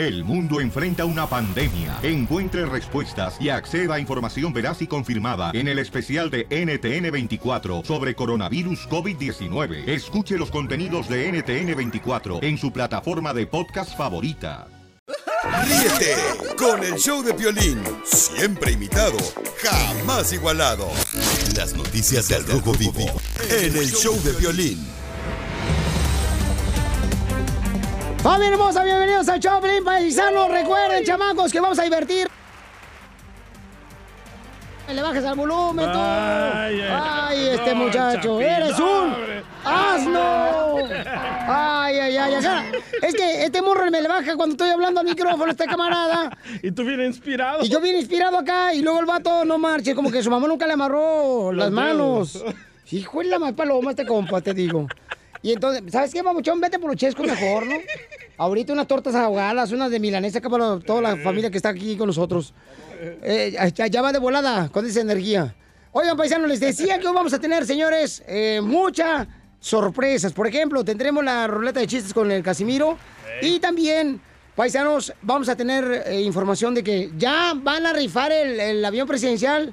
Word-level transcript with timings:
El 0.00 0.24
mundo 0.24 0.62
enfrenta 0.62 1.04
una 1.04 1.26
pandemia. 1.26 1.98
Encuentre 2.02 2.64
respuestas 2.64 3.36
y 3.38 3.50
acceda 3.50 3.96
a 3.96 4.00
información 4.00 4.50
veraz 4.50 4.80
y 4.80 4.86
confirmada 4.86 5.50
en 5.52 5.68
el 5.68 5.78
especial 5.78 6.30
de 6.30 6.48
NTN24 6.48 7.84
sobre 7.84 8.14
coronavirus 8.14 8.88
COVID-19. 8.88 9.86
Escuche 9.86 10.38
los 10.38 10.50
contenidos 10.50 11.06
de 11.06 11.30
NTN24 11.30 12.42
en 12.42 12.56
su 12.56 12.72
plataforma 12.72 13.34
de 13.34 13.46
podcast 13.46 13.94
favorita. 13.94 14.68
Ríete 15.66 16.16
con 16.56 16.82
el 16.82 16.94
show 16.94 17.22
de 17.22 17.34
violín, 17.34 17.82
siempre 18.02 18.72
imitado, 18.72 19.18
jamás 19.62 20.32
igualado. 20.32 20.88
Las 21.54 21.74
noticias 21.74 22.26
del 22.26 22.46
Rojo 22.46 22.72
Vivo 22.72 23.04
en 23.50 23.76
el 23.76 23.92
show 23.92 24.18
de 24.22 24.32
violín. 24.32 24.99
Familia 28.22 28.50
hermosa, 28.52 28.84
bienvenidos 28.84 29.28
al 29.30 29.40
Choplin 29.40 29.82
Paisano. 29.82 30.48
Recuerden, 30.48 31.04
chamacos, 31.04 31.50
que 31.50 31.58
vamos 31.60 31.78
a 31.78 31.84
divertir. 31.84 32.28
Le 34.92 35.02
bajes 35.02 35.24
al 35.24 35.36
volumen, 35.36 35.86
tú. 35.90 35.98
Ay, 35.98 36.80
Ay, 36.82 37.48
este 37.48 37.74
no, 37.74 37.84
muchacho. 37.84 38.40
Chapín, 38.40 38.42
Eres 38.42 38.78
un 38.78 39.14
asno. 39.64 40.76
Ay, 41.46 41.98
ay, 41.98 42.16
ay. 42.16 42.34
acá. 42.34 42.64
Es 43.00 43.14
que 43.14 43.44
este 43.44 43.62
morro 43.62 43.88
me 43.90 44.02
le 44.02 44.08
baja 44.08 44.36
cuando 44.36 44.54
estoy 44.54 44.68
hablando 44.70 45.00
al 45.00 45.06
micrófono, 45.06 45.50
este 45.50 45.64
camarada. 45.66 46.36
Y 46.62 46.72
tú 46.72 46.84
bien 46.84 47.00
inspirado. 47.02 47.64
Y 47.64 47.68
yo 47.68 47.80
bien 47.80 47.96
inspirado 47.96 48.36
acá. 48.36 48.74
Y 48.74 48.82
luego 48.82 49.00
el 49.00 49.06
vato 49.06 49.44
no 49.44 49.58
marche, 49.58 49.94
como 49.94 50.10
que 50.10 50.22
su 50.22 50.30
mamá 50.30 50.46
nunca 50.46 50.66
le 50.66 50.74
amarró 50.74 51.52
las 51.52 51.70
manos. 51.70 52.44
Hijo 52.90 53.20
de 53.20 53.26
la 53.28 53.38
más 53.38 53.52
paloma 53.54 53.90
este 53.92 54.04
compa, 54.04 54.40
te 54.40 54.52
digo. 54.52 54.88
Y 55.42 55.52
entonces, 55.52 55.82
¿sabes 55.90 56.12
qué, 56.12 56.22
mamuchón? 56.22 56.60
Vete 56.60 56.78
por 56.78 56.90
los 56.90 56.98
chescos 56.98 57.26
mejor, 57.26 57.66
¿no? 57.66 57.76
Ahorita 58.36 58.72
unas 58.72 58.86
tortas 58.86 59.14
ahogadas, 59.14 59.72
unas 59.72 59.90
de 59.90 59.98
milanesa 59.98 60.38
acá 60.38 60.50
para 60.50 60.78
toda 60.80 61.00
la 61.00 61.16
familia 61.16 61.50
que 61.50 61.56
está 61.56 61.70
aquí 61.70 61.96
con 61.96 62.06
nosotros. 62.06 62.52
Eh, 63.00 63.56
ya, 63.74 63.86
ya 63.86 64.02
va 64.02 64.12
de 64.12 64.18
volada 64.18 64.68
con 64.68 64.84
esa 64.84 65.00
energía. 65.00 65.54
Oigan, 65.92 66.16
paisanos, 66.16 66.48
les 66.48 66.60
decía 66.60 66.98
que 66.98 67.06
hoy 67.06 67.14
vamos 67.14 67.32
a 67.32 67.38
tener, 67.38 67.64
señores, 67.64 68.22
eh, 68.26 68.60
muchas 68.62 69.26
sorpresas. 69.60 70.32
Por 70.32 70.46
ejemplo, 70.46 70.84
tendremos 70.84 71.24
la 71.24 71.46
ruleta 71.46 71.80
de 71.80 71.86
chistes 71.86 72.12
con 72.12 72.30
el 72.30 72.42
Casimiro. 72.42 72.98
Y 73.40 73.60
también, 73.60 74.20
paisanos, 74.54 75.12
vamos 75.22 75.48
a 75.48 75.56
tener 75.56 76.04
eh, 76.06 76.20
información 76.20 76.74
de 76.74 76.84
que 76.84 77.10
ya 77.16 77.54
van 77.56 77.86
a 77.86 77.94
rifar 77.94 78.30
el, 78.30 78.60
el 78.60 78.84
avión 78.84 79.08
presidencial. 79.08 79.72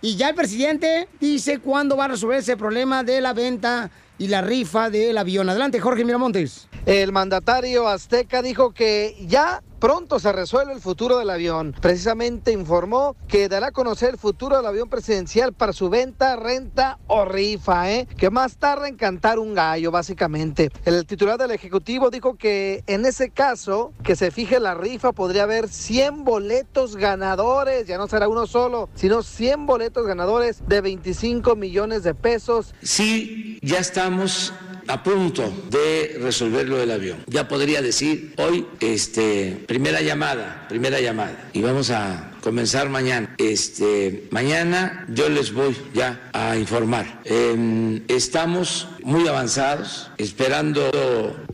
Y 0.00 0.16
ya 0.16 0.30
el 0.30 0.34
presidente 0.34 1.08
dice 1.20 1.58
cuándo 1.58 1.96
va 1.96 2.06
a 2.06 2.08
resolver 2.08 2.38
ese 2.38 2.56
problema 2.56 3.02
de 3.02 3.20
la 3.20 3.34
venta 3.34 3.90
y 4.20 4.28
la 4.28 4.42
rifa 4.42 4.90
del 4.90 5.16
avión. 5.16 5.48
Adelante, 5.48 5.80
Jorge 5.80 6.04
Miramontes. 6.04 6.68
El 6.84 7.10
mandatario 7.10 7.88
azteca 7.88 8.42
dijo 8.42 8.72
que 8.72 9.16
ya 9.26 9.62
pronto 9.80 10.20
se 10.20 10.30
resuelve 10.30 10.74
el 10.74 10.80
futuro 10.80 11.18
del 11.18 11.30
avión. 11.30 11.74
Precisamente 11.80 12.52
informó 12.52 13.16
que 13.26 13.48
dará 13.48 13.68
a 13.68 13.72
conocer 13.72 14.10
el 14.10 14.18
futuro 14.18 14.56
del 14.56 14.66
avión 14.66 14.88
presidencial 14.88 15.52
para 15.52 15.72
su 15.72 15.88
venta, 15.88 16.36
renta 16.36 16.98
o 17.06 17.24
rifa, 17.24 17.90
¿eh? 17.90 18.06
Que 18.16 18.30
más 18.30 18.56
tarde 18.58 18.88
en 18.88 18.96
cantar 18.96 19.38
un 19.38 19.54
gallo, 19.54 19.90
básicamente. 19.90 20.70
El 20.84 21.06
titular 21.06 21.38
del 21.38 21.50
Ejecutivo 21.50 22.10
dijo 22.10 22.36
que 22.36 22.84
en 22.86 23.06
ese 23.06 23.30
caso, 23.30 23.92
que 24.04 24.16
se 24.16 24.30
fije 24.30 24.60
la 24.60 24.74
rifa, 24.74 25.12
podría 25.12 25.44
haber 25.44 25.68
100 25.68 26.24
boletos 26.24 26.96
ganadores. 26.96 27.86
Ya 27.86 27.96
no 27.96 28.06
será 28.06 28.28
uno 28.28 28.46
solo, 28.46 28.90
sino 28.94 29.22
100 29.22 29.66
boletos 29.66 30.06
ganadores 30.06 30.62
de 30.68 30.80
25 30.80 31.56
millones 31.56 32.02
de 32.02 32.14
pesos. 32.14 32.74
Sí, 32.82 33.58
ya 33.62 33.78
estamos 33.78 34.52
a 34.90 35.02
punto 35.02 35.52
de 35.70 36.18
resolver 36.20 36.68
lo 36.68 36.76
del 36.76 36.90
avión. 36.90 37.18
Ya 37.26 37.46
podría 37.46 37.80
decir 37.80 38.34
hoy, 38.38 38.66
este, 38.80 39.64
primera 39.70 40.00
llamada, 40.00 40.66
primera 40.68 41.00
llamada. 41.00 41.48
Y 41.52 41.62
vamos 41.62 41.90
a 41.90 42.32
comenzar 42.42 42.88
mañana. 42.88 43.36
Este, 43.38 44.26
mañana 44.32 45.06
yo 45.14 45.28
les 45.28 45.52
voy 45.52 45.76
ya 45.94 46.28
a 46.32 46.56
informar. 46.56 47.20
Em, 47.24 48.02
estamos 48.08 48.88
muy 49.04 49.28
avanzados, 49.28 50.10
esperando 50.18 50.90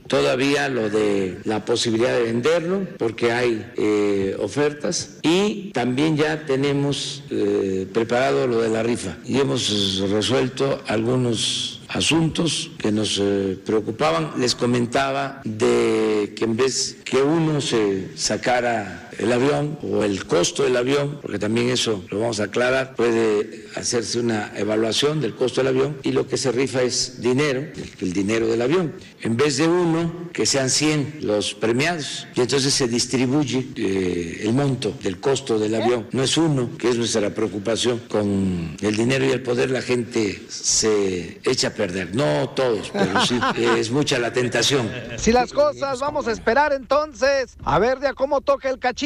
todavía 0.06 0.70
lo 0.70 0.88
de 0.88 1.41
la 1.44 1.66
posibilidad 1.66 2.16
de 2.16 2.22
venderlo, 2.22 2.86
porque 2.96 3.32
hay 3.32 3.70
eh, 3.76 4.34
ofertas. 4.41 5.18
Y 5.20 5.70
también 5.74 6.16
ya 6.16 6.46
tenemos 6.46 7.22
eh, 7.28 7.86
preparado 7.92 8.46
lo 8.46 8.62
de 8.62 8.70
la 8.70 8.82
rifa. 8.82 9.18
Y 9.26 9.41
hemos 9.41 10.00
resuelto 10.10 10.82
algunos 10.86 11.75
asuntos 11.96 12.70
que 12.78 12.92
nos 12.92 13.18
eh, 13.18 13.58
preocupaban. 13.64 14.32
Les 14.38 14.54
comentaba 14.54 15.40
de 15.44 16.34
que 16.36 16.44
en 16.44 16.56
vez 16.56 16.98
que 17.04 17.22
uno 17.22 17.60
se 17.60 18.16
sacara 18.16 19.05
el 19.19 19.32
avión 19.32 19.78
o 19.82 20.03
el 20.04 20.27
costo 20.27 20.62
del 20.62 20.77
avión, 20.77 21.19
porque 21.22 21.38
también 21.38 21.71
eso 21.71 22.04
lo 22.10 22.21
vamos 22.21 22.41
a 22.41 22.44
aclarar, 22.44 22.94
puede 22.94 23.66
hacerse 23.75 24.21
una 24.21 24.53
evaluación 24.56 25.21
del 25.21 25.34
costo 25.34 25.62
del 25.62 25.77
avión 25.77 25.97
y 26.03 26.12
lo 26.12 26.27
que 26.27 26.37
se 26.37 26.53
rifa 26.53 26.82
es 26.82 27.21
dinero, 27.21 27.66
el, 28.00 28.12
dinero 28.12 28.47
del 28.47 28.62
avión. 28.62 28.94
En 29.22 29.37
vez 29.37 29.56
de 29.56 29.69
uno, 29.69 30.31
que 30.32 30.47
sean 30.47 30.71
100 30.71 31.21
los 31.22 31.54
premiados 31.54 32.27
y 32.34 32.41
entonces 32.41 32.72
se 32.75 32.88
distribuye 32.88 33.66
eh, 33.77 34.41
el 34.43 34.53
monto 34.53 34.94
del 35.03 35.19
costo 35.19 35.59
del 35.59 35.75
avión. 35.75 36.06
No 36.12 36.22
es 36.22 36.37
uno, 36.37 36.71
que 36.78 36.91
es 36.91 36.97
nuestra 36.97 37.31
preocupación. 37.31 38.03
Con 38.09 38.77
el 38.81 38.97
dinero 38.97 39.25
y 39.25 39.31
el 39.31 39.43
poder 39.43 39.71
la 39.71 39.83
gente 39.83 40.43
se 40.48 41.41
echa 41.44 41.69
a 41.69 41.71
perder. 41.71 42.15
No 42.15 42.50
todos, 42.50 42.91
pero 42.91 43.25
sí, 43.25 43.38
es 43.56 43.91
mucha 43.91 44.19
la 44.19 44.33
tentación. 44.33 44.91
Si 45.16 45.33
las 45.33 45.53
cosas 45.53 46.00
vamos 46.00 46.28
a 46.28 46.33
esperar 46.33 46.72
entonces, 46.72 47.56
a 47.65 47.78
ver 47.78 47.98
de 47.98 48.09
a 48.09 48.15
cómo 48.15 48.41
toca 48.41 48.69
el 48.69 48.78
cachito. 48.78 49.05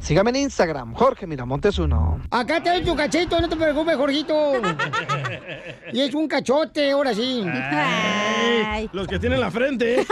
Sígame 0.00 0.30
en 0.30 0.36
Instagram, 0.36 0.94
Jorge 0.94 1.26
Miramontes 1.26 1.78
uno. 1.78 2.20
Acá 2.30 2.62
te 2.62 2.70
doy 2.70 2.84
tu 2.84 2.94
cachito, 2.94 3.40
no 3.40 3.48
te 3.48 3.56
preocupes, 3.56 3.96
Jorgito. 3.96 4.52
Y 5.92 6.00
es 6.00 6.14
un 6.14 6.26
cachote, 6.26 6.90
ahora 6.90 7.12
sí. 7.12 7.44
Ay, 7.46 8.88
los 8.92 9.06
que 9.06 9.18
tienen 9.18 9.40
la 9.40 9.50
frente. 9.50 10.06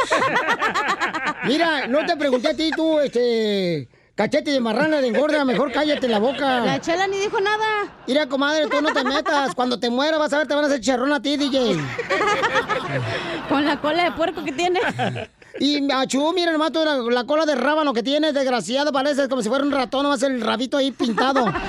Mira, 1.44 1.86
no 1.86 2.04
te 2.04 2.16
pregunté 2.16 2.48
a 2.48 2.54
ti, 2.54 2.70
tú, 2.76 3.00
este. 3.00 3.88
Cachete 4.14 4.50
de 4.50 4.60
marrana 4.60 5.00
de 5.00 5.08
engorda, 5.08 5.44
mejor 5.46 5.72
cállate 5.72 6.06
la 6.06 6.18
boca. 6.18 6.60
La 6.60 6.78
chela 6.80 7.06
ni 7.06 7.18
dijo 7.18 7.40
nada. 7.40 7.94
Mira, 8.06 8.26
comadre, 8.26 8.66
tú 8.68 8.82
no 8.82 8.92
te 8.92 9.02
metas. 9.02 9.54
Cuando 9.54 9.80
te 9.80 9.88
mueras 9.88 10.18
vas 10.18 10.32
a 10.34 10.38
ver, 10.38 10.46
te 10.46 10.54
van 10.54 10.64
a 10.64 10.66
hacer 10.66 10.80
charrón 10.80 11.12
a 11.14 11.22
ti, 11.22 11.38
DJ. 11.38 11.78
Con 13.48 13.64
la 13.64 13.80
cola 13.80 14.04
de 14.04 14.12
puerco 14.12 14.44
que 14.44 14.52
tiene. 14.52 14.80
Y 15.58 15.90
achú, 15.90 16.32
mira 16.32 16.52
nomás 16.52 16.72
tú, 16.72 16.84
la, 16.84 16.96
la 16.96 17.24
cola 17.24 17.44
de 17.44 17.54
rábano 17.54 17.92
que 17.92 18.02
tienes, 18.02 18.34
desgraciado, 18.34 18.92
parece 18.92 19.28
como 19.28 19.42
si 19.42 19.48
fuera 19.48 19.64
un 19.64 19.72
ratón, 19.72 20.04
nomás 20.04 20.22
el 20.22 20.40
rabito 20.40 20.76
ahí 20.76 20.92
pintado. 20.92 21.52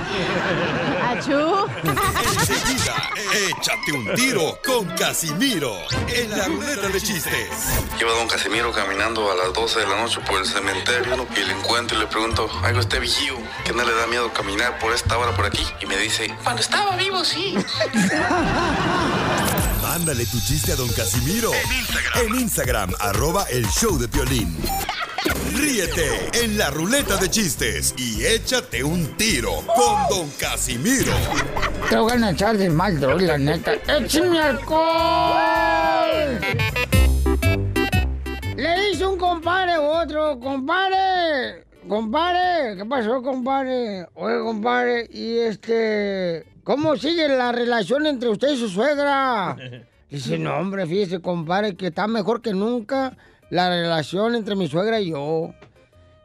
Achú. 1.12 1.66
Enseguida, 1.82 2.94
échate 3.50 3.92
un 3.92 4.14
tiro 4.14 4.58
con 4.64 4.86
Casimiro 4.96 5.76
en 6.08 6.30
la 6.30 6.46
ruleta 6.46 6.88
de 6.88 7.00
chistes. 7.00 7.48
Lleva 7.98 8.12
don 8.12 8.28
Casimiro 8.28 8.72
caminando 8.72 9.30
a 9.30 9.34
las 9.34 9.52
12 9.52 9.80
de 9.80 9.86
la 9.88 10.00
noche 10.00 10.20
por 10.26 10.40
el 10.40 10.46
cementerio 10.46 11.26
y 11.36 11.44
le 11.44 11.52
encuentro 11.52 11.98
y 11.98 12.00
le 12.00 12.06
pregunto, 12.06 12.48
algo 12.62 12.80
usted 12.80 13.00
vigío, 13.00 13.36
que 13.64 13.72
no 13.72 13.84
le 13.84 13.92
da 13.92 14.06
miedo 14.06 14.32
caminar 14.32 14.78
por 14.78 14.92
esta 14.92 15.18
hora 15.18 15.34
por 15.34 15.44
aquí. 15.44 15.64
Y 15.80 15.86
me 15.86 15.96
dice, 15.98 16.34
cuando 16.42 16.62
estaba 16.62 16.96
vivo, 16.96 17.24
sí. 17.24 17.56
Mándale 19.92 20.24
tu 20.24 20.40
chiste 20.40 20.72
a 20.72 20.74
don 20.76 20.88
Casimiro 20.88 21.50
en 22.14 22.40
Instagram, 22.40 22.94
arroba 22.98 23.44
el 23.50 23.66
show 23.66 23.98
de 23.98 24.08
Piolín. 24.08 24.56
Ríete 25.54 26.30
en 26.32 26.56
la 26.56 26.70
ruleta 26.70 27.18
de 27.18 27.28
chistes 27.28 27.94
y 27.98 28.24
échate 28.24 28.82
un 28.82 29.06
tiro 29.18 29.52
con 29.66 30.08
don 30.08 30.30
Casimiro. 30.38 31.12
Te 31.90 31.96
voy 31.98 32.10
a 32.10 32.30
echar 32.30 32.56
de 32.56 32.70
mal, 32.70 32.98
droga, 32.98 33.36
la 33.36 33.36
neta. 33.36 33.74
¡Échame 33.86 34.40
alcohol! 34.40 34.80
Le 38.56 38.88
dice 38.88 39.04
un 39.04 39.18
compadre 39.18 39.72
a 39.72 39.80
otro, 39.82 40.40
compadre, 40.40 41.66
compadre, 41.92 42.74
¿qué 42.78 42.86
pasó, 42.86 43.22
compadre? 43.22 44.06
Oye, 44.14 44.38
compadre, 44.42 45.06
y 45.12 45.36
este, 45.36 46.46
¿cómo 46.64 46.96
sigue 46.96 47.28
la 47.28 47.52
relación 47.52 48.06
entre 48.06 48.30
usted 48.30 48.52
y 48.52 48.56
su 48.56 48.70
suegra? 48.70 49.54
Dice, 50.10 50.38
no, 50.38 50.56
hombre, 50.56 50.86
fíjese, 50.86 51.20
compadre, 51.20 51.76
que 51.76 51.88
está 51.88 52.06
mejor 52.06 52.40
que 52.40 52.54
nunca 52.54 53.14
la 53.50 53.68
relación 53.68 54.34
entre 54.34 54.56
mi 54.56 54.68
suegra 54.68 55.00
y 55.00 55.10
yo. 55.10 55.52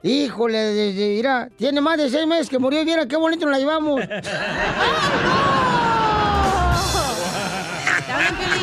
Híjole, 0.03 0.57
desde, 0.57 1.09
mira, 1.09 1.49
tiene 1.57 1.81
más 1.81 1.97
de 1.97 2.09
seis 2.09 2.25
meses 2.25 2.49
que 2.49 2.59
murió 2.59 2.81
y 2.81 2.85
mira 2.85 3.05
qué 3.05 3.17
bonito 3.17 3.45
nos 3.45 3.51
la 3.51 3.59
llevamos. 3.59 3.99
me 4.07 4.15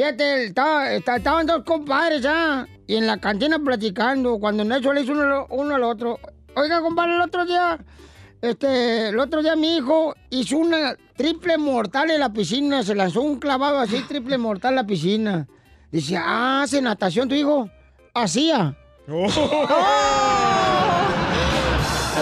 Fíjate, 0.00 0.44
estaba- 0.44 0.92
está- 0.92 1.16
estaban 1.16 1.46
dos 1.46 1.62
compadres 1.64 2.20
ya, 2.20 2.68
y 2.86 2.96
en 2.96 3.06
la 3.06 3.16
cantina 3.16 3.58
platicando, 3.58 4.38
cuando 4.38 4.62
en 4.62 4.72
eso 4.72 4.92
le 4.92 5.00
hizo 5.00 5.12
uno, 5.12 5.46
uno 5.48 5.74
al 5.74 5.84
otro. 5.84 6.20
Oiga, 6.54 6.82
compadre, 6.82 7.14
el 7.14 7.22
otro 7.22 7.46
día, 7.46 7.78
Este, 8.42 9.08
el 9.08 9.18
otro 9.18 9.42
día 9.42 9.56
mi 9.56 9.78
hijo 9.78 10.14
hizo 10.28 10.58
una 10.58 10.94
triple 11.16 11.56
mortal 11.56 12.10
en 12.10 12.20
la 12.20 12.28
piscina, 12.30 12.82
se 12.82 12.94
lanzó 12.94 13.22
un 13.22 13.38
clavado 13.40 13.78
así, 13.78 14.02
triple 14.08 14.36
mortal 14.36 14.72
en 14.72 14.76
la 14.76 14.84
piscina. 14.86 15.48
Dice, 15.90 16.18
ah, 16.18 16.60
hace 16.62 16.82
natación 16.82 17.26
tu 17.30 17.34
hijo. 17.34 17.70
Hacía. 18.12 18.76
Oh. 19.08 19.28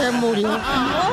Se 0.01 0.11
murió. 0.13 0.49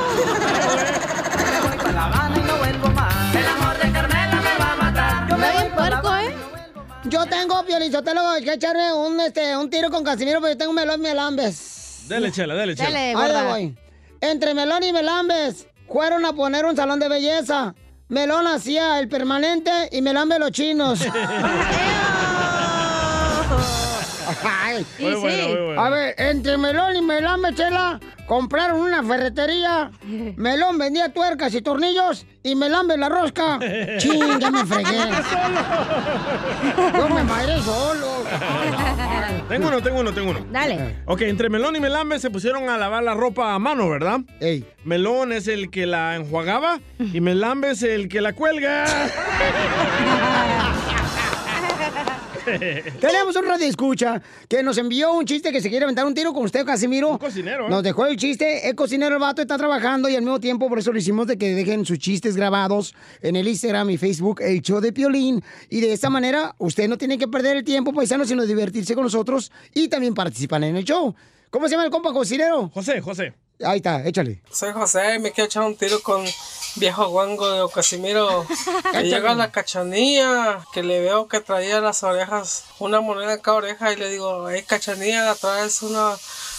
Yo 7.12 7.25
tengo, 7.25 7.62
Piolizotelo, 7.66 8.22
que 8.42 8.54
echarle 8.54 8.94
un, 8.94 9.19
este, 9.19 9.58
un 9.58 9.69
tiro 9.69 9.90
con 9.90 10.02
Casimiro 10.02 10.40
porque 10.40 10.56
tengo 10.56 10.69
un 10.69 10.78
melón 10.78 11.02
y 11.02 11.04
melambes. 11.04 12.06
Dale, 12.08 12.31
chela, 12.31 12.56
dale, 12.56 12.74
chela. 12.74 12.90
Dale, 12.90 13.38
Ahí 13.38 13.48
voy. 13.48 13.78
Entre 14.22 14.54
Melón 14.54 14.81
y 14.84 14.94
Melambes 14.94 15.68
fueron 15.90 16.25
a 16.25 16.31
poner 16.31 16.63
un 16.63 16.74
salón 16.74 17.02
de 17.02 17.10
belleza. 17.10 17.75
Melón 18.08 18.48
hacía 18.48 18.98
el 19.00 19.10
permanente 19.10 19.90
y 19.92 20.02
Melambe 20.02 20.40
los 20.40 20.52
chinos. 20.52 21.00
Ay. 24.44 24.86
Sí, 24.98 25.04
Muy 25.04 25.16
bueno, 25.16 25.44
sí. 25.44 25.50
muy 25.50 25.62
bueno. 25.66 25.81
A 25.81 25.89
ver, 25.89 26.16
entre 26.18 26.57
Melón 26.57 26.95
y 26.95 27.01
Melambe, 27.01 27.54
Chela, 27.56 28.00
compraron 28.28 28.81
una 28.81 29.04
ferretería. 29.04 29.92
Melón 30.36 30.78
vendía 30.78 31.10
tuercas 31.13 31.54
y 31.54 31.62
tornillos 31.62 32.25
y 32.44 32.56
Melambe 32.56 32.98
la 32.98 33.10
rosca. 33.10 33.60
Ching, 33.98 34.39
ya 34.39 34.51
me 34.51 34.66
fregué. 34.66 34.98
Yo 36.98 37.10
me 37.10 37.24
mairé 37.24 37.62
solo. 37.62 38.24
Tengo 39.50 39.68
uno, 39.68 39.81
tengo 39.81 40.00
uno, 40.00 40.13
tengo 40.13 40.31
uno. 40.31 40.39
Dale. 40.51 41.01
Ok, 41.06 41.22
entre 41.24 41.50
Melón 41.50 41.75
y 41.75 41.80
Melambe 41.80 42.19
se 42.19 42.30
pusieron 42.30 42.69
a 42.69 42.77
lavar 42.77 43.04
la 43.04 43.13
ropa 43.13 43.54
a 43.54 43.60
mano, 43.60 43.89
¿verdad? 43.89 44.19
Ey. 44.39 44.66
Melón 44.86 45.31
es 45.34 45.48
el 45.48 45.69
que 45.69 45.86
la 45.86 46.16
enjuagaba 46.16 46.80
y 47.00 47.19
Melambe 47.22 47.72
es 47.72 47.84
el 47.84 48.07
que 48.07 48.22
la 48.22 48.34
cuelga. 48.34 48.86
Tenemos 52.99 53.35
un 53.35 53.45
radio 53.45 53.67
escucha 53.67 54.21
que 54.47 54.63
nos 54.63 54.77
envió 54.77 55.13
un 55.13 55.25
chiste 55.25 55.51
que 55.51 55.61
se 55.61 55.69
quiere 55.69 55.85
aventar 55.85 56.05
un 56.05 56.13
tiro 56.13 56.33
con 56.33 56.43
usted, 56.43 56.65
Casimiro. 56.65 57.09
Un 57.09 57.17
cocinero, 57.17 57.67
¿eh? 57.67 57.69
Nos 57.69 57.83
dejó 57.83 58.05
el 58.05 58.17
chiste. 58.17 58.67
Es 58.67 58.73
cocinero 58.73 59.15
el 59.15 59.21
vato, 59.21 59.41
está 59.41 59.57
trabajando 59.57 60.09
y 60.09 60.15
al 60.15 60.21
mismo 60.21 60.39
tiempo 60.39 60.67
por 60.69 60.79
eso 60.79 60.91
le 60.91 60.99
hicimos 60.99 61.27
de 61.27 61.38
que 61.38 61.53
dejen 61.53 61.85
sus 61.85 61.99
chistes 61.99 62.35
grabados 62.35 62.95
en 63.21 63.35
el 63.35 63.47
Instagram 63.47 63.89
y 63.91 63.97
Facebook, 63.97 64.41
el 64.41 64.61
show 64.61 64.79
de 64.79 64.91
Piolín. 64.91 65.43
Y 65.69 65.81
de 65.81 65.93
esta 65.93 66.09
manera 66.09 66.55
usted 66.57 66.88
no 66.88 66.97
tiene 66.97 67.17
que 67.17 67.27
perder 67.27 67.57
el 67.57 67.63
tiempo, 67.63 67.93
paisano, 67.93 68.25
sino 68.25 68.45
divertirse 68.45 68.95
con 68.95 69.03
nosotros 69.03 69.51
y 69.73 69.88
también 69.88 70.13
participan 70.13 70.63
en 70.63 70.75
el 70.77 70.83
show. 70.83 71.13
¿Cómo 71.49 71.67
se 71.67 71.71
llama 71.71 71.85
el 71.85 71.91
compa 71.91 72.13
cocinero? 72.13 72.69
José, 72.73 73.01
José. 73.01 73.33
Ahí 73.63 73.77
está, 73.77 74.05
échale. 74.05 74.41
Soy 74.51 74.71
José 74.71 75.15
y 75.15 75.19
me 75.19 75.31
quiero 75.31 75.45
echar 75.45 75.63
un 75.63 75.75
tiro 75.75 76.01
con 76.01 76.25
viejo 76.75 77.07
guango 77.09 77.50
de 77.50 77.73
Casimiro. 77.73 78.45
Que 78.91 79.03
llega 79.09 79.31
a 79.31 79.35
la 79.35 79.51
cachanilla, 79.51 80.65
que 80.73 80.83
le 80.83 81.00
veo 81.01 81.27
que 81.27 81.39
traía 81.39 81.81
las 81.81 82.03
orejas, 82.03 82.65
una 82.79 83.01
moneda 83.01 83.33
en 83.33 83.39
cada 83.39 83.57
oreja 83.57 83.91
y 83.91 83.95
le 83.95 84.09
digo, 84.09 84.50
hey 84.50 84.63
cachanilla, 84.68 85.35
traes 85.35 85.81
una 85.81 86.15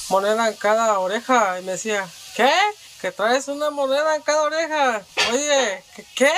moneda 0.09 0.49
en 0.49 0.56
cada 0.56 0.99
oreja. 0.99 1.61
Y 1.61 1.64
me 1.64 1.73
decía, 1.73 2.09
¿qué? 2.37 2.53
Que 3.00 3.12
traes 3.12 3.49
una 3.49 3.70
moneda 3.70 4.14
en 4.17 4.23
cada 4.23 4.43
oreja. 4.43 5.03
Oye, 5.32 5.85
¿qué? 5.97 6.05
qué? 6.15 6.32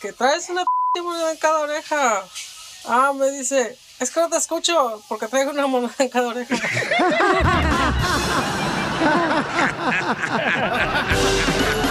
Que 0.00 0.12
traes 0.12 0.48
una 0.50 0.64
p 0.94 1.02
moneda 1.02 1.32
en 1.32 1.38
cada 1.38 1.60
oreja. 1.60 2.24
Ah, 2.84 3.12
me 3.14 3.30
dice, 3.30 3.78
es 3.98 4.10
que 4.10 4.20
no 4.20 4.28
te 4.28 4.36
escucho 4.36 5.02
porque 5.08 5.26
traigo 5.26 5.50
una 5.50 5.66
moneda 5.66 5.94
en 5.98 6.08
cada 6.08 6.28
oreja. 6.28 6.54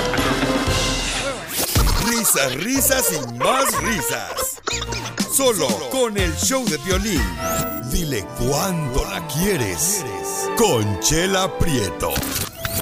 Risas, 2.08 2.56
risas 2.56 3.12
y 3.12 3.34
más 3.34 3.66
risas. 3.82 4.62
Solo 5.32 5.68
con 5.90 6.18
el 6.18 6.36
show 6.36 6.64
de 6.66 6.78
violín. 6.78 7.22
Dile 7.92 8.26
cuándo 8.38 9.04
la 9.06 9.26
quieres. 9.28 10.06
Conchela 10.58 11.52
Prieto. 11.58 12.12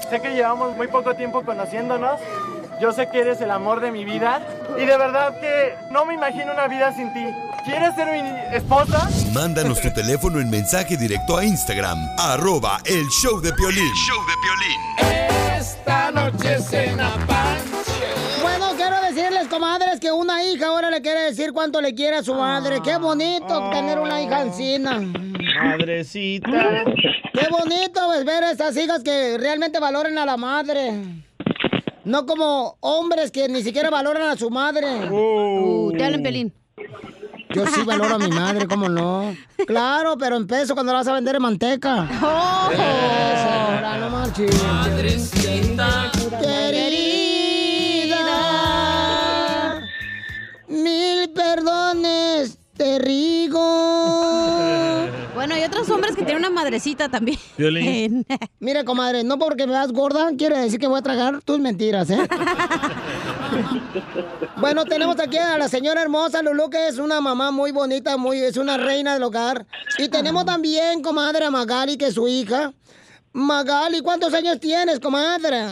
Sé 0.09 0.21
que 0.21 0.33
llevamos 0.35 0.75
muy 0.75 0.87
poco 0.87 1.15
tiempo 1.15 1.43
conociéndonos. 1.43 2.19
Yo 2.81 2.91
sé 2.91 3.09
que 3.09 3.21
eres 3.21 3.39
el 3.41 3.51
amor 3.51 3.79
de 3.79 3.91
mi 3.91 4.03
vida. 4.03 4.45
Y 4.77 4.85
de 4.85 4.97
verdad 4.97 5.39
que 5.39 5.75
no 5.91 6.05
me 6.05 6.15
imagino 6.15 6.51
una 6.51 6.67
vida 6.67 6.93
sin 6.93 7.13
ti. 7.13 7.25
¿Quieres 7.65 7.95
ser 7.95 8.07
mi 8.11 8.55
esposa? 8.55 9.09
Mándanos 9.31 9.79
tu 9.79 9.91
teléfono 9.93 10.41
en 10.41 10.49
mensaje 10.49 10.97
directo 10.97 11.37
a 11.37 11.45
Instagram. 11.45 11.97
Arroba 12.19 12.79
el 12.85 13.07
show 13.07 13.39
de 13.39 13.51
violín. 13.53 13.93
Esta 15.57 16.11
noche 16.11 16.59
cena 16.59 17.15
Bueno, 17.25 17.33
quiero 17.33 17.41
decirles, 17.43 17.82
comadres, 19.53 19.99
que 19.99 20.11
una 20.11 20.43
hija 20.43 20.67
ahora 20.67 20.89
le 20.89 21.01
quiere 21.01 21.21
decir 21.21 21.53
cuánto 21.53 21.79
le 21.79 21.93
quiere 21.93 22.17
a 22.17 22.23
su 22.23 22.33
madre. 22.33 22.81
Qué 22.83 22.97
bonito 22.97 23.69
tener 23.71 23.99
una 23.99 24.21
hija 24.21 24.41
encina. 24.41 24.99
Madrecita. 25.63 26.49
Qué 27.33 27.47
bonito 27.49 28.01
pues, 28.05 28.25
ver 28.25 28.43
a 28.43 28.51
esas 28.51 28.75
hijas 28.77 29.03
que 29.03 29.37
realmente 29.37 29.79
valoren 29.79 30.17
a 30.17 30.25
la 30.25 30.37
madre. 30.37 30.93
No 32.03 32.25
como 32.25 32.77
hombres 32.79 33.31
que 33.31 33.47
ni 33.47 33.61
siquiera 33.63 33.89
valoran 33.89 34.29
a 34.29 34.35
su 34.35 34.49
madre. 34.49 35.09
Uh, 35.09 35.91
te 35.95 36.03
hablan, 36.03 36.23
Pelín. 36.23 36.53
Yo 37.53 37.67
sí 37.67 37.83
valoro 37.83 38.15
a 38.15 38.19
mi 38.19 38.29
madre, 38.29 38.67
¿cómo 38.67 38.89
no? 38.89 39.35
Claro, 39.67 40.17
pero 40.17 40.35
en 40.35 40.47
peso 40.47 40.73
cuando 40.73 40.91
la 40.91 40.99
vas 40.99 41.07
a 41.07 41.13
vender 41.13 41.35
en 41.35 41.41
manteca. 41.41 42.09
Oh. 42.23 42.69
Señora, 42.71 43.97
no 43.99 44.09
marches. 44.09 44.63
Madrecita. 44.63 46.11
Querida, 46.41 46.92
perdones 51.33 52.57
te 52.77 52.99
rigo. 52.99 53.59
Bueno, 55.33 55.55
hay 55.55 55.63
otros 55.63 55.89
hombres 55.89 56.15
que 56.15 56.23
tienen 56.23 56.45
una 56.45 56.51
madrecita 56.51 57.09
también. 57.09 57.39
Violín. 57.57 58.23
Mire, 58.59 58.85
comadre, 58.85 59.23
no 59.23 59.39
porque 59.39 59.65
me 59.65 59.73
das 59.73 59.91
gorda 59.91 60.29
quiere 60.37 60.59
decir 60.59 60.79
que 60.79 60.85
voy 60.85 60.99
a 60.99 61.01
tragar 61.01 61.41
tus 61.41 61.59
mentiras, 61.59 62.11
¿eh? 62.11 62.19
bueno, 64.57 64.85
tenemos 64.85 65.19
aquí 65.19 65.37
a 65.37 65.57
la 65.57 65.67
señora 65.67 66.03
hermosa 66.03 66.43
Lulu, 66.43 66.69
que 66.69 66.87
es 66.87 66.99
una 66.99 67.19
mamá 67.19 67.49
muy 67.49 67.71
bonita, 67.71 68.15
muy, 68.15 68.37
es 68.37 68.57
una 68.57 68.77
reina 68.77 69.15
del 69.15 69.23
hogar. 69.23 69.65
Y 69.97 70.07
tenemos 70.07 70.45
también, 70.45 71.01
comadre, 71.01 71.45
a 71.45 71.51
Magali, 71.51 71.97
que 71.97 72.05
es 72.05 72.13
su 72.13 72.27
hija. 72.27 72.71
Magali, 73.33 74.01
¿cuántos 74.01 74.35
años 74.35 74.59
tienes, 74.59 74.99
comadre? 74.99 75.63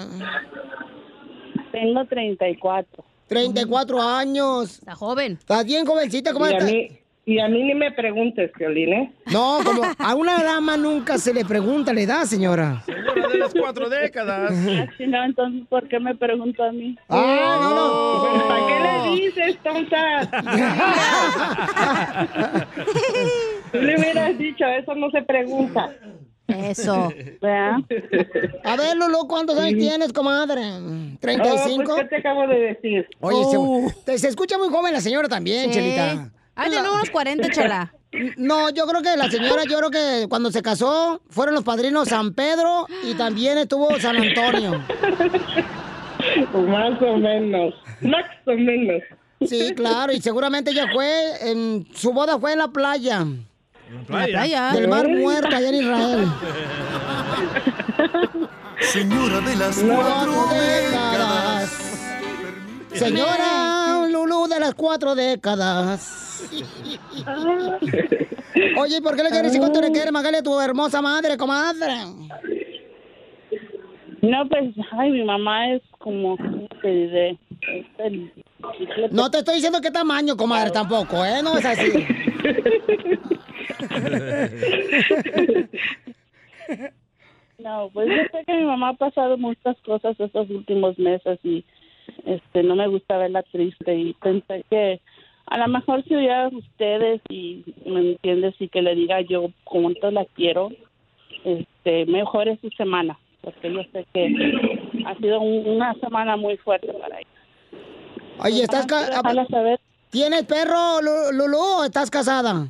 Tengo 1.72 2.04
34. 2.06 3.11
34 3.32 4.02
años. 4.02 4.80
Está 4.80 4.94
joven. 4.94 5.38
¿Estás 5.40 5.64
bien, 5.66 5.86
jovencita? 5.86 6.34
¿Cómo 6.34 6.50
y, 6.50 6.54
a 6.54 6.60
mí, 6.60 6.90
y 7.26 7.40
a 7.40 7.48
mí 7.48 7.64
ni 7.64 7.74
me 7.74 7.90
preguntes, 7.94 8.52
Violín, 8.60 8.92
¿eh? 8.92 9.10
No, 9.32 9.60
como 9.64 9.84
a 9.98 10.16
una 10.16 10.44
dama 10.44 10.76
nunca 10.76 11.18
se 11.18 11.34
le 11.34 11.46
pregunta 11.46 11.94
la 11.94 12.02
edad, 12.02 12.26
señora. 12.26 12.84
Señora 12.86 13.30
de 13.30 13.38
las 13.38 13.54
cuatro 13.54 13.88
décadas. 13.88 14.52
Si 14.98 15.08
no, 15.08 15.24
entonces, 15.24 15.66
¿por 15.70 15.88
qué 15.88 15.98
me 16.00 16.14
pregunto 16.14 16.62
a 16.62 16.74
mí? 16.74 16.98
Ah, 17.08 17.58
no, 17.62 17.70
no. 17.74 18.48
¿Para 18.50 18.68
qué 18.68 18.80
le 18.84 19.12
dices, 19.22 19.58
tonta? 19.64 20.30
Tú 23.72 23.78
le 23.78 23.98
hubieras 23.98 24.38
dicho, 24.38 24.66
eso 24.66 24.94
no 24.96 25.10
se 25.12 25.22
pregunta. 25.22 25.90
Eso. 26.56 27.12
¿Verdad? 27.42 27.76
A 28.64 28.76
ver, 28.76 28.96
Lulu, 28.98 29.28
¿cuántos 29.28 29.58
años 29.60 29.80
tienes, 29.80 30.14
comadre? 30.14 30.62
Oh, 30.62 31.18
¿35? 31.22 31.84
pues, 31.86 32.00
¿Qué 32.02 32.06
te 32.10 32.16
acabo 32.18 32.48
de 32.48 32.60
decir? 32.60 33.08
Oye, 33.20 33.44
se- 33.50 33.58
Oh. 33.58 33.92
se, 34.18 34.28
escucha 34.28 34.58
muy 34.58 34.70
joven 34.70 34.94
la 34.94 35.02
señora 35.02 35.28
también, 35.28 35.66
Sí. 35.72 35.80
Chelita. 35.80 36.32
Ah, 36.56 36.66
tiene 36.70 36.90
unos 36.90 37.10
40, 37.10 37.50
chala. 37.50 37.94
No, 38.36 38.70
yo 38.70 38.86
creo 38.88 39.02
que 39.02 39.16
la 39.16 39.30
señora, 39.32 39.64
yo 39.70 39.78
creo 39.78 39.90
que 39.90 40.28
cuando 40.28 40.52
se 40.52 40.62
casó 40.62 41.22
fueron 41.30 41.56
los 41.56 41.64
padrinos 41.64 42.10
San 42.10 42.34
Pedro 42.34 42.86
y 43.10 43.14
también 43.14 43.58
estuvo 43.58 43.98
San 44.00 44.18
Antonio. 44.18 44.82
Más 46.54 47.02
o 47.02 47.18
menos. 47.18 47.74
Más 48.02 48.26
o 48.46 48.52
menos. 48.54 49.02
Sí, 49.48 49.74
claro, 49.76 50.12
y 50.14 50.22
seguramente 50.22 50.72
ella 50.72 50.86
fue, 50.94 51.50
en, 51.50 51.88
su 51.96 52.14
boda 52.14 52.38
fue 52.38 52.52
en 52.54 52.60
la 52.60 52.68
playa. 52.68 53.26
En 53.92 54.06
la 54.10 54.26
playa. 54.26 54.72
Del 54.74 54.88
Mar 54.88 55.08
Muerto, 55.10 55.56
allá 55.56 55.70
en 55.70 55.76
Israel. 55.76 56.26
Señora 58.80 59.42
de 59.42 59.56
las 59.58 59.78
Cuatro 59.78 60.34
cuatro 60.34 60.58
décadas. 60.58 61.70
Señora 62.94 64.08
Lulú 64.10 64.48
de 64.48 64.60
las 64.60 64.74
cuatro 64.76 65.14
décadas. 65.16 66.50
Oye, 68.78 68.98
¿y 68.98 69.02
por 69.02 69.16
qué 69.16 69.24
le 69.24 69.30
quieres 69.30 69.52
decir 69.52 69.60
cuánto 69.60 69.82
le 69.82 69.92
quiere 69.92 70.12
Magali 70.12 70.38
a 70.38 70.44
tu 70.44 70.60
hermosa 70.60 71.02
madre, 71.02 71.38
comadre? 71.38 71.94
No, 74.22 74.48
pues, 74.50 74.74
ay, 74.92 75.12
mi 75.12 75.24
mamá 75.24 75.74
es 75.74 75.82
como, 76.00 76.38
¿cómo 76.38 76.68
te 76.82 76.88
diré? 76.88 77.38
Es 77.62 77.86
el- 78.00 78.32
No 79.12 79.30
te 79.32 79.40
estoy 79.40 79.56
diciendo 79.56 79.82
qué 79.82 79.92
tamaño, 79.92 80.36
comadre, 80.38 80.72
tampoco, 80.72 81.24
¿eh? 81.26 81.42
No 81.44 81.58
es 81.58 81.66
así. 81.66 81.92
No, 87.60 87.90
pues 87.94 88.08
yo 88.10 88.16
sé 88.32 88.44
que 88.46 88.54
mi 88.56 88.64
mamá 88.64 88.90
ha 88.90 88.94
pasado 88.94 89.38
muchas 89.38 89.78
cosas 89.82 90.20
estos 90.20 90.50
últimos 90.50 90.98
meses 90.98 91.40
y 91.44 91.64
este 92.26 92.64
no 92.64 92.76
me 92.76 92.88
gusta 92.88 93.18
verla 93.18 93.44
triste 93.44 93.94
y 93.96 94.14
pensé 94.16 94.66
que 94.70 95.00
a 95.46 95.58
lo 95.60 95.68
mejor 95.68 96.04
si 96.06 96.16
hubiera 96.16 96.48
ustedes 96.48 97.22
y 97.30 97.64
me 97.86 98.00
entiendes 98.14 98.56
y 98.60 98.68
que 98.68 98.82
le 98.82 98.96
diga 98.96 99.22
yo 99.22 99.52
cuánto 99.64 100.10
la 100.10 100.26
quiero, 100.26 100.70
este 101.46 102.06
mejore 102.08 102.58
su 102.62 102.70
semana, 102.72 103.20
porque 103.42 103.72
yo 103.72 103.82
sé 103.94 104.08
que 104.12 104.34
ha 105.06 105.16
sido 105.18 105.40
un- 105.42 105.68
una 105.76 105.94
semana 105.96 106.36
muy 106.38 106.58
fuerte 106.58 106.92
para 106.94 107.20
ella. 107.20 107.28
Oye, 108.40 108.64
¿estás 108.64 108.88
ca- 108.88 109.22
¿Tienes 110.10 110.44
perro, 110.46 111.00
Lu- 111.02 111.32
Lulú, 111.38 111.60
o 111.80 111.84
estás 111.84 112.10
casada? 112.10 112.68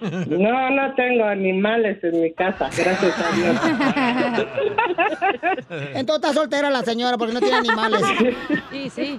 No, 0.00 0.70
no 0.70 0.94
tengo 0.94 1.24
animales 1.24 2.02
en 2.02 2.22
mi 2.22 2.32
casa, 2.32 2.70
gracias 2.76 3.14
a 3.18 3.36
Dios. 3.36 3.56
Entonces 5.94 6.24
está 6.24 6.32
soltera 6.32 6.70
la 6.70 6.82
señora 6.82 7.18
porque 7.18 7.34
no 7.34 7.40
tiene 7.40 7.56
animales. 7.56 8.02
Sí, 8.70 8.90
sí. 8.90 9.18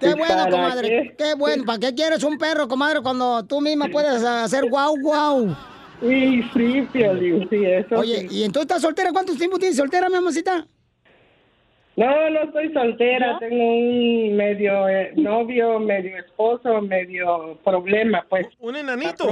Qué 0.00 0.14
bueno, 0.14 0.34
¿Para 0.36 0.50
comadre. 0.50 0.88
qué? 0.88 1.14
Qué 1.16 1.34
bueno. 1.34 1.64
¿Para 1.64 1.78
qué 1.78 1.94
quieres 1.94 2.22
un 2.24 2.38
perro, 2.38 2.68
comadre, 2.68 3.00
cuando 3.02 3.44
tú 3.44 3.60
misma 3.60 3.86
puedes 3.88 4.22
hacer 4.22 4.68
guau, 4.68 4.96
guau? 5.00 5.56
Sí, 6.00 6.42
sí, 6.52 6.88
Piolín, 6.92 7.48
sí, 7.48 7.64
eso 7.64 7.94
Oye, 7.96 8.26
¿y 8.30 8.42
entonces 8.44 8.64
estás 8.68 8.82
soltera? 8.82 9.12
¿Cuánto 9.12 9.34
tiempo 9.34 9.58
tienes 9.58 9.76
soltera, 9.78 10.08
mi 10.10 10.16
amorcita? 10.16 10.66
No, 11.96 12.30
no 12.30 12.42
estoy 12.42 12.70
soltera, 12.74 13.38
tengo 13.38 13.56
un 13.56 14.36
medio 14.36 14.86
eh, 14.86 15.12
novio, 15.16 15.80
medio 15.80 16.18
esposo, 16.18 16.82
medio 16.82 17.58
problema, 17.64 18.24
pues. 18.28 18.46
Un 18.60 18.76
enanito. 18.76 19.26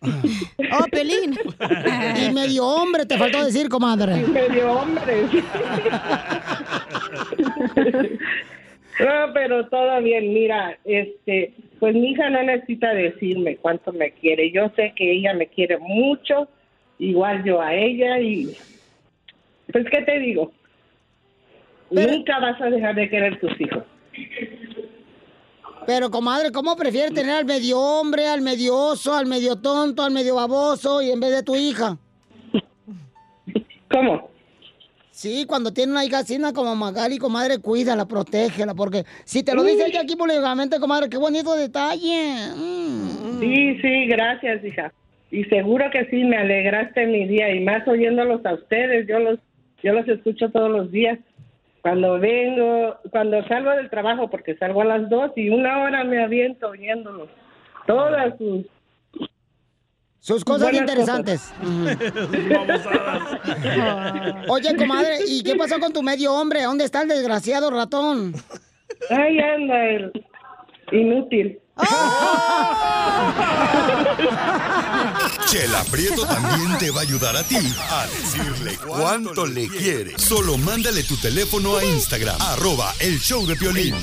Oh, 0.00 0.84
Pelín. 0.90 1.38
Y 2.26 2.32
medio 2.32 2.66
hombre, 2.66 3.04
te 3.04 3.18
faltó 3.18 3.44
decir, 3.44 3.68
comadre. 3.68 4.18
Y 4.20 4.30
medio 4.30 4.72
hombre. 4.72 5.26
No, 8.98 9.32
pero 9.34 9.66
todo 9.68 10.00
bien. 10.00 10.32
Mira, 10.32 10.78
este, 10.84 11.52
pues 11.78 11.94
mi 11.94 12.12
hija 12.12 12.30
no 12.30 12.42
necesita 12.42 12.94
decirme 12.94 13.56
cuánto 13.56 13.92
me 13.92 14.12
quiere. 14.12 14.50
Yo 14.50 14.70
sé 14.74 14.94
que 14.96 15.12
ella 15.12 15.34
me 15.34 15.48
quiere 15.48 15.76
mucho, 15.78 16.48
igual 16.98 17.44
yo 17.44 17.60
a 17.60 17.74
ella 17.74 18.18
y 18.20 18.56
pues 19.70 19.84
qué 19.90 20.02
te 20.02 20.18
digo. 20.18 20.52
Nunca 21.90 22.38
vas 22.40 22.60
a 22.60 22.66
dejar 22.66 22.94
de 22.94 23.08
querer 23.08 23.40
tus 23.40 23.60
hijos. 23.60 23.84
Pero, 25.86 26.10
comadre, 26.10 26.50
¿cómo 26.50 26.74
prefieres 26.76 27.14
tener 27.14 27.32
al 27.32 27.44
medio 27.44 27.78
hombre, 27.78 28.26
al 28.26 28.40
medio 28.40 28.76
oso, 28.76 29.14
al 29.14 29.26
medio 29.26 29.56
tonto, 29.56 30.02
al 30.02 30.12
medio 30.12 30.34
baboso 30.34 31.00
y 31.00 31.10
en 31.10 31.20
vez 31.20 31.30
de 31.30 31.42
tu 31.44 31.54
hija? 31.54 31.96
¿Cómo? 33.88 34.30
Sí, 35.10 35.46
cuando 35.46 35.72
tiene 35.72 35.92
una 35.92 36.04
hija 36.04 36.18
así, 36.18 36.38
como 36.52 36.74
Magali, 36.74 37.18
comadre, 37.18 37.58
cuídala, 37.58 38.04
protégela, 38.06 38.74
porque 38.74 39.04
si 39.24 39.42
te 39.42 39.54
lo 39.54 39.62
dice 39.62 39.86
ella 39.86 40.02
aquí 40.02 40.16
públicamente, 40.16 40.78
comadre, 40.78 41.08
qué 41.08 41.16
bonito 41.16 41.56
detalle. 41.56 42.34
Mm. 42.54 43.40
Sí, 43.40 43.78
sí, 43.80 44.06
gracias, 44.08 44.62
hija. 44.64 44.92
Y 45.30 45.44
seguro 45.44 45.86
que 45.90 46.04
sí, 46.10 46.24
me 46.24 46.36
alegraste 46.36 47.06
mi 47.06 47.26
día 47.26 47.54
y 47.54 47.60
más 47.60 47.86
oyéndolos 47.88 48.44
a 48.44 48.54
ustedes. 48.54 49.06
Yo 49.08 49.18
los, 49.18 49.38
yo 49.82 49.92
los 49.92 50.06
escucho 50.08 50.50
todos 50.50 50.70
los 50.70 50.90
días. 50.90 51.18
Cuando 51.86 52.18
vengo, 52.18 52.98
cuando 53.12 53.46
salgo 53.46 53.70
del 53.70 53.88
trabajo, 53.88 54.28
porque 54.28 54.56
salgo 54.56 54.82
a 54.82 54.86
las 54.86 55.08
dos 55.08 55.30
y 55.36 55.50
una 55.50 55.84
hora 55.84 56.02
me 56.02 56.20
aviento 56.20 56.70
oyéndolos. 56.70 57.28
Todas 57.86 58.36
sus... 58.38 58.66
Sus 60.18 60.44
cosas 60.44 60.62
buenas 60.62 60.80
interesantes. 60.80 61.54
Oye, 64.48 64.76
comadre, 64.76 65.18
¿y 65.28 65.44
qué 65.44 65.54
pasó 65.54 65.78
con 65.78 65.92
tu 65.92 66.02
medio 66.02 66.34
hombre? 66.34 66.62
¿Dónde 66.62 66.82
está 66.82 67.02
el 67.02 67.08
desgraciado 67.08 67.70
ratón? 67.70 68.34
Ahí 69.08 69.38
anda 69.38 69.84
el 69.84 70.10
inútil. 70.90 71.60
Chela 75.46 75.84
Prieto 75.84 76.26
también 76.26 76.76
te 76.76 76.90
va 76.90 77.00
a 77.00 77.02
ayudar 77.02 77.36
a 77.36 77.44
ti 77.44 77.56
a 77.56 78.06
decirle 78.06 78.76
cuánto 78.78 79.46
le 79.46 79.68
quiere. 79.68 80.18
Solo 80.18 80.58
mándale 80.58 81.04
tu 81.04 81.16
teléfono 81.16 81.76
a 81.76 81.84
Instagram, 81.84 82.36
arroba 82.40 82.92
el 82.98 83.20
show 83.20 83.46
de 83.46 83.54
Piolín. 83.54 83.94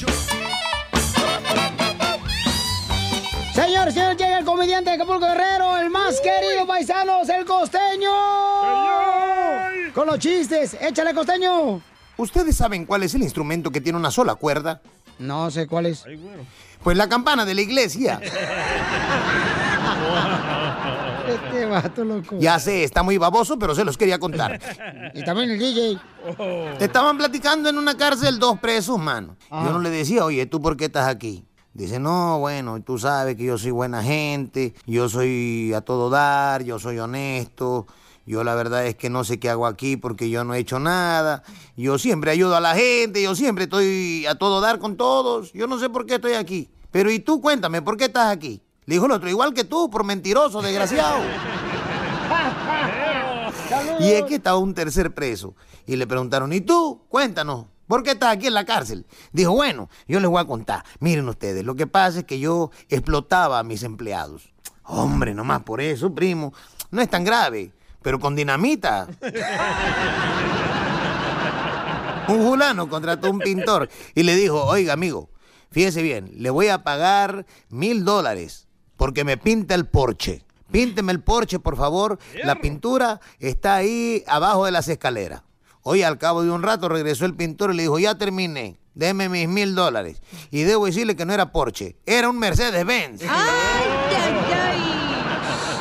Señor, 3.54 3.92
señor, 3.92 4.16
llega 4.16 4.40
el 4.40 4.46
comediante 4.46 4.92
de 4.92 4.96
Acapulco 4.96 5.26
Guerrero, 5.26 5.78
el 5.78 5.90
más 5.90 6.22
querido 6.22 6.66
paisanos, 6.66 7.28
el 7.28 7.46
costeño. 7.46 8.10
Con 9.94 10.08
los 10.08 10.20
chistes, 10.20 10.78
échale 10.80 11.14
costeño. 11.14 11.82
¿Ustedes 12.16 12.56
saben 12.56 12.86
cuál 12.86 13.04
es 13.04 13.16
el 13.16 13.22
instrumento 13.22 13.70
que 13.70 13.82
tiene 13.82 14.00
una 14.00 14.12
sola 14.12 14.36
cuerda? 14.36 14.82
No 15.20 15.52
sé 15.52 15.68
cuál 15.68 15.88
es. 15.88 16.06
Pues 16.82 16.96
la 16.96 17.10
campana 17.10 17.44
de 17.44 17.54
la 17.54 17.62
iglesia. 17.62 18.22
Este 21.36 21.66
vato 21.66 22.04
loco. 22.04 22.38
Ya 22.40 22.60
sé, 22.60 22.84
está 22.84 23.04
muy 23.04 23.18
baboso, 23.18 23.58
pero 23.58 23.76
se 23.76 23.84
los 23.84 23.98
quería 23.98 24.20
contar. 24.20 24.60
Y 25.14 25.24
también 25.24 25.50
el 25.52 25.60
DJ. 25.60 26.00
Estaban 26.80 27.18
platicando 27.18 27.70
en 27.70 27.78
una 27.78 27.96
cárcel 27.98 28.40
dos 28.40 28.60
presos, 28.60 29.00
mano. 29.00 29.36
Ah. 29.50 29.64
Yo 29.66 29.74
no 29.74 29.80
le 29.80 29.90
decía, 29.90 30.26
oye, 30.26 30.46
¿tú 30.46 30.62
por 30.62 30.78
qué 30.78 30.86
estás 30.86 31.08
aquí? 31.08 31.46
Dice, 31.74 32.00
no, 32.00 32.40
bueno, 32.40 32.82
tú 32.84 33.00
sabes 33.00 33.36
que 33.36 33.46
yo 33.46 33.58
soy 33.58 33.72
buena 33.72 34.04
gente, 34.04 34.76
yo 34.86 35.10
soy 35.10 35.74
a 35.74 35.82
todo 35.82 36.12
dar, 36.12 36.64
yo 36.64 36.78
soy 36.78 37.00
honesto, 37.00 37.88
yo 38.28 38.44
la 38.44 38.54
verdad 38.54 38.86
es 38.86 38.96
que 38.96 39.10
no 39.10 39.24
sé 39.24 39.40
qué 39.40 39.50
hago 39.50 39.66
aquí 39.66 39.98
porque 39.98 40.30
yo 40.30 40.44
no 40.44 40.54
he 40.54 40.60
hecho 40.60 40.78
nada, 40.78 41.42
yo 41.76 41.98
siempre 41.98 42.30
ayudo 42.30 42.56
a 42.56 42.62
la 42.62 42.76
gente, 42.76 43.24
yo 43.24 43.34
siempre 43.34 43.64
estoy 43.64 44.26
a 44.28 44.36
todo 44.36 44.62
dar 44.62 44.78
con 44.78 44.98
todos, 44.98 45.52
yo 45.54 45.66
no 45.66 45.80
sé 45.80 45.90
por 45.90 46.06
qué 46.06 46.16
estoy 46.16 46.34
aquí. 46.34 46.70
Pero 46.92 47.12
y 47.12 47.20
tú 47.20 47.42
cuéntame, 47.42 47.82
¿por 47.82 47.98
qué 47.98 48.06
estás 48.06 48.32
aquí? 48.32 48.62
Le 48.86 48.96
dijo 48.96 49.06
el 49.06 49.12
otro, 49.12 49.30
igual 49.30 49.54
que 49.54 49.64
tú, 49.64 49.90
por 49.90 50.04
mentiroso, 50.04 50.62
desgraciado. 50.62 51.20
Y 54.00 54.12
es 54.12 54.24
que 54.24 54.36
estaba 54.36 54.58
un 54.58 54.74
tercer 54.74 55.14
preso. 55.14 55.56
Y 55.86 55.96
le 55.96 56.08
preguntaron, 56.08 56.52
¿y 56.54 56.62
tú? 56.62 57.06
Cuéntanos, 57.10 57.66
¿por 57.88 58.04
qué 58.04 58.12
estás 58.12 58.34
aquí 58.34 58.48
en 58.48 58.54
la 58.54 58.66
cárcel? 58.66 59.06
Dijo, 59.32 59.52
bueno, 59.54 59.90
yo 60.08 60.20
les 60.20 60.30
voy 60.30 60.42
a 60.42 60.46
contar. 60.46 60.84
Miren 61.00 61.30
ustedes, 61.30 61.64
lo 61.64 61.76
que 61.76 61.88
pasa 61.88 62.20
es 62.20 62.26
que 62.26 62.40
yo 62.40 62.72
explotaba 62.90 63.60
a 63.60 63.64
mis 63.64 63.84
empleados. 63.84 64.54
Hombre, 64.84 65.34
nomás 65.34 65.64
por 65.64 65.80
eso, 65.82 66.14
primo. 66.14 66.54
No 66.92 67.02
es 67.02 67.10
tan 67.10 67.24
grave, 67.24 67.72
pero 68.02 68.20
con 68.20 68.36
dinamita. 68.36 69.08
Un 72.28 72.42
fulano 72.42 72.90
contrató 72.90 73.30
un 73.30 73.40
pintor 73.40 73.90
y 74.14 74.24
le 74.24 74.36
dijo, 74.36 74.64
oiga, 74.66 74.94
amigo, 74.94 75.30
fíjese 75.72 76.02
bien, 76.02 76.32
le 76.36 76.50
voy 76.50 76.68
a 76.68 76.84
pagar 76.84 77.46
mil 77.70 78.06
dólares 78.06 78.68
porque 79.04 79.26
me 79.26 79.36
pinta 79.36 79.76
el 79.76 79.86
porche. 79.86 80.46
Pínteme 80.72 81.12
el 81.12 81.20
porche, 81.20 81.60
por 81.60 81.76
favor. 81.76 82.18
La 82.46 82.56
pintura 82.62 83.20
está 83.38 83.76
ahí 83.76 84.24
abajo 84.28 84.64
de 84.64 84.72
las 84.72 84.88
escaleras. 84.88 85.44
Hoy 85.82 86.04
al 86.04 86.18
cabo 86.18 86.42
de 86.42 86.50
un 86.50 86.64
rato 86.64 86.88
regresó 86.88 87.26
el 87.26 87.36
pintor 87.36 87.74
y 87.74 87.76
le 87.76 87.84
dijo, 87.84 88.00
ya 88.00 88.18
terminé, 88.18 88.80
deme 88.94 89.28
mis 89.28 89.50
mil 89.50 89.76
dólares. 89.76 90.22
Y 90.52 90.62
debo 90.62 90.86
decirle 90.86 91.18
que 91.18 91.26
no 91.26 91.34
era 91.34 91.52
Porsche, 91.52 91.98
era 92.06 92.30
un 92.30 92.40
Mercedes-Benz. 92.40 93.24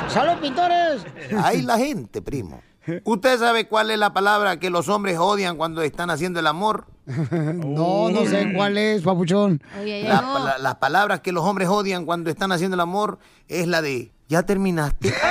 ¡Salud, 0.09 0.41
pintores! 0.41 1.03
Ahí 1.45 1.63
la 1.63 1.79
gente, 1.79 2.23
primo. 2.23 2.61
¿Usted 3.05 3.39
sabe 3.39 3.67
cuál 3.69 3.91
es 3.91 3.99
la 3.99 4.13
palabra 4.13 4.59
que 4.59 4.71
los 4.71 4.89
hombres 4.89 5.19
odian 5.19 5.57
cuando 5.57 5.83
están 5.83 6.11
haciendo 6.11 6.41
el 6.41 6.47
amor? 6.47 6.87
No, 7.33 8.11
no 8.11 8.25
sé 8.27 8.53
cuál 8.55 8.79
es, 8.79 9.03
papuchón. 9.03 9.61
La- 9.85 10.23
la- 10.23 10.59
las 10.59 10.75
palabras 10.77 11.21
que 11.21 11.33
los 11.33 11.45
hombres 11.45 11.69
odian 11.69 12.05
cuando 12.07 12.31
están 12.31 12.53
haciendo 12.53 12.75
el 12.75 12.81
amor 12.81 13.19
es 13.49 13.67
la 13.67 13.83
de, 13.83 14.13
¿ya 14.29 14.43
terminaste? 14.45 15.13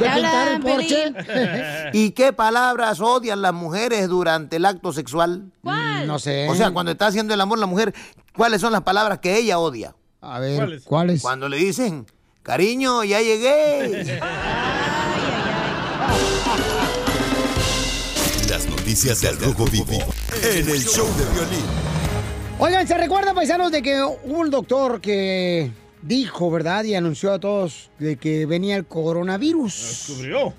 ¿De 0.00 0.08
pintar 0.10 0.48
el 0.48 0.60
porche? 0.60 1.12
¿Y 1.94 2.10
qué 2.10 2.32
palabras 2.34 3.00
odian 3.00 3.40
las 3.40 3.54
mujeres 3.54 4.08
durante 4.08 4.56
el 4.56 4.66
acto 4.66 4.92
sexual? 4.92 5.50
¿Cuál? 5.62 6.06
No 6.06 6.18
sé. 6.18 6.48
O 6.50 6.54
sea, 6.54 6.70
cuando 6.70 6.92
está 6.92 7.06
haciendo 7.06 7.32
el 7.32 7.40
amor 7.40 7.58
la 7.58 7.66
mujer, 7.66 7.94
¿cuáles 8.36 8.60
son 8.60 8.72
las 8.72 8.82
palabras 8.82 9.18
que 9.20 9.36
ella 9.38 9.58
odia? 9.58 9.94
A 10.20 10.38
ver, 10.38 10.82
¿cuáles? 10.84 11.22
Cuando 11.22 11.48
le 11.48 11.56
dicen, 11.56 12.06
cariño, 12.42 13.04
ya 13.04 13.20
llegué. 13.22 14.20
Noticias 18.96 19.20
del 19.20 19.38
Rojo 19.38 19.66
Vivo 19.66 19.92
en 20.42 20.70
el 20.70 20.82
show 20.82 21.06
de 21.18 21.24
violín. 21.34 21.66
Oigan, 22.58 22.88
¿se 22.88 22.96
recuerdan, 22.96 23.34
paisanos, 23.34 23.70
de 23.70 23.82
que 23.82 24.02
hubo 24.02 24.38
un 24.38 24.50
doctor 24.50 25.02
que 25.02 25.70
dijo, 26.00 26.50
¿verdad? 26.50 26.82
Y 26.84 26.94
anunció 26.94 27.34
a 27.34 27.38
todos 27.38 27.90
de 27.98 28.16
que 28.16 28.46
venía 28.46 28.74
el 28.74 28.86
coronavirus. 28.86 30.06
Descubrió. 30.08 30.54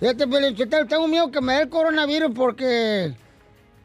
Fíjate, 0.00 0.28
Pelín, 0.28 0.54
¿qué 0.54 0.66
tal? 0.66 0.86
tengo 0.86 1.08
miedo 1.08 1.30
que 1.30 1.40
me 1.40 1.54
dé 1.54 1.62
el 1.62 1.68
coronavirus 1.70 2.32
porque... 2.34 3.14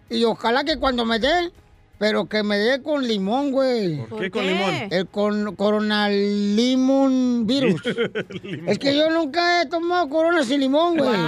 Y 0.10 0.26
ojalá 0.26 0.66
que 0.66 0.76
cuando 0.76 1.06
me 1.06 1.20
dé, 1.20 1.54
pero 1.98 2.26
que 2.26 2.44
me 2.44 2.58
dé 2.58 2.82
con 2.82 3.08
limón, 3.08 3.52
güey. 3.52 4.06
¿Por 4.08 4.20
qué 4.20 4.32
con 4.32 4.46
limón? 4.46 4.74
El 4.90 5.08
con 5.08 5.56
coronalimón 5.56 7.46
virus. 7.46 7.82
es 8.68 8.80
que 8.80 8.96
yo 8.96 9.10
nunca 9.10 9.62
he 9.62 9.68
tomado 9.68 10.10
corona 10.10 10.44
sin 10.44 10.60
limón, 10.60 10.98
güey. 10.98 11.12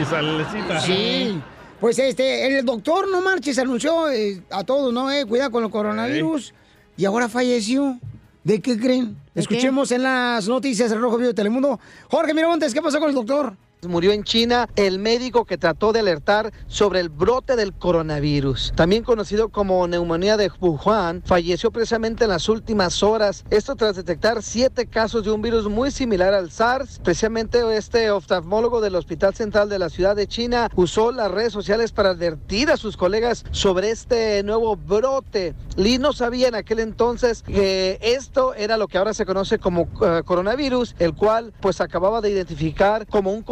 Y 0.00 0.04
salecita. 0.04 0.80
Sí. 0.80 1.40
Pues 1.80 1.98
este, 1.98 2.58
el 2.58 2.64
doctor, 2.64 3.08
no 3.08 3.20
marches, 3.20 3.58
anunció 3.58 4.10
eh, 4.10 4.42
a 4.50 4.64
todos, 4.64 4.92
¿no? 4.92 5.10
Eh, 5.10 5.24
cuidado 5.26 5.50
con 5.52 5.64
el 5.64 5.70
coronavirus. 5.70 6.52
Y 6.96 7.04
ahora 7.04 7.28
falleció. 7.28 7.98
¿De 8.44 8.60
qué 8.60 8.78
creen? 8.78 9.16
¿De 9.34 9.42
Escuchemos 9.42 9.92
en 9.92 10.04
las 10.04 10.48
noticias 10.48 10.90
del 10.90 11.00
Rojo 11.00 11.18
Vivo 11.18 11.28
de 11.28 11.34
Telemundo. 11.34 11.78
Jorge 12.10 12.32
Miramontes, 12.32 12.72
¿qué 12.72 12.80
pasó 12.80 12.98
con 12.98 13.10
el 13.10 13.14
doctor? 13.14 13.56
Murió 13.86 14.12
en 14.12 14.24
China 14.24 14.68
el 14.74 14.98
médico 14.98 15.44
que 15.44 15.56
trató 15.56 15.92
de 15.92 16.00
alertar 16.00 16.52
sobre 16.66 16.98
el 16.98 17.10
brote 17.10 17.54
del 17.54 17.72
coronavirus. 17.72 18.72
También 18.74 19.04
conocido 19.04 19.50
como 19.50 19.86
neumonía 19.86 20.36
de 20.36 20.50
Wuhan, 20.60 21.22
falleció 21.24 21.70
precisamente 21.70 22.24
en 22.24 22.30
las 22.30 22.48
últimas 22.48 23.02
horas. 23.04 23.44
Esto 23.50 23.76
tras 23.76 23.94
detectar 23.94 24.42
siete 24.42 24.86
casos 24.86 25.24
de 25.24 25.30
un 25.30 25.42
virus 25.42 25.68
muy 25.68 25.92
similar 25.92 26.34
al 26.34 26.50
SARS. 26.50 27.00
Precisamente 27.04 27.60
este 27.76 28.10
oftalmólogo 28.10 28.80
del 28.80 28.96
Hospital 28.96 29.34
Central 29.34 29.68
de 29.68 29.78
la 29.78 29.90
Ciudad 29.90 30.16
de 30.16 30.26
China 30.26 30.70
usó 30.74 31.12
las 31.12 31.30
redes 31.30 31.52
sociales 31.52 31.92
para 31.92 32.10
advertir 32.10 32.70
a 32.70 32.76
sus 32.76 32.96
colegas 32.96 33.44
sobre 33.52 33.90
este 33.90 34.42
nuevo 34.42 34.76
brote. 34.76 35.54
Lee 35.76 35.98
no 35.98 36.12
sabía 36.12 36.48
en 36.48 36.56
aquel 36.56 36.80
entonces 36.80 37.42
que 37.42 37.98
esto 38.02 38.54
era 38.54 38.76
lo 38.76 38.88
que 38.88 38.98
ahora 38.98 39.14
se 39.14 39.24
conoce 39.24 39.58
como 39.60 39.88
eh, 40.02 40.22
coronavirus, 40.24 40.96
el 40.98 41.14
cual 41.14 41.52
pues 41.60 41.80
acababa 41.80 42.20
de 42.20 42.30
identificar 42.30 43.06
como 43.06 43.32
un 43.32 43.42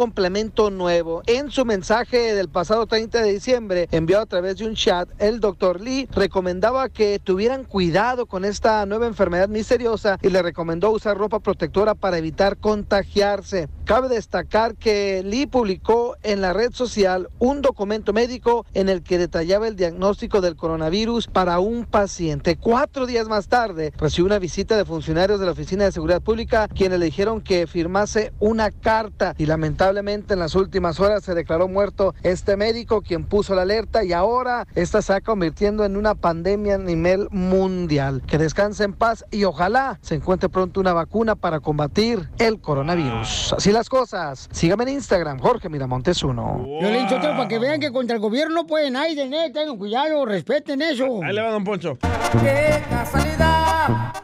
nuevo. 0.71 1.21
En 1.27 1.51
su 1.51 1.63
mensaje 1.63 2.33
del 2.33 2.49
pasado 2.49 2.87
30 2.87 3.21
de 3.21 3.33
diciembre, 3.33 3.87
enviado 3.91 4.23
a 4.23 4.25
través 4.25 4.57
de 4.57 4.65
un 4.65 4.73
chat, 4.73 5.07
el 5.19 5.39
doctor 5.39 5.79
Lee 5.79 6.09
recomendaba 6.11 6.89
que 6.89 7.19
tuvieran 7.19 7.65
cuidado 7.65 8.25
con 8.25 8.43
esta 8.43 8.83
nueva 8.87 9.05
enfermedad 9.05 9.47
misteriosa 9.47 10.17
y 10.23 10.29
le 10.29 10.41
recomendó 10.41 10.89
usar 10.89 11.17
ropa 11.17 11.39
protectora 11.39 11.93
para 11.93 12.17
evitar 12.17 12.57
contagiarse. 12.57 13.69
Cabe 13.85 14.09
destacar 14.09 14.75
que 14.75 15.21
Lee 15.23 15.45
publicó 15.45 16.17
en 16.23 16.41
la 16.41 16.51
red 16.51 16.71
social 16.73 17.29
un 17.37 17.61
documento 17.61 18.11
médico 18.11 18.65
en 18.73 18.89
el 18.89 19.03
que 19.03 19.19
detallaba 19.19 19.67
el 19.67 19.75
diagnóstico 19.75 20.41
del 20.41 20.55
coronavirus 20.55 21.27
para 21.27 21.59
un 21.59 21.85
paciente. 21.85 22.57
Cuatro 22.57 23.05
días 23.05 23.27
más 23.27 23.47
tarde 23.47 23.93
recibió 23.97 24.25
una 24.25 24.39
visita 24.39 24.75
de 24.75 24.83
funcionarios 24.83 25.39
de 25.39 25.45
la 25.45 25.51
Oficina 25.51 25.85
de 25.85 25.91
Seguridad 25.91 26.21
Pública 26.21 26.67
quienes 26.67 26.99
le 26.99 27.05
dijeron 27.05 27.39
que 27.39 27.67
firmase 27.67 28.33
una 28.39 28.71
carta 28.71 29.35
y 29.37 29.45
lamentablemente 29.45 30.06
en 30.07 30.39
las 30.39 30.55
últimas 30.55 30.99
horas 31.01 31.23
se 31.23 31.35
declaró 31.35 31.67
muerto 31.67 32.15
este 32.23 32.55
médico 32.55 33.01
quien 33.01 33.25
puso 33.25 33.55
la 33.55 33.63
alerta 33.63 34.05
y 34.05 34.13
ahora 34.13 34.65
esta 34.73 35.01
se 35.01 35.13
está 35.13 35.21
convirtiendo 35.21 35.83
en 35.83 35.97
una 35.97 36.15
pandemia 36.15 36.75
a 36.75 36.77
nivel 36.77 37.27
mundial. 37.31 38.21
Que 38.25 38.37
descanse 38.37 38.85
en 38.85 38.93
paz 38.93 39.25
y 39.31 39.43
ojalá 39.43 39.99
se 40.01 40.15
encuentre 40.15 40.47
pronto 40.49 40.79
una 40.79 40.93
vacuna 40.93 41.35
para 41.35 41.59
combatir 41.59 42.29
el 42.39 42.61
coronavirus. 42.61 43.53
Así 43.57 43.71
las 43.71 43.89
cosas. 43.89 44.47
Sígame 44.51 44.83
en 44.83 44.89
Instagram, 44.89 45.39
Jorge 45.39 45.67
Miramontes 45.69 46.23
1. 46.23 46.65
Yo 46.81 46.89
le 46.89 46.99
he 46.99 47.01
dicho 47.03 47.19
para 47.19 47.47
que 47.47 47.59
vean 47.59 47.79
que 47.79 47.91
contra 47.91 48.15
el 48.15 48.21
gobierno 48.21 48.55
no 48.55 48.67
pueden 48.67 48.95
ay, 48.95 49.13
de 49.15 49.27
tengan 49.53 49.77
cuidado, 49.77 50.25
respeten 50.25 50.81
eso. 50.81 51.21
Ahí 51.23 51.33
le 51.33 51.41
va, 51.41 51.51
don 51.51 51.63
Poncho. 51.63 51.97
¡Qué 52.41 52.81
casualidad! 52.89 53.66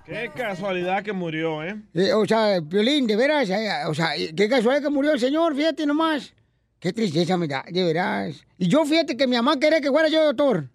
Qué 0.05 0.29
casualidad 0.36 1.01
que 1.01 1.13
murió, 1.13 1.63
¿eh? 1.63 1.77
Eh, 1.93 2.12
o 2.12 2.25
sea, 2.25 2.62
Piolín, 2.62 3.07
de 3.07 3.15
veras, 3.15 3.50
eh, 3.50 3.69
o 3.88 3.93
sea, 3.93 4.10
qué 4.36 4.50
casualidad 4.50 4.83
que 4.83 4.89
murió 4.89 5.13
el 5.13 5.19
señor, 5.19 5.55
fíjate 5.55 5.86
nomás. 5.86 6.33
Qué 6.79 6.91
tristeza 6.91 7.38
me 7.38 7.48
da, 7.48 7.63
de 7.69 7.83
veras. 7.83 8.45
Y 8.57 8.67
yo 8.67 8.86
fíjate 8.86 9.15
que 9.15 9.27
mi 9.27 9.38
mamá 9.38 9.57
quería 9.57 9.79
que 9.79 9.89
fuera 9.89 10.10
yo 10.10 10.25
doctor. 10.25 10.67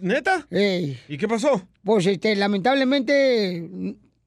¿Neta? 0.00 0.46
¿Y 0.50 1.18
qué 1.18 1.28
pasó? 1.28 1.60
Pues, 1.84 2.06
este, 2.06 2.34
lamentablemente, 2.34 3.68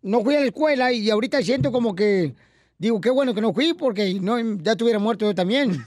no 0.04 0.24
fui 0.24 0.36
a 0.36 0.42
la 0.42 0.46
escuela 0.46 0.92
y 0.92 1.10
ahorita 1.10 1.42
siento 1.42 1.72
como 1.72 1.96
que, 1.96 2.36
digo, 2.78 3.02
qué 3.02 3.10
bueno 3.10 3.34
que 3.34 3.42
no 3.42 3.54
fui 3.54 3.74
porque 3.74 4.14
no, 4.22 4.38
ya 4.58 4.74
estuviera 4.74 5.00
muerto 5.00 5.26
yo 5.26 5.34
también. 5.34 5.72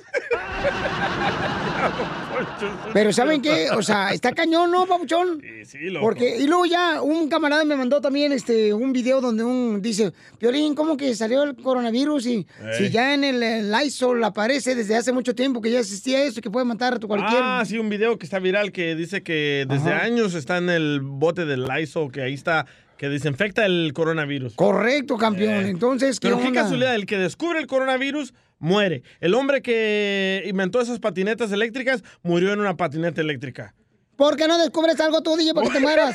Pero 2.92 3.12
¿saben 3.12 3.42
qué? 3.42 3.70
O 3.70 3.82
sea, 3.82 4.12
está 4.12 4.32
cañón, 4.32 4.70
¿no, 4.70 4.86
papuchón? 4.86 5.42
Sí, 5.64 5.78
loco. 5.90 6.04
Porque, 6.04 6.38
y 6.38 6.46
luego 6.46 6.66
ya 6.66 7.02
un 7.02 7.28
camarada 7.28 7.64
me 7.64 7.76
mandó 7.76 8.00
también 8.00 8.32
este 8.32 8.72
un 8.72 8.92
video 8.92 9.20
donde 9.20 9.44
un 9.44 9.80
dice, 9.82 10.12
Piolín, 10.38 10.74
¿cómo 10.74 10.96
que 10.96 11.14
salió 11.14 11.42
el 11.42 11.56
coronavirus? 11.56 12.26
Y 12.26 12.46
si 12.76 12.90
ya 12.90 13.14
en 13.14 13.24
el, 13.24 13.42
el 13.42 13.70
Lysol 13.70 14.22
aparece 14.24 14.74
desde 14.74 14.96
hace 14.96 15.12
mucho 15.12 15.34
tiempo 15.34 15.60
que 15.60 15.70
ya 15.70 15.80
existía 15.80 16.24
eso, 16.24 16.40
que 16.40 16.50
puede 16.50 16.64
matar 16.64 16.94
a 16.94 16.98
tu 16.98 17.08
cualquier... 17.08 17.40
Ah, 17.42 17.62
sí, 17.66 17.78
un 17.78 17.88
video 17.88 18.18
que 18.18 18.26
está 18.26 18.38
viral 18.38 18.72
que 18.72 18.94
dice 18.94 19.22
que 19.22 19.66
desde 19.68 19.92
Ajá. 19.92 20.04
años 20.04 20.34
está 20.34 20.58
en 20.58 20.70
el 20.70 21.00
bote 21.02 21.44
del 21.44 21.64
Lysol, 21.64 22.10
que 22.10 22.22
ahí 22.22 22.34
está, 22.34 22.66
que 22.96 23.08
desinfecta 23.08 23.66
el 23.66 23.92
coronavirus. 23.94 24.54
Correcto, 24.54 25.16
campeón. 25.16 25.66
Entonces, 25.66 26.18
¿qué 26.20 26.28
Pero 26.28 26.40
qué 26.40 26.48
onda? 26.48 26.62
casualidad, 26.62 26.94
el 26.94 27.06
que 27.06 27.18
descubre 27.18 27.58
el 27.60 27.66
coronavirus 27.66 28.34
muere. 28.58 29.02
El 29.20 29.34
hombre 29.34 29.62
que 29.62 30.42
inventó 30.46 30.80
esas 30.80 30.98
patinetas 30.98 31.52
eléctricas 31.52 32.02
murió 32.22 32.52
en 32.52 32.60
una 32.60 32.76
patineta 32.76 33.20
eléctrica. 33.20 33.74
¿Por 34.16 34.36
qué 34.36 34.48
no 34.48 34.58
descubres 34.58 34.98
algo 35.00 35.22
tú, 35.22 35.36
DJ, 35.36 35.54
para 35.54 35.68
que 35.68 35.72
te 35.74 35.80
mueras? 35.80 36.14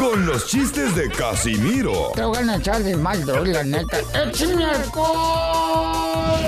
con 0.00 0.24
los 0.24 0.46
chistes 0.46 0.94
de 0.94 1.10
Casimiro 1.10 2.12
Te 2.14 2.24
voy 2.24 2.38
a 2.38 2.56
echar 2.56 2.82
de 2.82 2.96
mal, 2.96 3.22
doy, 3.26 3.52
la 3.52 3.62
neta. 3.62 3.98
¡Échame 4.14 4.64
alcohol! 4.64 6.40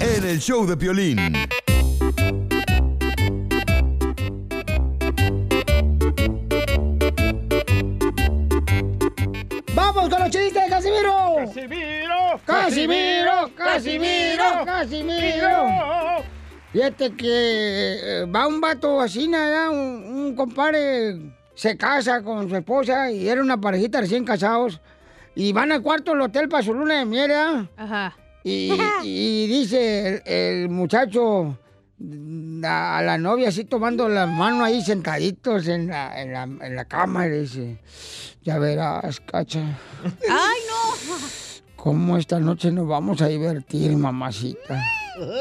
en 0.00 0.24
el 0.24 0.38
show 0.38 0.64
de 0.64 0.76
Piolín. 0.76 1.32
¡Vamos 9.74 10.08
con 10.08 10.20
los 10.20 10.30
chistes, 10.30 10.62
Casimiro! 10.70 11.36
¡Casimiro! 11.44 12.40
¡Casimiro! 12.46 13.50
¡Casimiro! 13.56 14.64
¡Casimiro! 14.64 16.22
Fíjate 16.72 17.16
que 17.16 17.30
eh, 17.32 18.24
va 18.26 18.46
un 18.46 18.60
vato 18.60 19.00
así, 19.00 19.26
nada, 19.26 19.70
un, 19.70 20.04
un 20.04 20.36
compadre 20.36 21.37
se 21.58 21.76
casa 21.76 22.22
con 22.22 22.48
su 22.48 22.54
esposa 22.54 23.10
y 23.10 23.28
era 23.28 23.42
una 23.42 23.60
parejita 23.60 24.00
recién 24.00 24.24
casados. 24.24 24.80
Y 25.34 25.52
van 25.52 25.72
al 25.72 25.82
cuarto 25.82 26.12
del 26.12 26.20
hotel 26.20 26.48
para 26.48 26.62
su 26.62 26.72
luna 26.72 27.00
de 27.00 27.04
miel. 27.04 27.32
Ajá. 27.76 28.16
Y, 28.44 28.70
y 29.02 29.46
dice 29.48 30.08
el, 30.08 30.22
el 30.24 30.68
muchacho 30.68 31.58
a, 32.62 32.98
a 32.98 33.02
la 33.02 33.18
novia 33.18 33.48
así 33.48 33.64
tomando 33.64 34.08
la 34.08 34.26
mano 34.26 34.64
ahí 34.64 34.82
sentaditos 34.82 35.66
en 35.66 35.88
la, 35.88 36.22
en 36.22 36.32
la, 36.32 36.42
en 36.44 36.76
la 36.76 36.84
cama 36.84 37.26
y 37.26 37.30
le 37.30 37.40
dice, 37.40 37.78
ya 38.44 38.60
verás, 38.60 39.18
cacha. 39.20 39.58
¡Ay, 40.04 40.60
no! 40.68 41.16
¿Cómo 41.74 42.18
esta 42.18 42.38
noche 42.38 42.70
nos 42.70 42.86
vamos 42.86 43.20
a 43.20 43.26
divertir, 43.26 43.96
mamacita? 43.96 44.80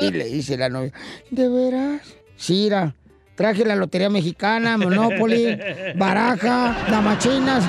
Y 0.01 0.09
le 0.09 0.25
dice 0.25 0.57
la 0.57 0.69
novia, 0.69 0.93
¿de 1.29 1.47
veras? 1.47 2.01
Sí, 2.37 2.63
mira, 2.63 2.95
traje 3.37 3.63
la 3.63 3.75
Lotería 3.75 4.09
Mexicana, 4.09 4.77
Monopoly, 4.77 5.57
Baraja, 5.95 6.75
Damachinas. 6.89 7.63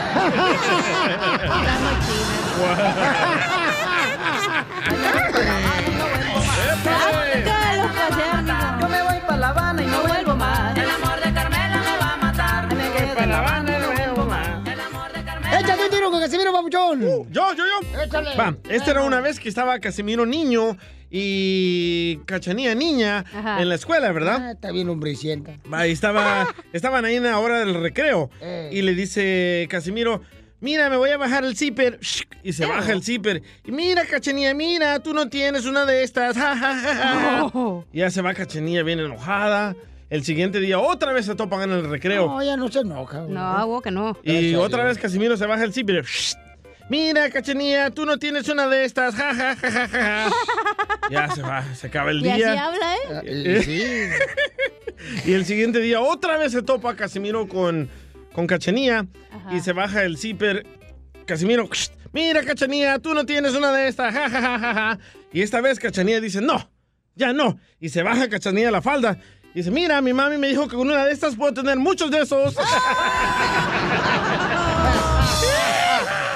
Yo 4.91 4.97
Papuchón! 17.01 17.33
yo, 17.33 17.55
yo, 17.55 17.65
yo. 17.65 18.03
¡Échale! 18.05 18.37
Va, 18.37 18.57
esta 18.71 18.91
era 18.91 19.03
una 19.03 19.21
vez 19.21 19.39
que 19.41 19.49
estaba 19.49 19.79
Casimiro 19.79 20.27
niño 20.27 20.77
y 21.11 22.19
Cachanía 22.27 22.75
niña 22.75 23.25
Ajá. 23.33 23.63
en 23.63 23.69
la 23.69 23.75
escuela, 23.75 24.13
¿verdad? 24.13 24.39
Ah, 24.41 24.51
está 24.53 24.71
bien 24.73 24.89
hombricienta. 24.89 25.57
Ahí 25.73 25.93
estaba, 25.93 26.47
estaban 26.73 27.05
ahí 27.05 27.17
en 27.17 27.25
la 27.25 27.39
hora 27.39 27.61
del 27.61 27.75
recreo. 27.81 28.31
Eh. 28.41 28.71
Y 28.73 28.83
le 28.83 28.95
dice 28.95 29.67
Casimiro, 29.71 30.21
mira, 30.61 30.91
me 30.91 30.97
voy 30.97 31.11
a 31.11 31.17
bajar 31.17 31.45
el 31.45 31.57
zipper. 31.57 31.99
Y 32.43 32.53
se 32.53 32.67
baja 32.67 32.93
el 32.93 33.03
zipper. 33.03 33.43
Y 33.65 33.73
mira, 33.73 34.05
Cachanía, 34.05 34.53
mira, 34.55 35.01
tú 35.01 35.15
no 35.15 35.29
tienes 35.29 35.65
una 35.65 35.87
de 35.87 36.03
estas. 36.03 36.37
Ja, 36.39 36.55
ja, 36.57 36.75
ja, 36.79 36.95
ja. 37.53 37.83
Y 37.93 37.99
ya 37.99 38.11
se 38.11 38.21
va 38.23 38.35
Cachanía 38.35 38.83
bien 38.83 39.01
enojada. 39.01 39.75
El 40.11 40.25
siguiente 40.25 40.59
día 40.61 40.79
otra 40.79 41.13
vez 41.13 41.27
se 41.27 41.35
topan 41.35 41.63
en 41.63 41.71
el 41.73 41.91
recreo. 41.91 42.27
No, 42.27 42.43
ya 42.43 42.57
no 42.57 42.69
se 42.71 42.81
enoja. 42.81 43.21
güey. 43.21 43.33
No, 43.35 43.41
hago 43.41 43.83
que 43.83 43.91
no. 43.91 44.17
Y 44.23 44.55
otra 44.55 44.85
vez 44.85 44.97
Casimiro 44.99 45.37
se 45.37 45.47
baja 45.47 45.65
el 45.65 45.73
zipper. 45.73 46.05
Mira, 46.89 47.29
cachanía, 47.31 47.91
tú 47.91 48.07
no 48.07 48.19
tienes 48.19 48.49
una 48.49 48.67
de 48.67 48.85
estas. 48.85 49.15
Ja, 49.15 49.35
ja, 49.35 49.55
ja, 49.57 49.71
ja, 49.71 49.89
ja, 49.89 49.89
ja. 49.89 50.31
Ya 51.11 51.31
se 51.31 51.43
va, 51.43 51.65
se 51.75 51.87
acaba 51.87 52.11
el 52.11 52.25
Y 52.25 52.29
así 52.29 52.37
día. 52.43 52.65
habla, 52.67 52.95
¿eh? 53.23 54.11
y 55.25 55.33
el 55.33 55.45
siguiente 55.47 55.81
día 55.81 56.01
otra 56.01 56.37
vez 56.37 56.53
se 56.53 56.63
topa 56.63 56.97
Casimiro 56.97 57.49
con, 57.49 57.89
con 58.33 58.47
Cachanía 58.47 59.07
y 59.51 59.61
se 59.61 59.73
baja 59.73 60.05
el 60.05 60.19
zipper. 60.19 60.67
Casimiro, 61.27 61.69
mira, 62.13 62.43
Cachanía, 62.43 62.99
tú 62.99 63.15
no 63.15 63.25
tienes 63.27 63.55
una 63.55 63.73
de 63.73 63.89
estas. 63.89 64.13
Ja, 64.15 64.29
ja, 64.29 64.41
ja, 64.41 64.59
ja, 64.59 64.75
ja. 64.75 64.99
Y 65.33 65.43
esta 65.43 65.61
vez 65.61 65.79
Cachanía 65.79 66.21
dice, 66.21 66.41
no, 66.41 66.71
ya 67.15 67.33
no. 67.33 67.59
Y 67.81 67.89
se 67.91 68.03
baja 68.03 68.29
Cachanía 68.29 68.71
la 68.71 68.83
falda. 68.83 69.19
Y 69.55 69.59
dice, 69.61 69.71
mira, 69.71 70.01
mi 70.03 70.13
mami 70.13 70.37
me 70.37 70.49
dijo 70.49 70.69
que 70.69 70.77
con 70.77 70.89
una 70.89 71.07
de 71.07 71.13
estas 71.13 71.37
puedo 71.37 71.55
tener 71.55 71.77
muchos 71.79 72.11
de 72.11 72.21
esos. 72.21 72.55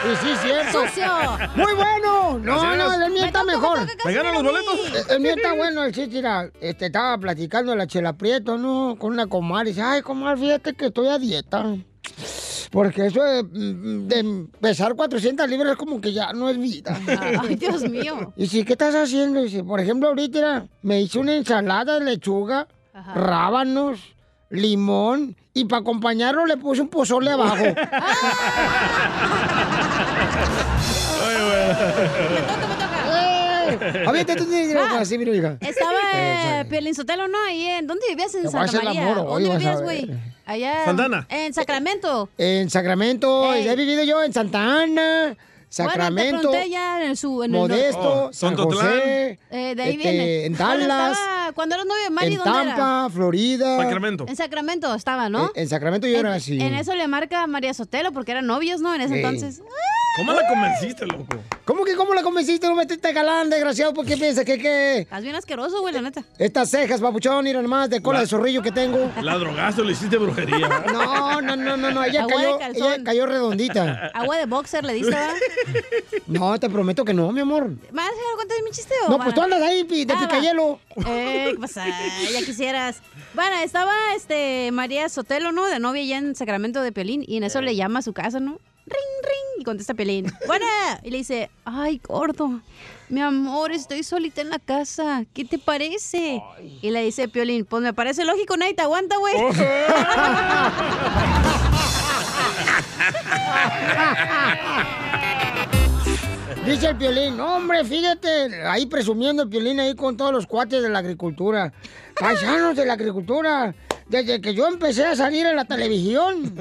Y 0.04 0.16
sí, 0.16 0.32
cierto. 0.42 0.86
Sucio. 0.86 1.12
Muy 1.54 1.72
bueno. 1.74 2.38
No, 2.38 2.76
no, 2.76 2.92
el 2.92 3.12
mío 3.12 3.24
está 3.24 3.44
mejor. 3.44 3.80
¿Me 4.04 4.12
ganan 4.12 4.34
los 4.34 4.42
boletos? 4.42 5.10
El 5.10 5.20
mío 5.20 5.34
está 5.36 5.54
bueno, 5.54 5.84
el 5.84 5.92
chiste, 5.92 6.16
mira, 6.16 6.50
este, 6.60 6.86
estaba 6.86 7.16
platicando 7.18 7.74
la 7.76 7.86
chela 7.86 8.14
Prieto, 8.14 8.58
¿no? 8.58 8.96
Con 8.98 9.12
una 9.12 9.26
comadre. 9.26 9.70
Y 9.70 9.72
dice, 9.72 9.82
ay, 9.82 10.02
comadre, 10.02 10.40
fíjate 10.40 10.74
que 10.74 10.86
estoy 10.86 11.08
a 11.08 11.18
dieta. 11.18 11.76
Porque 12.70 13.06
eso 13.06 13.22
de, 13.22 13.42
mm, 13.42 14.08
de 14.08 14.46
pesar 14.58 14.94
400 14.94 15.48
libras 15.48 15.72
es 15.72 15.78
como 15.78 16.00
que 16.00 16.12
ya 16.12 16.32
no 16.32 16.48
es 16.48 16.58
vida. 16.58 16.98
Ay, 17.40 17.56
Dios 17.56 17.82
mío. 17.82 18.32
Y 18.34 18.46
sí, 18.46 18.64
¿qué 18.64 18.72
estás 18.72 18.94
haciendo? 18.94 19.42
Dice, 19.42 19.62
por 19.62 19.78
ejemplo, 19.78 20.08
ahorita 20.08 20.66
me 20.80 21.02
hice 21.02 21.18
una 21.18 21.36
ensalada 21.36 21.98
de 21.98 22.06
lechuga, 22.06 22.66
rábanos, 23.14 24.00
limón, 24.48 25.36
y 25.52 25.66
para 25.66 25.82
acompañarlo 25.82 26.46
le 26.46 26.56
puse 26.56 26.80
un 26.80 26.88
pozole 26.88 27.30
abajo. 27.30 27.56
¡Eh! 33.14 34.04
Aviente 34.06 34.36
tú 34.36 34.44
tienes 34.46 34.74
Ah, 34.76 34.98
así, 35.00 35.16
mira, 35.18 35.34
hija. 35.34 35.56
Estaba 35.60 35.92
Eh, 36.14 36.64
Piolín 36.68 36.94
Sotelo, 36.94 37.28
¿no? 37.28 37.38
Ahí 37.46 37.66
en... 37.66 37.86
¿Dónde 37.86 38.04
vivías? 38.08 38.34
En 38.34 38.50
Santa 38.50 38.82
María. 38.82 39.14
¿Dónde 39.14 39.48
vivías, 39.50 39.82
güey? 39.82 40.10
Allá... 40.46 40.84
Santana. 40.84 41.26
En 41.30 41.54
Sacramento. 41.54 42.28
En 42.38 42.68
Sacramento, 42.70 43.54
he 43.54 43.76
vivido 43.76 44.02
yo 44.04 44.22
en 44.22 44.32
Santa 44.32 44.82
Ana, 44.82 45.36
Sacramento, 45.68 46.48
Bueno, 46.48 46.64
te 46.64 46.68
ya 46.68 47.02
en 47.04 47.16
su... 47.16 47.42
En 47.42 47.54
el 47.54 47.60
Modesto, 47.60 48.02
norte. 48.02 48.36
San 48.36 48.56
José, 48.56 49.38
Eh, 49.50 49.74
de 49.74 49.82
ahí 49.82 49.92
este, 49.96 50.10
viene. 50.10 50.44
en 50.44 50.54
Cuando 50.56 50.86
Dallas, 50.86 51.12
estaba- 51.18 51.52
Cuando 51.54 51.74
eras 51.76 51.86
novio 51.86 52.02
de 52.04 52.10
Mari, 52.10 52.32
en 52.34 52.38
¿dónde 52.38 52.50
era? 52.62 52.76
Tampa, 52.76 53.10
Florida. 53.14 53.76
En 54.28 54.36
Sacramento 54.36 54.94
estaba, 54.94 55.30
¿no? 55.30 55.44
En, 55.54 55.62
en 55.62 55.68
Sacramento 55.68 56.06
yo 56.06 56.18
era 56.18 56.34
así. 56.34 56.60
En 56.60 56.74
eso 56.74 56.94
le 56.94 57.06
marca 57.08 57.46
María 57.46 57.72
Sotelo 57.72 58.12
porque 58.12 58.32
eran 58.32 58.46
novios, 58.46 58.82
¿no? 58.82 58.94
En 58.94 59.00
ese 59.00 59.16
entonces. 59.16 59.62
¿Cómo 60.16 60.32
la 60.34 60.46
convenciste, 60.46 61.06
loco? 61.06 61.24
¿Cómo 61.64 61.84
que 61.84 61.94
cómo 61.96 62.12
la 62.12 62.22
convenciste? 62.22 62.66
No 62.66 62.74
metiste 62.74 63.12
galán, 63.14 63.48
desgraciado, 63.48 63.94
¿por 63.94 64.04
qué 64.04 64.16
piensas 64.18 64.44
que 64.44 64.58
qué? 64.58 64.98
Estás 64.98 65.22
bien 65.22 65.34
asqueroso, 65.34 65.80
güey, 65.80 65.94
la 65.94 66.02
neta. 66.02 66.22
Estas 66.38 66.68
cejas, 66.68 67.00
papuchón, 67.00 67.42
mira 67.44 67.62
nomás, 67.62 67.88
de 67.88 68.02
cola 68.02 68.18
La- 68.18 68.22
de 68.24 68.28
zorrillo 68.28 68.60
que 68.60 68.70
tengo. 68.72 69.10
La 69.22 69.38
drogaste 69.38 69.80
o 69.80 69.84
le 69.84 69.92
hiciste 69.92 70.18
brujería. 70.18 70.68
No, 70.92 71.40
no, 71.40 71.56
no, 71.56 71.76
no, 71.78 71.90
no, 71.90 72.04
ella 72.04 72.22
Agua 72.24 72.58
cayó, 72.58 72.86
ella 72.94 73.04
cayó 73.04 73.26
redondita. 73.26 74.10
Agua 74.12 74.36
de 74.36 74.44
boxer 74.44 74.84
le 74.84 74.92
diste, 74.92 75.10
¿verdad? 75.12 75.34
No, 76.26 76.60
te 76.60 76.68
prometo 76.68 77.06
que 77.06 77.14
no, 77.14 77.32
mi 77.32 77.40
amor. 77.40 77.70
¿Vas 77.90 78.06
a 78.08 78.36
contar 78.36 78.58
mi 78.64 78.70
chiste 78.70 78.94
o 79.06 79.10
No, 79.10 79.18
pues 79.18 79.34
tú 79.34 79.40
andas 79.40 79.62
ahí 79.62 79.82
de 79.84 80.12
Ah, 80.12 80.20
picayelo. 80.28 80.78
Eh, 81.06 81.48
¿qué 81.52 81.58
pasa? 81.58 81.86
Ya 81.86 82.40
quisieras. 82.44 83.00
Bueno, 83.32 83.56
estaba 83.64 83.94
este 84.14 84.70
María 84.72 85.08
Sotelo, 85.08 85.52
¿no? 85.52 85.66
De 85.66 85.78
novia 85.78 86.04
ya 86.04 86.18
en 86.18 86.34
Sacramento 86.36 86.82
de 86.82 86.92
Pelín. 86.92 87.24
Y 87.26 87.38
en 87.38 87.44
eso 87.44 87.62
le 87.62 87.74
llama 87.76 88.00
a 88.00 88.02
su 88.02 88.12
casa, 88.12 88.38
¿no? 88.40 88.58
Ring, 88.86 89.22
ring. 89.22 89.60
Y 89.60 89.64
contesta 89.64 89.94
Pelín. 89.94 90.32
Buena. 90.46 91.00
Y 91.02 91.10
le 91.10 91.18
dice, 91.18 91.50
ay, 91.64 92.00
gordo. 92.06 92.60
Mi 93.08 93.20
amor, 93.20 93.72
estoy 93.72 94.02
solita 94.02 94.40
en 94.40 94.48
la 94.50 94.58
casa. 94.58 95.24
¿Qué 95.34 95.44
te 95.44 95.58
parece? 95.58 96.42
Y 96.80 96.90
le 96.90 97.02
dice 97.04 97.28
Piolín, 97.28 97.64
pues 97.66 97.82
me 97.82 97.92
parece 97.92 98.24
lógico, 98.24 98.56
nadie 98.56 98.74
te 98.74 98.82
aguanta, 98.82 99.16
güey. 99.18 99.34
Dice 106.64 106.88
el 106.90 106.96
Piolín, 106.96 107.36
"No, 107.36 107.56
hombre, 107.56 107.84
fíjate, 107.84 108.62
ahí 108.66 108.86
presumiendo 108.86 109.42
el 109.42 109.48
Piolín 109.48 109.80
ahí 109.80 109.94
con 109.96 110.16
todos 110.16 110.32
los 110.32 110.46
cuates 110.46 110.80
de 110.82 110.88
la 110.88 111.00
agricultura. 111.00 111.72
Paisanos 112.18 112.76
de 112.76 112.86
la 112.86 112.92
agricultura, 112.92 113.74
desde 114.06 114.40
que 114.40 114.54
yo 114.54 114.68
empecé 114.68 115.04
a 115.04 115.16
salir 115.16 115.44
en 115.44 115.56
la 115.56 115.64
televisión. 115.64 116.54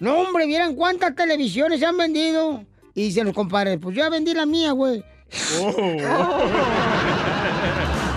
No, 0.00 0.20
hombre, 0.20 0.46
vieran 0.46 0.74
cuántas 0.74 1.14
televisiones 1.14 1.80
se 1.80 1.86
han 1.86 1.96
vendido. 1.96 2.64
Y 2.94 3.02
dicen 3.04 3.26
los 3.26 3.34
compadres, 3.34 3.78
pues 3.80 3.94
yo 3.96 4.02
ya 4.02 4.08
vendí 4.10 4.34
la 4.34 4.46
mía, 4.46 4.72
güey. 4.72 5.04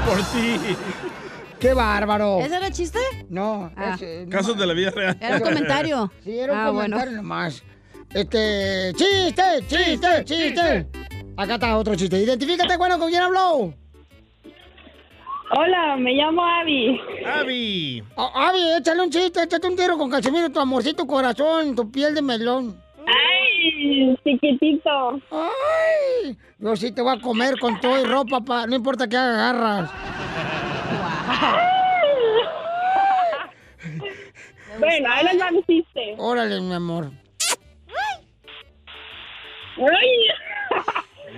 Por 0.08 0.17
ti. 0.32 0.58
¡Qué 1.60 1.74
bárbaro! 1.74 2.39
¿Ese 2.39 2.56
era 2.56 2.67
el 2.67 2.74
chiste? 2.74 3.00
No, 3.30 3.72
Ah. 3.78 3.96
no. 4.00 4.30
Casos 4.30 4.58
de 4.58 4.65
la 4.65 4.74
vida 4.74 4.89
real. 4.91 5.17
Era 5.22 5.36
un 5.36 5.41
comentario. 5.41 6.12
Sí, 6.24 6.39
era 6.39 6.54
un 6.54 6.60
Ah, 6.60 6.70
bueno. 6.72 6.96
comentario 6.96 7.12
nomás. 7.22 7.63
Este, 8.13 8.91
chiste, 8.96 9.44
chiste, 9.67 10.26
chiste. 10.26 10.88
Acá 11.38 11.54
está 11.56 11.78
otro 11.78 11.96
chiste. 11.96 12.17
Identifícate, 12.17 12.78
bueno, 12.78 12.98
¿con 12.98 13.10
quién 13.10 13.22
habló? 13.22 13.74
Hola, 15.54 15.98
me 15.98 16.14
llamo 16.14 16.42
Abby. 16.46 17.00
Abby. 17.26 18.04
Abby, 18.16 18.60
échale 18.80 19.02
un 19.02 19.10
chiste, 19.10 19.44
échate 19.44 19.68
un 19.68 19.76
tiro 19.76 19.98
con 19.98 20.10
Casimiro, 20.10 20.50
tu 20.50 20.60
amorcito 20.60 21.06
corazón, 21.06 21.76
tu 21.76 21.92
piel 21.92 22.16
de 22.16 22.22
melón. 22.22 22.82
Ay, 23.06 24.18
chiquitito. 24.24 25.20
Ay, 25.30 26.38
yo 26.58 26.76
sí 26.78 26.94
te 26.94 27.02
voy 27.02 27.18
a 27.18 27.22
comer 27.22 27.60
con 27.60 27.80
todo 27.82 28.00
y 28.00 28.06
ropa, 28.06 28.40
pa, 28.40 28.66
no 28.66 28.76
importa 28.76 29.08
que 29.08 29.18
agarras. 29.18 29.92
Bueno, 34.80 35.10
ahí 35.12 35.26
les 35.26 35.40
va 35.40 35.52
mi 35.52 35.62
chiste. 35.64 36.16
Órale, 36.18 36.60
mi 36.62 36.74
amor. 36.74 37.12
Ay. 39.78 40.28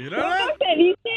¿Cómo 0.10 0.56
se 0.60 0.76
dice 0.78 1.10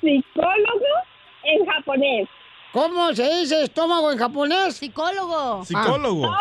psicólogo 0.00 1.11
en 1.44 1.66
japonés? 1.66 2.28
¿Cómo 2.72 3.12
se 3.12 3.22
dice 3.40 3.64
estómago 3.64 4.10
en 4.12 4.18
japonés? 4.18 4.76
Psicólogo. 4.76 5.64
Psicólogo. 5.64 6.26
No, 6.26 6.36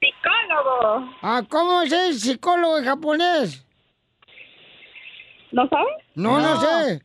psicólogo. 0.00 1.10
Ah, 1.22 1.42
¿cómo 1.48 1.82
se 1.86 2.08
dice 2.08 2.20
psicólogo 2.32 2.78
en 2.78 2.84
japonés? 2.84 3.64
¿No 5.50 5.68
sabes? 5.68 5.94
No, 6.14 6.38
no, 6.40 6.54
No. 6.54 6.60
sé. 6.60 7.02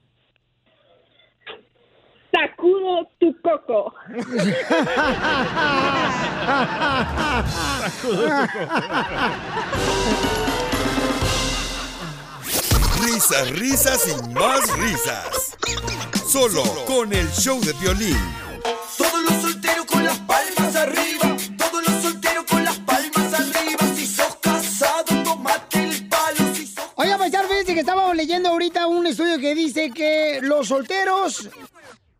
Sakudo 2.31 3.07
tu 3.19 3.35
coco. 3.41 3.93
Risas, 13.01 13.51
risas 13.51 14.07
y 14.07 14.33
más 14.33 14.69
risas. 14.77 15.57
Solo 16.27 16.63
con 16.85 17.13
el 17.13 17.29
show 17.31 17.59
de 17.61 17.73
violín. 17.73 18.17
Todos 18.97 19.23
los 19.23 19.41
solteros 19.41 19.85
con 19.85 20.03
las 20.03 20.17
palmas 20.19 20.75
arriba. 20.75 21.37
Todos 21.57 21.87
los 21.87 22.01
solteros 22.03 22.45
con 22.45 22.63
las 22.63 22.77
palmas 22.79 23.33
arriba. 23.33 23.95
Si 23.95 24.07
sos 24.07 24.35
casado, 24.41 25.23
tomate 25.23 25.83
el 25.83 26.07
palo. 26.09 26.55
Si 26.55 26.67
sos... 26.67 26.85
Oiga, 26.95 27.17
paisano, 27.17 27.47
fíjense 27.47 27.73
que 27.73 27.79
estábamos 27.81 28.15
leyendo 28.15 28.49
ahorita 28.49 28.87
un 28.87 29.07
estudio 29.07 29.39
que 29.39 29.55
dice 29.55 29.91
que 29.91 30.39
los 30.41 30.67
solteros 30.67 31.49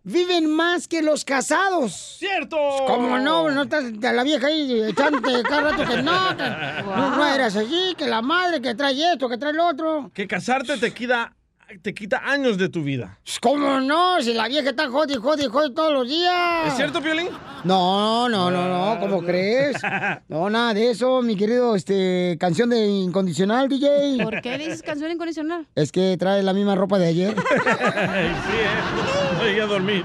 viven 0.07 0.49
más 0.49 0.87
que 0.87 1.01
los 1.01 1.25
casados. 1.25 2.15
¡Cierto! 2.17 2.57
¿Cómo 2.87 3.19
no? 3.19 3.51
No 3.51 3.63
estás 3.63 3.83
la 3.99 4.23
vieja 4.23 4.47
ahí 4.47 4.83
echándote 4.83 5.43
cada 5.43 5.71
rato 5.71 5.85
que 5.85 6.01
no, 6.01 6.37
que 6.37 6.49
no, 6.85 7.09
no 7.17 7.25
eras 7.25 7.57
allí, 7.57 7.93
que 7.97 8.07
la 8.07 8.21
madre 8.21 8.61
que 8.61 8.73
trae 8.73 9.13
esto, 9.13 9.27
que 9.27 9.37
trae 9.37 9.51
lo 9.51 9.67
otro. 9.67 10.09
Que 10.13 10.25
casarte 10.25 10.77
te 10.77 10.93
quita, 10.93 11.33
te 11.81 11.93
quita 11.93 12.21
años 12.23 12.57
de 12.57 12.69
tu 12.69 12.81
vida. 12.81 13.19
¿Cómo 13.41 13.81
no? 13.81 14.21
Si 14.21 14.33
la 14.33 14.47
vieja 14.47 14.69
está 14.69 14.87
jodi, 14.89 15.15
jodi, 15.15 15.47
jodi 15.47 15.73
todos 15.73 15.91
los 15.91 16.07
días. 16.07 16.67
¿Es 16.67 16.75
cierto, 16.75 17.01
Piolín? 17.01 17.27
No, 17.65 18.29
no, 18.29 18.49
no, 18.49 18.67
no, 18.69 18.99
¿cómo 19.01 19.21
crees? 19.21 19.75
No, 20.29 20.49
nada 20.49 20.73
de 20.73 20.91
eso, 20.91 21.21
mi 21.21 21.35
querido, 21.35 21.75
este, 21.75 22.37
canción 22.39 22.69
de 22.69 22.85
Incondicional, 22.85 23.67
DJ. 23.67 24.23
¿Por 24.23 24.41
qué 24.41 24.57
dices 24.57 24.81
canción 24.81 25.11
incondicional? 25.11 25.67
Es 25.75 25.91
que 25.91 26.15
trae 26.17 26.43
la 26.43 26.53
misma 26.53 26.75
ropa 26.75 26.97
de 26.99 27.07
ayer. 27.07 27.35
sí, 27.35 27.69
¿eh? 29.45 29.57
No 29.57 29.63
a 29.63 29.67
dormir. 29.67 30.03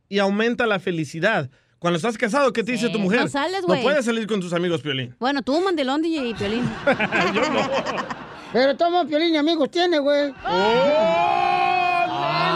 y 0.10 0.20
aumenta 0.20 0.68
la 0.68 0.80
felicidad. 0.80 1.50
Cuando 1.80 1.98
estás 1.98 2.18
casado, 2.18 2.54
¿qué 2.54 2.64
te 2.64 2.72
dice 2.74 2.90
tu 2.90 3.00
mujer? 3.00 3.22
no 3.22 3.28
sales, 3.28 3.62
güey. 3.64 3.80
No 3.80 3.84
puedes 3.84 4.06
salir 4.06 4.28
con 4.28 4.40
tus 4.42 4.54
amigos, 4.54 4.82
Piolín. 4.82 5.16
Bueno, 5.20 5.42
tú, 5.42 5.60
Mandelón, 5.62 6.02
DJ 6.02 6.28
y 6.30 6.34
Piolín. 6.36 6.70
Pero 8.54 8.76
toma 8.78 9.06
Piolín 9.06 9.34
y 9.34 9.38
amigos 9.38 9.70
tiene, 9.72 10.00
güey. 10.00 10.34
¡Oh! 10.46 12.08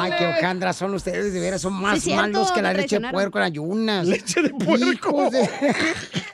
Ay, 0.04 0.12
qué 0.18 0.26
hojandras 0.28 0.76
son 0.78 0.94
ustedes, 0.96 1.34
de 1.34 1.40
veras, 1.40 1.62
son 1.62 1.74
más 1.74 2.00
Sí, 2.02 2.14
malos 2.14 2.52
que 2.52 2.62
la 2.62 2.74
leche 2.74 2.98
de 3.00 3.10
puerco 3.12 3.38
en 3.40 3.44
ayunas. 3.44 4.08
Leche 4.08 4.42
de 4.42 4.50
puerco. 4.50 4.86
Hijos 4.92 5.32
de- 5.32 5.50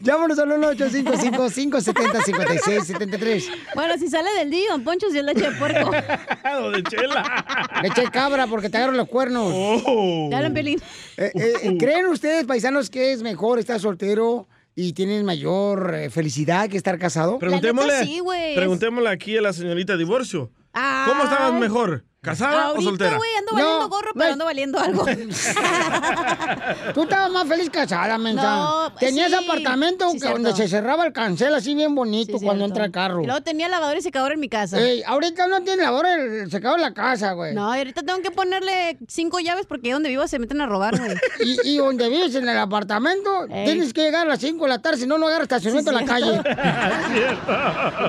Llámanos 0.00 0.38
al 0.38 0.50
1-855-570-5673. 0.50 3.50
Bueno, 3.74 3.98
si 3.98 4.08
sale 4.08 4.30
del 4.38 4.50
día, 4.50 4.70
don 4.70 4.84
Poncho, 4.84 5.10
si 5.10 5.18
es 5.18 5.24
leche 5.24 5.50
de 5.50 5.56
puerco. 5.56 5.90
o 6.62 6.70
de 6.70 6.82
chela. 6.84 7.44
Leche 7.82 8.02
de 8.02 8.10
cabra 8.10 8.46
porque 8.46 8.70
te 8.70 8.76
agarran 8.76 8.96
los 8.96 9.08
cuernos. 9.08 9.52
Oh. 9.54 10.30
Piolín. 10.54 10.80
Eh, 11.16 11.32
eh, 11.34 11.76
¿Creen 11.78 12.06
ustedes, 12.06 12.44
paisanos, 12.44 12.90
que 12.90 13.12
es 13.12 13.22
mejor 13.22 13.58
estar 13.58 13.80
soltero 13.80 14.48
y 14.74 14.92
tienen 14.92 15.24
mayor 15.24 15.94
eh, 15.94 16.10
felicidad 16.10 16.68
que 16.68 16.76
estar 16.76 16.98
casado? 16.98 17.38
Preguntémosle, 17.38 18.04
sí, 18.04 18.18
güey. 18.20 18.54
preguntémosle 18.54 19.10
aquí 19.10 19.36
a 19.36 19.42
la 19.42 19.52
señorita 19.52 19.96
divorcio. 19.96 20.50
Ay. 20.72 21.08
¿Cómo 21.08 21.24
estabas 21.24 21.52
mejor? 21.54 22.04
¿Casada 22.24 22.56
o 22.56 22.70
Ahorita, 22.70 22.82
soltera? 22.90 23.16
güey, 23.18 23.30
ando 23.38 23.52
valiendo 23.52 23.80
No, 23.80 23.88
gorro, 23.88 24.10
pero 24.14 24.32
ando 24.32 24.44
valiendo 24.46 24.78
algo. 24.80 25.04
Tú 26.94 27.02
estabas 27.02 27.30
más 27.30 27.46
feliz 27.46 27.70
casada, 27.70 28.16
mensa. 28.18 28.42
No, 28.56 28.92
Tenías 28.98 29.28
sí, 29.30 29.34
apartamento 29.34 30.10
sí, 30.10 30.18
donde 30.18 30.52
cierto. 30.52 30.56
se 30.56 30.68
cerraba 30.68 31.06
el 31.06 31.12
cancel 31.12 31.54
así 31.54 31.74
bien 31.74 31.94
bonito 31.94 32.38
Sí, 32.38 32.44
cuando 32.44 32.64
cierto. 32.64 32.74
entra 32.80 32.84
el 32.86 32.92
carro. 32.92 33.22
Y 33.22 33.26
luego 33.26 33.42
tenía 33.42 33.68
lavadora 33.68 33.98
y 33.98 34.02
secador 34.02 34.32
en 34.32 34.40
mi 34.40 34.48
casa. 34.48 34.80
Ey, 34.80 35.02
ahorita 35.06 35.46
no 35.46 35.62
tiene 35.62 35.82
lavadora 35.82 36.14
el 36.14 36.50
secador 36.50 36.78
en 36.78 36.82
la 36.82 36.94
casa, 36.94 37.32
güey. 37.32 37.54
No, 37.54 37.74
y 37.74 37.78
ahorita 37.78 38.02
tengo 38.02 38.20
que 38.22 38.30
ponerle 38.30 38.98
cinco 39.08 39.38
llaves 39.40 39.66
porque 39.66 39.88
ahí 39.88 39.92
donde 39.92 40.08
vivo 40.08 40.26
se 40.26 40.38
meten 40.38 40.60
a 40.60 40.66
robar, 40.66 40.98
güey. 40.98 41.14
Y, 41.44 41.74
y 41.74 41.76
donde 41.78 42.08
vives 42.08 42.34
en 42.34 42.48
el 42.48 42.56
apartamento, 42.58 43.44
Ey. 43.50 43.64
tienes 43.66 43.92
que 43.92 44.02
llegar 44.02 44.26
a 44.26 44.30
las 44.30 44.40
5 44.40 44.64
de 44.64 44.68
la 44.70 44.80
tarde, 44.80 44.98
si 44.98 45.06
no, 45.06 45.18
no 45.18 45.26
agarra 45.26 45.42
estacionamiento 45.42 45.90
Sí, 45.90 45.96
en 45.98 46.06
la 46.06 46.10
calle. 46.10 46.40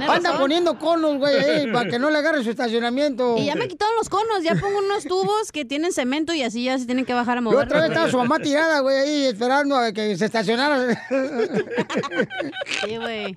Anda 0.10 0.38
poniendo 0.38 0.78
conos, 0.80 1.18
güey, 1.18 1.36
ey, 1.36 1.72
para 1.72 1.90
que 1.90 2.00
no 2.00 2.10
le 2.10 2.18
agarre 2.20 2.44
su 2.44 2.50
estacionamiento. 2.50 3.36
Y 3.38 3.46
ya 3.46 3.56
me 3.56 3.68
quitaron 3.68 3.96
los 3.98 4.05
conos, 4.10 4.44
ya 4.44 4.56
pongo 4.56 4.80
unos 4.80 5.04
tubos 5.04 5.52
que 5.52 5.66
tienen 5.66 5.92
cemento 5.92 6.34
y 6.34 6.44
así 6.44 6.64
ya 6.64 6.78
se 6.78 6.86
tienen 6.86 7.06
que 7.06 7.14
bajar 7.14 7.38
a 7.38 7.42
Y 7.42 7.44
mover. 7.44 7.66
otra 7.66 7.82
vez 7.82 7.90
estaba 7.90 8.10
su 8.10 8.18
mamá 8.18 8.40
tirada, 8.40 8.80
güey, 8.82 8.98
ahí 8.98 9.26
esperando 9.26 9.76
a 9.76 9.92
que 9.92 10.16
se 10.18 10.26
estacionara. 10.26 10.96
Sí, 12.86 12.98
güey. 12.98 13.36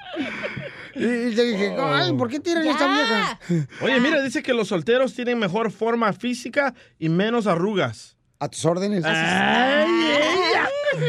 y, 0.95 1.01
le 1.01 1.45
dije, 1.45 1.77
ay, 1.79 2.13
¿por 2.13 2.29
qué 2.29 2.41
tiran 2.41 2.67
a 2.67 2.71
esta 2.71 2.87
vieja? 2.87 3.41
Oye, 3.83 4.01
mira, 4.01 4.23
dice 4.23 4.43
que 4.43 4.53
los 4.53 4.69
solteros 4.69 5.15
tienen 5.15 5.39
mejor 5.39 5.71
forma 5.71 6.13
física 6.13 6.75
y 6.99 7.09
menos 7.09 7.47
arrugas. 7.47 8.18
A 8.41 8.49
tus 8.49 8.65
órdenes. 8.65 9.05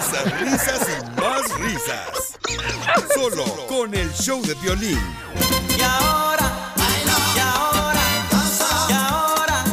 Risas, 0.01 0.39
risas 0.41 0.87
y 0.89 1.19
más 1.21 1.59
risas. 1.59 2.39
Solo 3.13 3.45
con 3.67 3.93
el 3.93 4.11
show 4.13 4.41
de 4.41 4.55
violín. 4.55 4.97
Y 5.77 5.81
ahora, 5.81 6.73
y 6.75 7.39
ahora, 7.39 8.01
y 8.89 8.93
ahora, 8.93 9.63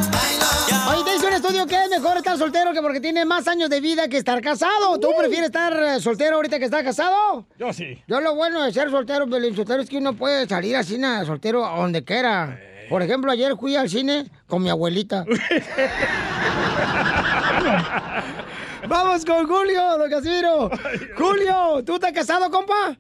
Oye, 0.91 1.05
te 1.05 1.17
hice 1.17 1.27
un 1.27 1.33
estudio 1.33 1.67
que 1.67 1.83
es 1.85 1.89
mejor 1.91 2.19
estar 2.19 2.37
soltero 2.37 2.73
que 2.75 2.83
porque 2.83 3.01
tiene 3.01 3.25
más 3.25 3.49
años 3.49 3.71
de 3.71 3.81
vida 3.81 4.09
que 4.09 4.19
estar 4.19 4.43
casado. 4.43 5.01
¿Tú 5.01 5.09
prefieres 5.17 5.47
estar 5.47 5.73
eh, 5.73 6.01
soltero 6.01 6.37
ahorita 6.37 6.59
que 6.59 6.67
estar 6.67 6.85
casado? 6.85 7.47
Yo 7.59 7.73
sí. 7.73 8.03
Yo 8.07 8.21
lo 8.21 8.35
bueno 8.35 8.63
de 8.63 8.73
ser 8.73 8.91
soltero, 8.91 9.27
Belín, 9.27 9.57
soltero 9.57 9.81
es 9.83 9.89
que 9.89 9.97
uno 9.97 10.15
puede 10.15 10.47
salir 10.47 10.77
así, 10.77 10.99
na, 10.99 11.25
soltero, 11.25 11.65
a 11.65 11.79
donde 11.79 12.05
quiera. 12.05 12.61
Por 12.89 13.03
ejemplo, 13.03 13.31
ayer 13.33 13.57
fui 13.57 13.75
al 13.77 13.89
cine 13.89 14.27
con 14.47 14.63
mi 14.63 14.71
abuelita. 14.71 15.25
Vamos 18.89 19.25
con 19.25 19.47
Julio, 19.47 19.99
don 19.99 20.09
Casimiro. 20.11 20.71
Julio, 21.17 21.83
¿tú 21.85 21.95
estás 21.97 22.13
casado, 22.13 22.51
compa? 22.51 22.97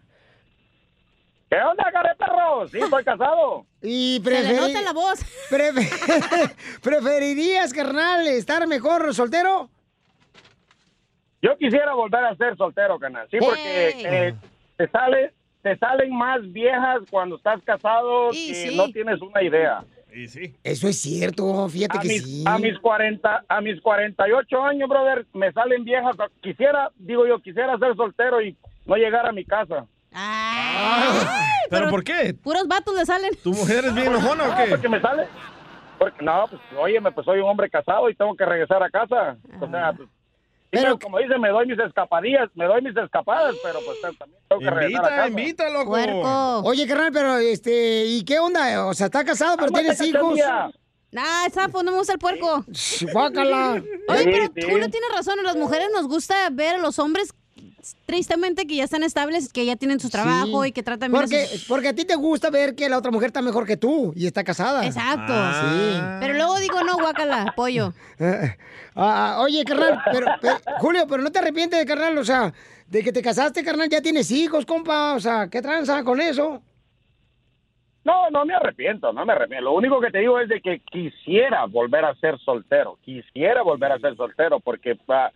¿Qué 1.48 1.56
onda, 1.62 1.84
perro? 2.18 2.66
Sí, 2.68 2.78
estoy 2.80 3.04
casado. 3.04 3.64
Y 3.82 4.20
Se 4.24 4.30
le 4.30 4.40
preferi- 4.42 4.56
nota 4.60 4.82
la 4.82 4.92
voz. 4.92 5.20
prefe- 5.50 6.52
¿Preferirías, 6.82 7.72
carnal, 7.72 8.26
estar 8.26 8.66
mejor 8.66 9.14
soltero? 9.14 9.70
Yo 11.42 11.56
quisiera 11.56 11.94
volver 11.94 12.24
a 12.24 12.34
ser 12.34 12.56
soltero, 12.56 12.98
canal. 12.98 13.28
Sí, 13.30 13.36
porque 13.38 13.90
eh, 13.98 14.34
te 14.76 14.88
sale, 14.88 15.32
te 15.66 15.76
salen 15.78 16.14
más 16.16 16.40
viejas 16.52 17.00
cuando 17.10 17.34
estás 17.36 17.60
casado 17.64 18.30
Y 18.32 18.54
sí. 18.54 18.76
no 18.76 18.86
tienes 18.92 19.20
una 19.20 19.42
idea. 19.42 19.82
Y 20.14 20.28
sí. 20.28 20.54
Eso 20.62 20.86
es 20.86 21.00
cierto, 21.02 21.68
fíjate 21.68 21.98
A 21.98 22.00
que 22.02 22.08
mis, 22.08 22.22
sí. 22.24 22.44
a 22.46 22.56
mis 22.58 22.78
40, 22.78 23.44
a 23.48 23.60
mis 23.60 23.80
48 23.80 24.62
años, 24.62 24.88
brother, 24.88 25.26
me 25.34 25.50
salen 25.50 25.82
viejas. 25.84 26.14
Quisiera, 26.40 26.90
digo 26.94 27.26
yo, 27.26 27.40
quisiera 27.40 27.76
ser 27.78 27.96
soltero 27.96 28.40
y 28.40 28.56
no 28.86 28.94
llegar 28.94 29.26
a 29.26 29.32
mi 29.32 29.44
casa. 29.44 29.86
¿Pero 31.68 31.90
por 31.90 32.04
qué? 32.04 32.32
Puros 32.32 32.68
vatos 32.68 32.94
le 32.94 33.04
salen. 33.04 33.32
¿Tu 33.42 33.52
mujer 33.52 33.84
es 33.86 33.94
bien 33.94 34.06
enojona 34.12 34.44
o 34.44 34.48
No, 34.48 34.56
qué? 34.56 34.70
porque 34.70 34.88
me 34.88 35.00
sale. 35.00 35.24
Porque, 35.98 36.24
no, 36.24 36.44
pues, 36.48 36.62
óyeme, 36.78 37.10
pues 37.10 37.24
soy 37.24 37.40
un 37.40 37.48
hombre 37.48 37.68
casado 37.68 38.08
y 38.08 38.14
tengo 38.14 38.36
que 38.36 38.44
regresar 38.44 38.82
a 38.84 38.90
casa. 38.90 39.36
O 39.60 39.68
sea, 39.68 39.92
pues, 39.94 40.08
Pero- 40.82 40.98
como 40.98 41.18
dice, 41.18 41.38
me 41.38 41.48
doy 41.48 41.66
mis 41.66 41.78
escapadillas, 41.78 42.48
me 42.54 42.64
doy 42.66 42.82
mis 42.82 42.96
escapadas, 42.96 43.54
pero 43.62 43.78
pues 43.84 44.00
también 44.00 44.40
tengo 44.48 44.60
que 44.60 44.68
a 44.68 44.82
Invita, 44.84 45.02
casa. 45.02 45.28
invita, 45.28 45.68
loco. 45.70 45.90
Puerco. 45.90 46.58
Oye, 46.64 46.86
carnal, 46.86 47.12
pero 47.12 47.38
este, 47.38 48.04
¿y 48.06 48.24
qué 48.24 48.38
onda? 48.38 48.86
O 48.86 48.94
sea, 48.94 49.06
está 49.06 49.24
casado, 49.24 49.56
pero 49.56 49.70
tienes 49.72 50.00
hijos. 50.00 50.38
Nah, 51.12 51.48
zafo, 51.50 51.82
no 51.82 51.92
me 51.92 51.98
gusta 51.98 52.12
el 52.14 52.18
puerco. 52.18 52.64
Shh, 52.70 53.06
Guácala. 53.12 53.82
Oye, 54.08 54.50
pero. 54.54 54.68
Julio 54.68 54.90
tiene 54.90 55.06
razón. 55.14 55.38
A 55.40 55.42
las 55.44 55.56
mujeres 55.56 55.88
nos 55.94 56.08
gusta 56.08 56.34
ver 56.50 56.74
a 56.74 56.78
los 56.78 56.98
hombres 56.98 57.32
tristemente 58.06 58.66
que 58.66 58.76
ya 58.76 58.84
están 58.84 59.02
estables, 59.02 59.52
que 59.52 59.64
ya 59.66 59.76
tienen 59.76 60.00
su 60.00 60.08
trabajo 60.10 60.62
Sí. 60.62 60.68
y 60.70 60.72
que 60.72 60.82
tratan 60.82 61.10
bien 61.12 61.22
a 61.22 61.26
Porque, 61.26 61.46
sus- 61.46 61.64
porque 61.68 61.88
a 61.88 61.94
ti 61.94 62.04
te 62.04 62.14
gusta 62.16 62.50
ver 62.50 62.74
que 62.74 62.88
la 62.88 62.98
otra 62.98 63.10
mujer 63.10 63.28
está 63.28 63.42
mejor 63.42 63.66
que 63.66 63.76
tú 63.76 64.12
y 64.16 64.26
está 64.26 64.42
casada. 64.42 64.84
Exacto. 64.86 65.32
Ah. 65.34 66.18
Pero 66.20 66.34
luego 66.34 66.58
digo, 66.58 66.82
no, 66.82 66.96
guácala, 66.96 67.52
pollo. 67.56 67.92
Ah, 68.98 69.40
oye, 69.42 69.62
carnal, 69.64 70.00
pero, 70.10 70.26
pero- 70.40 70.56
Julio, 70.78 71.06
pero 71.06 71.22
no 71.22 71.30
te 71.30 71.38
arrepientes 71.38 71.78
de 71.78 71.84
carnal, 71.84 72.16
o 72.16 72.24
sea, 72.24 72.54
de 72.88 73.02
que 73.02 73.12
te 73.12 73.20
casaste, 73.20 73.62
carnal, 73.62 73.90
ya 73.90 74.00
tienes 74.00 74.30
hijos, 74.30 74.64
compa, 74.64 75.12
o 75.12 75.20
sea, 75.20 75.48
¿qué 75.50 75.60
tranza 75.60 76.02
con 76.02 76.18
eso? 76.18 76.62
No, 78.04 78.30
no 78.30 78.44
me 78.46 78.54
arrepiento, 78.54 79.12
no 79.12 79.26
me 79.26 79.32
arrepiento. 79.32 79.64
Lo 79.64 79.74
único 79.74 80.00
que 80.00 80.10
te 80.10 80.20
digo 80.20 80.38
es 80.38 80.48
de 80.48 80.60
que 80.62 80.80
quisiera 80.90 81.66
volver 81.66 82.04
a 82.04 82.14
ser 82.14 82.38
soltero, 82.38 82.98
quisiera 83.02 83.62
volver 83.62 83.92
a 83.92 83.98
ser 83.98 84.16
soltero, 84.16 84.60
porque 84.60 84.96
ah, 85.08 85.30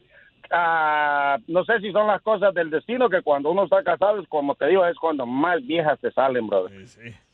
ah, 0.51 1.39
no 1.47 1.65
sé 1.65 1.81
si 1.81 1.93
son 1.93 2.07
las 2.07 2.23
cosas 2.23 2.55
del 2.55 2.71
destino 2.71 3.09
que 3.09 3.23
cuando 3.23 3.51
uno 3.51 3.65
está 3.65 3.83
casado, 3.83 4.21
es 4.21 4.29
como 4.29 4.55
te 4.55 4.67
digo, 4.67 4.85
es 4.87 4.97
cuando 4.97 5.27
más 5.27 5.65
viejas 5.67 5.99
te 6.01 6.11
salen, 6.13 6.47
brother. 6.47 6.87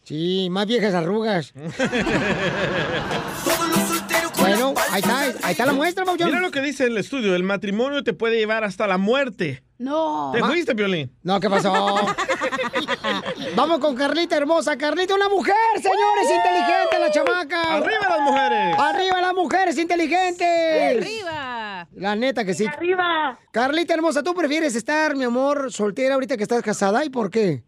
Sí, 0.02 0.48
más 0.50 0.66
viejas 0.66 0.94
arrugas. 0.94 1.52
ahí 4.96 5.02
está, 5.02 5.46
ahí 5.46 5.52
está 5.52 5.66
la 5.66 5.72
muestra, 5.72 6.04
Pauchón. 6.04 6.28
Mira 6.28 6.40
lo 6.40 6.50
que 6.50 6.60
dice 6.60 6.84
el 6.86 6.96
estudio, 6.96 7.34
el 7.34 7.42
matrimonio 7.42 8.02
te 8.02 8.12
puede 8.12 8.36
llevar 8.36 8.64
hasta 8.64 8.86
la 8.86 8.98
muerte. 8.98 9.62
No. 9.78 10.30
¿Te 10.34 10.42
fuiste, 10.42 10.72
Violín? 10.74 11.12
No, 11.22 11.38
¿qué 11.38 11.50
pasó? 11.50 11.72
Vamos 13.54 13.78
con 13.78 13.94
Carlita 13.94 14.36
hermosa. 14.36 14.76
Carlita, 14.78 15.14
una 15.14 15.28
mujer, 15.28 15.54
señores, 15.76 16.30
inteligente, 16.34 16.98
la 16.98 17.10
chamaca. 17.10 17.76
¡Arriba 17.76 18.08
las 18.08 18.20
mujeres! 18.20 18.78
¡Arriba 18.78 19.20
las 19.20 19.34
mujeres 19.34 19.78
inteligentes! 19.78 20.96
¡Arriba! 21.04 21.88
La 21.94 22.16
neta 22.16 22.44
que 22.44 22.54
sí. 22.54 22.66
¡Arriba! 22.66 23.38
Carlita 23.52 23.94
hermosa, 23.94 24.22
¿tú 24.22 24.34
prefieres 24.34 24.74
estar, 24.74 25.14
mi 25.14 25.24
amor, 25.24 25.70
soltera 25.72 26.14
ahorita 26.14 26.36
que 26.36 26.42
estás 26.42 26.62
casada? 26.62 27.04
¿Y 27.04 27.10
por 27.10 27.30
qué? 27.30 27.62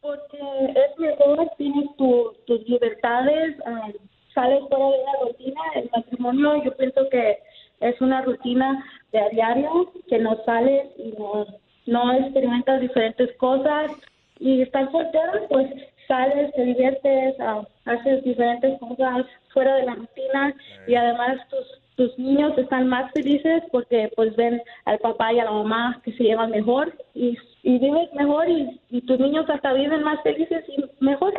Porque 0.00 0.36
es 0.36 0.98
mejor, 0.98 1.48
tienes 1.56 1.86
tu- 1.96 2.32
tus 2.46 2.60
libertades, 2.68 3.56
ah, 3.66 3.88
sales 4.34 4.60
fuera 4.68 4.86
de 4.86 5.02
una 5.02 5.12
rutina. 5.22 5.60
El 5.74 5.90
matrimonio, 5.94 6.64
yo 6.64 6.76
pienso 6.76 7.08
que 7.10 7.38
es 7.80 8.00
una 8.00 8.22
rutina 8.22 8.84
de 9.12 9.20
a 9.20 9.28
diario, 9.30 9.92
que 10.08 10.18
no 10.18 10.36
sales 10.44 10.88
y 10.98 11.12
no, 11.18 11.46
no 11.86 12.12
experimentas 12.12 12.80
diferentes 12.80 13.34
cosas. 13.36 13.92
Y 14.40 14.62
estar 14.62 14.90
soltero, 14.90 15.46
pues 15.48 15.72
sales, 16.08 16.52
te 16.54 16.64
diviertes, 16.64 17.34
ah, 17.40 17.62
haces 17.84 18.24
diferentes 18.24 18.78
cosas 18.80 19.26
fuera 19.52 19.76
de 19.76 19.84
la 19.84 19.94
rutina 19.94 20.54
y 20.86 20.94
además 20.94 21.38
tus 21.48 21.84
tus 21.96 22.18
niños 22.18 22.56
están 22.58 22.88
más 22.88 23.12
felices 23.12 23.62
porque 23.70 24.10
pues 24.16 24.34
ven 24.36 24.60
al 24.84 24.98
papá 24.98 25.32
y 25.32 25.38
a 25.38 25.44
la 25.44 25.52
mamá 25.52 26.00
que 26.04 26.12
se 26.12 26.24
llevan 26.24 26.50
mejor 26.50 26.92
y, 27.14 27.36
y 27.62 27.78
vives 27.78 28.12
mejor 28.14 28.48
y, 28.48 28.80
y 28.90 29.00
tus 29.02 29.18
niños 29.20 29.48
hasta 29.48 29.72
viven 29.72 30.02
más 30.02 30.20
felices 30.22 30.64
y 30.68 30.84
mejor. 31.04 31.32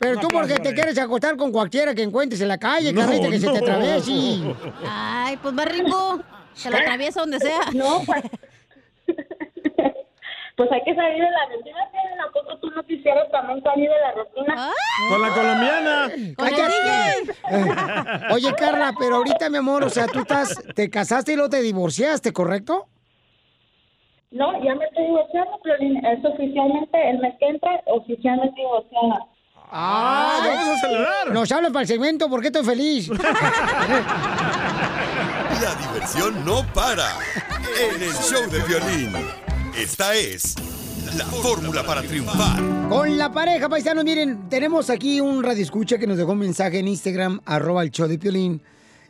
Pero 0.00 0.18
tú 0.18 0.28
porque 0.28 0.54
te 0.54 0.72
quieres 0.72 0.96
acostar 0.98 1.36
con 1.36 1.52
cualquiera 1.52 1.94
que 1.94 2.02
encuentres 2.02 2.40
en 2.40 2.48
la 2.48 2.56
calle, 2.56 2.90
No, 2.90 3.02
Carlita, 3.02 3.28
que 3.28 3.38
se 3.38 3.50
te 3.52 3.58
atraviese. 3.58 4.12
Ay, 4.88 5.36
pues 5.36 5.56
va 5.56 5.64
rico. 5.66 6.20
Se 6.54 6.70
la 6.70 6.78
atraviesa 6.78 7.20
donde 7.20 7.38
sea. 7.38 7.60
No, 7.74 8.02
pues. 8.06 8.22
Pues 10.56 10.70
hay 10.72 10.82
que 10.84 10.94
salir 10.94 11.24
de 11.24 11.30
la 11.30 11.56
rutina, 11.56 11.78
pero 11.90 12.22
¿a 12.22 12.32
poco 12.32 12.58
tú 12.58 12.70
no 12.72 12.82
quisieras 12.82 13.30
también 13.30 13.62
salir 13.62 13.88
de 13.88 13.98
la 13.98 14.12
rutina? 14.12 14.70
Con 15.08 15.22
la 15.22 15.28
colombiana. 15.30 16.10
Cállate. 16.36 17.32
Oye, 18.34 18.52
Carla, 18.58 18.92
pero 18.98 19.16
ahorita, 19.16 19.48
mi 19.48 19.56
amor, 19.56 19.84
o 19.84 19.88
sea, 19.88 20.06
tú 20.06 20.18
estás, 20.18 20.54
te 20.74 20.90
casaste 20.90 21.32
y 21.32 21.36
luego 21.36 21.48
te 21.48 21.62
divorciaste, 21.62 22.34
¿correcto? 22.34 22.88
No, 24.32 24.62
ya 24.62 24.74
me 24.74 24.84
estoy 24.84 25.04
divorciando, 25.06 25.58
pero 25.62 25.76
es 25.76 26.24
oficialmente, 26.26 27.08
el 27.08 27.18
mes 27.20 27.34
que 27.40 27.48
entra, 27.48 27.80
oficialmente 27.86 28.60
divorciada. 28.60 29.29
Ah, 29.72 30.40
vamos 30.44 30.68
a 30.68 30.80
celebrar. 30.80 31.32
Nos 31.32 31.52
hablan 31.52 31.72
para 31.72 31.82
el 31.82 31.88
segmento 31.88 32.28
porque 32.28 32.48
estoy 32.48 32.64
feliz. 32.64 33.08
La 35.60 35.74
diversión 35.74 36.44
no 36.44 36.66
para. 36.72 37.18
En 37.78 38.02
el 38.02 38.12
show 38.14 38.50
de 38.50 38.60
violín. 38.64 39.12
Esta 39.76 40.14
es 40.14 40.56
la 41.16 41.24
fórmula 41.26 41.84
para 41.84 42.02
triunfar. 42.02 42.60
Con 42.88 43.18
la 43.18 43.32
pareja, 43.32 43.68
paisanos, 43.68 44.04
miren, 44.04 44.48
tenemos 44.48 44.90
aquí 44.90 45.20
un 45.20 45.42
radio 45.42 45.62
escucha 45.62 45.98
que 45.98 46.06
nos 46.06 46.16
dejó 46.16 46.32
un 46.32 46.38
mensaje 46.38 46.78
en 46.78 46.88
Instagram, 46.88 47.40
arroba 47.44 47.82
el 47.82 47.90
show 47.90 48.08
de 48.08 48.18
Piolín, 48.18 48.62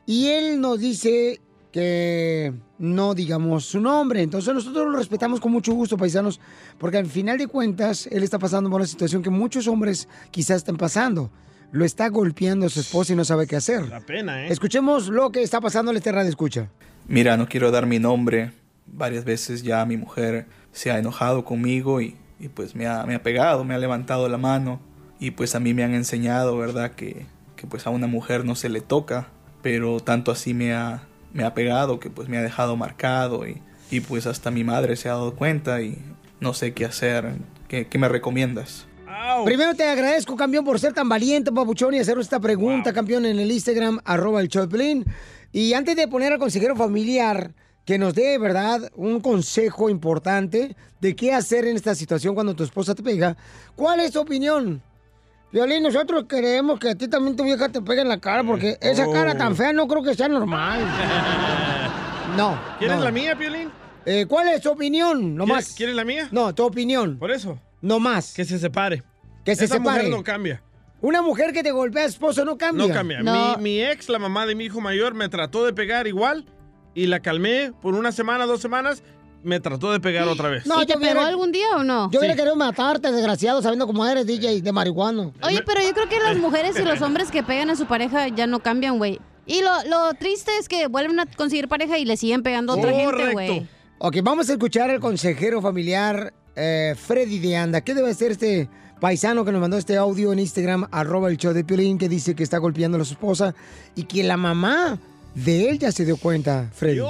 y 0.06 0.28
él 0.28 0.60
nos 0.60 0.80
dice 0.80 1.40
que 1.72 2.52
no 2.78 3.14
digamos 3.14 3.64
su 3.64 3.80
nombre. 3.80 4.22
Entonces 4.22 4.52
nosotros 4.52 4.90
lo 4.90 4.98
respetamos 4.98 5.40
con 5.40 5.52
mucho 5.52 5.72
gusto, 5.72 5.96
paisanos, 5.96 6.40
porque 6.78 6.98
al 6.98 7.06
final 7.06 7.38
de 7.38 7.46
cuentas, 7.46 8.08
él 8.10 8.22
está 8.22 8.38
pasando 8.38 8.70
por 8.70 8.80
una 8.80 8.86
situación 8.86 9.22
que 9.22 9.30
muchos 9.30 9.68
hombres 9.68 10.08
quizás 10.30 10.58
estén 10.58 10.76
pasando. 10.76 11.30
Lo 11.72 11.84
está 11.84 12.08
golpeando 12.08 12.66
a 12.66 12.68
su 12.68 12.80
esposa 12.80 13.12
y 13.12 13.16
no 13.16 13.24
sabe 13.24 13.46
qué 13.46 13.54
hacer. 13.56 13.88
La 13.88 14.00
pena, 14.00 14.44
¿eh? 14.44 14.52
Escuchemos 14.52 15.08
lo 15.08 15.30
que 15.30 15.42
está 15.42 15.60
pasando 15.60 15.92
en 15.92 15.98
este 15.98 16.10
radio 16.10 16.28
escucha. 16.28 16.68
Mira, 17.06 17.36
no 17.36 17.48
quiero 17.48 17.70
dar 17.70 17.86
mi 17.86 18.00
nombre. 18.00 18.52
Varias 18.86 19.24
veces 19.24 19.62
ya 19.62 19.84
mi 19.86 19.96
mujer 19.96 20.46
se 20.72 20.90
ha 20.90 20.98
enojado 20.98 21.44
conmigo 21.44 22.00
y, 22.00 22.16
y 22.40 22.48
pues 22.48 22.74
me 22.74 22.88
ha, 22.88 23.04
me 23.06 23.14
ha 23.14 23.22
pegado, 23.22 23.62
me 23.62 23.74
ha 23.74 23.78
levantado 23.78 24.28
la 24.28 24.36
mano. 24.36 24.80
Y 25.20 25.30
pues 25.30 25.54
a 25.54 25.60
mí 25.60 25.72
me 25.72 25.84
han 25.84 25.94
enseñado, 25.94 26.56
¿verdad? 26.56 26.92
Que, 26.92 27.26
que 27.54 27.68
pues 27.68 27.86
a 27.86 27.90
una 27.90 28.08
mujer 28.08 28.44
no 28.44 28.56
se 28.56 28.68
le 28.68 28.80
toca. 28.80 29.28
Pero 29.62 30.00
tanto 30.00 30.32
así 30.32 30.54
me 30.54 30.74
ha, 30.74 31.06
me 31.32 31.44
ha 31.44 31.54
pegado 31.54 32.00
que 32.00 32.10
pues 32.10 32.28
me 32.28 32.38
ha 32.38 32.42
dejado 32.42 32.76
marcado. 32.76 33.46
Y, 33.46 33.62
y 33.90 34.00
pues 34.00 34.26
hasta 34.26 34.50
mi 34.50 34.64
madre 34.64 34.96
se 34.96 35.08
ha 35.08 35.12
dado 35.12 35.34
cuenta 35.34 35.82
y 35.82 35.98
no 36.40 36.54
sé 36.54 36.72
qué 36.72 36.84
hacer. 36.84 37.32
¿Qué, 37.68 37.86
qué 37.86 37.98
me 37.98 38.08
recomiendas? 38.08 38.86
Primero 39.44 39.74
te 39.74 39.84
agradezco, 39.84 40.36
campeón, 40.36 40.64
por 40.64 40.80
ser 40.80 40.92
tan 40.92 41.08
valiente, 41.08 41.52
papuchón, 41.52 41.94
y 41.94 41.98
hacer 41.98 42.18
esta 42.18 42.40
pregunta, 42.40 42.92
campeón, 42.92 43.26
en 43.26 43.38
el 43.38 43.50
Instagram, 43.50 44.00
arroba 44.04 44.40
el 44.40 44.48
Choplin. 44.48 45.04
Y 45.52 45.72
antes 45.74 45.96
de 45.96 46.08
poner 46.08 46.32
al 46.32 46.38
consejero 46.38 46.76
familiar 46.76 47.52
que 47.84 47.98
nos 47.98 48.14
dé, 48.14 48.38
¿verdad?, 48.38 48.90
un 48.94 49.20
consejo 49.20 49.90
importante 49.90 50.76
de 51.00 51.16
qué 51.16 51.32
hacer 51.32 51.66
en 51.66 51.76
esta 51.76 51.94
situación 51.94 52.34
cuando 52.34 52.54
tu 52.54 52.62
esposa 52.62 52.94
te 52.94 53.02
pega, 53.02 53.36
¿cuál 53.74 54.00
es 54.00 54.12
tu 54.12 54.20
opinión? 54.20 54.82
Violín, 55.52 55.82
nosotros 55.82 56.24
queremos 56.28 56.78
que 56.78 56.90
a 56.90 56.94
ti 56.94 57.08
también 57.08 57.36
tu 57.36 57.42
vieja 57.44 57.68
te 57.68 57.82
pegue 57.82 58.02
en 58.02 58.08
la 58.08 58.20
cara, 58.20 58.44
porque 58.44 58.78
esa 58.80 59.08
Oh. 59.08 59.12
cara 59.12 59.36
tan 59.36 59.56
fea 59.56 59.72
no 59.72 59.88
creo 59.88 60.02
que 60.02 60.14
sea 60.14 60.28
normal. 60.28 60.80
No. 62.36 62.56
¿Quieres 62.78 62.98
no. 62.98 63.04
la 63.04 63.10
mía, 63.10 63.36
Piolín? 63.36 63.70
Eh, 64.06 64.24
¿Cuál 64.28 64.48
es 64.48 64.60
tu 64.62 64.70
opinión? 64.70 65.34
No 65.34 65.44
¿Quieres- 65.44 65.66
más. 65.68 65.74
¿Quieres 65.76 65.96
la 65.96 66.04
mía? 66.04 66.28
No, 66.30 66.54
tu 66.54 66.62
opinión. 66.64 67.18
Por 67.18 67.32
eso. 67.32 67.58
No 67.82 67.98
más. 67.98 68.34
Que 68.34 68.44
se 68.44 68.58
separe. 68.60 69.02
Que 69.44 69.56
se 69.56 69.64
Esa 69.64 69.74
separe. 69.78 70.04
mujer 70.04 70.16
no 70.16 70.22
cambia. 70.22 70.62
Una 71.00 71.22
mujer 71.22 71.52
que 71.52 71.64
te 71.64 71.72
golpea 71.72 72.04
a 72.04 72.06
esposo 72.06 72.44
no 72.44 72.56
cambia. 72.56 72.86
No 72.86 72.94
cambia. 72.94 73.20
Mi, 73.20 73.56
mi 73.62 73.82
ex, 73.82 74.08
la 74.08 74.20
mamá 74.20 74.46
de 74.46 74.54
mi 74.54 74.66
hijo 74.66 74.80
mayor, 74.80 75.14
me 75.14 75.28
trató 75.28 75.64
de 75.64 75.72
pegar 75.72 76.06
igual 76.06 76.44
y 76.94 77.06
la 77.08 77.18
calmé 77.20 77.72
por 77.82 77.94
una 77.94 78.12
semana, 78.12 78.46
dos 78.46 78.60
semanas, 78.60 79.02
me 79.42 79.60
trató 79.60 79.90
de 79.92 80.00
pegar 80.00 80.28
otra 80.28 80.48
vez. 80.48 80.66
No, 80.66 80.82
¿Y 80.82 80.86
te 80.86 80.92
yo 80.94 80.98
pegó 81.00 81.12
hubiera- 81.12 81.26
algún 81.28 81.52
día 81.52 81.68
o 81.76 81.84
no? 81.84 82.10
Yo 82.10 82.18
hubiera 82.20 82.34
querido 82.36 82.56
matarte, 82.56 83.10
desgraciado, 83.12 83.62
sabiendo 83.62 83.86
cómo 83.86 84.06
eres 84.06 84.26
DJ 84.26 84.60
de 84.62 84.72
marihuano. 84.72 85.32
Oye, 85.42 85.62
pero 85.64 85.80
yo 85.82 85.92
creo 85.92 86.08
que 86.08 86.18
las 86.20 86.36
mujeres 86.38 86.78
y 86.78 86.82
los 86.82 87.00
hombres 87.02 87.30
que 87.30 87.42
pegan 87.42 87.70
a 87.70 87.76
su 87.76 87.86
pareja 87.86 88.28
ya 88.28 88.46
no 88.46 88.60
cambian, 88.60 88.98
güey. 88.98 89.18
Y 89.46 89.62
lo, 89.62 89.70
lo 89.88 90.14
triste 90.14 90.52
es 90.60 90.68
que 90.68 90.86
vuelven 90.86 91.18
a 91.20 91.26
conseguir 91.26 91.66
pareja 91.68 91.98
y 91.98 92.04
le 92.04 92.16
siguen 92.16 92.42
pegando 92.42 92.72
a 92.72 92.76
otra 92.76 92.92
gente, 92.92 93.32
güey. 93.32 93.68
Ok, 93.98 94.16
vamos 94.22 94.48
a 94.48 94.52
escuchar 94.52 94.90
al 94.90 95.00
consejero 95.00 95.60
familiar 95.60 96.32
eh, 96.56 96.94
Freddy 96.96 97.38
de 97.38 97.56
Anda. 97.56 97.80
¿Qué 97.80 97.94
debe 97.94 98.10
hacer 98.10 98.32
este 98.32 98.68
paisano 99.00 99.44
que 99.44 99.52
nos 99.52 99.60
mandó 99.60 99.76
este 99.78 99.96
audio 99.96 100.32
en 100.32 100.38
Instagram, 100.38 100.86
arroba 100.92 101.30
el 101.30 101.36
show 101.38 101.52
de 101.52 101.64
Piolín, 101.64 101.96
que 101.98 102.08
dice 102.08 102.34
que 102.34 102.42
está 102.42 102.58
golpeando 102.58 102.98
a 103.00 103.04
su 103.04 103.14
esposa 103.14 103.54
y 103.94 104.04
que 104.04 104.22
la 104.22 104.36
mamá 104.36 104.98
de 105.34 105.70
él 105.70 105.78
ya 105.78 105.90
se 105.90 106.04
dio 106.04 106.16
cuenta, 106.16 106.68
Freddy? 106.72 107.00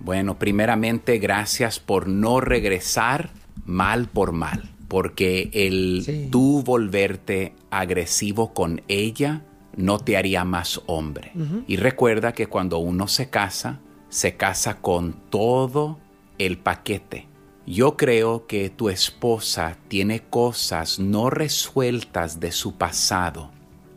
Bueno, 0.00 0.38
primeramente, 0.38 1.18
gracias 1.18 1.80
por 1.80 2.08
no 2.08 2.40
regresar 2.40 3.30
mal 3.64 4.08
por 4.08 4.32
mal, 4.32 4.70
porque 4.88 5.50
el 5.52 6.28
tú 6.30 6.62
volverte 6.62 7.54
agresivo 7.70 8.54
con 8.54 8.82
ella 8.88 9.42
no 9.76 9.98
te 9.98 10.16
haría 10.16 10.44
más 10.44 10.80
hombre. 10.86 11.32
Y 11.66 11.76
recuerda 11.76 12.32
que 12.32 12.46
cuando 12.46 12.78
uno 12.78 13.06
se 13.06 13.30
casa, 13.30 13.80
se 14.08 14.36
casa 14.36 14.80
con 14.80 15.12
todo 15.30 15.98
el 16.38 16.58
paquete. 16.58 17.26
Yo 17.66 17.96
creo 17.96 18.46
que 18.46 18.70
tu 18.70 18.88
esposa 18.88 19.76
tiene 19.88 20.20
cosas 20.22 20.98
no 20.98 21.28
resueltas 21.28 22.40
de 22.40 22.50
su 22.50 22.78
pasado, 22.78 23.50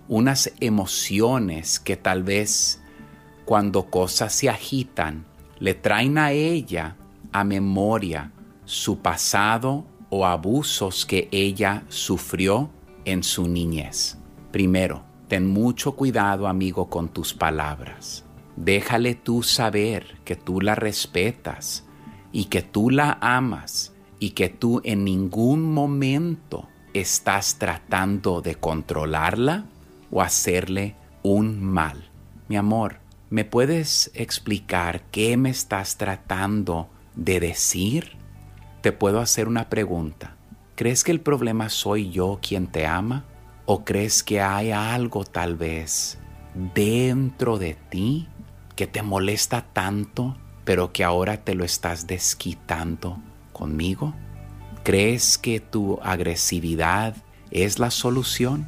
unas 0.09 0.51
emociones 0.59 1.79
que 1.79 1.95
tal 1.95 2.23
vez 2.23 2.81
cuando 3.45 3.89
cosas 3.89 4.33
se 4.33 4.49
agitan, 4.49 5.25
le 5.61 5.75
traen 5.75 6.17
a 6.17 6.31
ella 6.31 6.97
a 7.31 7.43
memoria 7.43 8.31
su 8.65 8.97
pasado 8.97 9.85
o 10.09 10.25
abusos 10.25 11.05
que 11.05 11.29
ella 11.31 11.83
sufrió 11.87 12.71
en 13.05 13.21
su 13.21 13.47
niñez. 13.47 14.17
Primero, 14.51 15.03
ten 15.27 15.47
mucho 15.47 15.95
cuidado, 15.95 16.47
amigo, 16.47 16.89
con 16.89 17.09
tus 17.09 17.35
palabras. 17.35 18.25
Déjale 18.55 19.13
tú 19.13 19.43
saber 19.43 20.17
que 20.25 20.35
tú 20.35 20.61
la 20.61 20.73
respetas 20.73 21.85
y 22.31 22.45
que 22.45 22.63
tú 22.63 22.89
la 22.89 23.19
amas 23.21 23.93
y 24.19 24.31
que 24.31 24.49
tú 24.49 24.81
en 24.83 25.05
ningún 25.05 25.71
momento 25.71 26.67
estás 26.95 27.59
tratando 27.59 28.41
de 28.41 28.55
controlarla 28.55 29.65
o 30.09 30.23
hacerle 30.23 30.95
un 31.21 31.61
mal. 31.63 32.09
Mi 32.47 32.57
amor, 32.57 33.00
¿me 33.31 33.45
puedes 33.45 34.11
explicar 34.13 35.03
qué 35.09 35.37
me 35.37 35.49
estás 35.49 35.95
tratando 35.95 36.89
de 37.15 37.39
decir? 37.39 38.17
Te 38.81 38.91
puedo 38.91 39.21
hacer 39.21 39.47
una 39.47 39.69
pregunta. 39.69 40.35
¿Crees 40.75 41.05
que 41.05 41.13
el 41.13 41.21
problema 41.21 41.69
soy 41.69 42.11
yo 42.11 42.39
quien 42.45 42.67
te 42.67 42.85
ama? 42.85 43.23
¿O 43.65 43.85
crees 43.85 44.21
que 44.21 44.41
hay 44.41 44.71
algo 44.71 45.23
tal 45.23 45.55
vez 45.55 46.19
dentro 46.75 47.57
de 47.57 47.75
ti 47.89 48.27
que 48.75 48.85
te 48.85 49.01
molesta 49.01 49.65
tanto, 49.71 50.35
pero 50.65 50.91
que 50.91 51.05
ahora 51.05 51.37
te 51.37 51.55
lo 51.55 51.63
estás 51.63 52.07
desquitando 52.07 53.17
conmigo? 53.53 54.13
¿Crees 54.83 55.37
que 55.37 55.61
tu 55.61 55.99
agresividad 56.03 57.15
es 57.49 57.79
la 57.79 57.91
solución? 57.91 58.67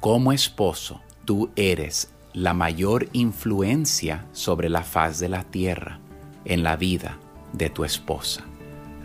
Como 0.00 0.30
esposo, 0.30 1.00
tú 1.24 1.50
eres 1.56 2.13
la 2.34 2.52
mayor 2.52 3.08
influencia 3.12 4.26
sobre 4.32 4.68
la 4.68 4.82
faz 4.82 5.20
de 5.20 5.28
la 5.28 5.44
tierra 5.44 6.00
en 6.44 6.62
la 6.62 6.76
vida 6.76 7.16
de 7.52 7.70
tu 7.70 7.84
esposa. 7.84 8.44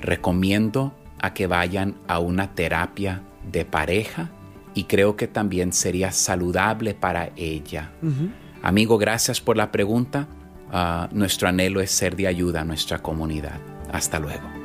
Recomiendo 0.01 0.93
a 1.21 1.33
que 1.33 1.47
vayan 1.47 1.95
a 2.07 2.19
una 2.19 2.53
terapia 2.55 3.21
de 3.49 3.65
pareja 3.65 4.29
y 4.73 4.85
creo 4.85 5.15
que 5.15 5.27
también 5.27 5.73
sería 5.73 6.11
saludable 6.11 6.93
para 6.95 7.29
ella. 7.35 7.91
Amigo, 8.63 8.97
gracias 8.97 9.39
por 9.39 9.57
la 9.57 9.71
pregunta. 9.71 10.27
Ah, 10.71 11.09
nuestro 11.11 11.47
anhelo 11.47 11.81
es 11.81 11.91
ser 11.91 12.15
de 12.15 12.27
ayuda 12.27 12.61
a 12.61 12.65
nuestra 12.65 12.99
comunidad. 12.99 13.59
Hasta 13.91 14.19
luego. 14.19 14.58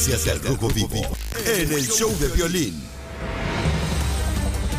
Noticias 0.00 0.24
del 0.24 0.40
Rojo 0.42 0.68
Vivo 0.68 0.96
en 1.46 1.70
el 1.70 1.86
show 1.86 2.10
de 2.18 2.28
violín. 2.28 2.74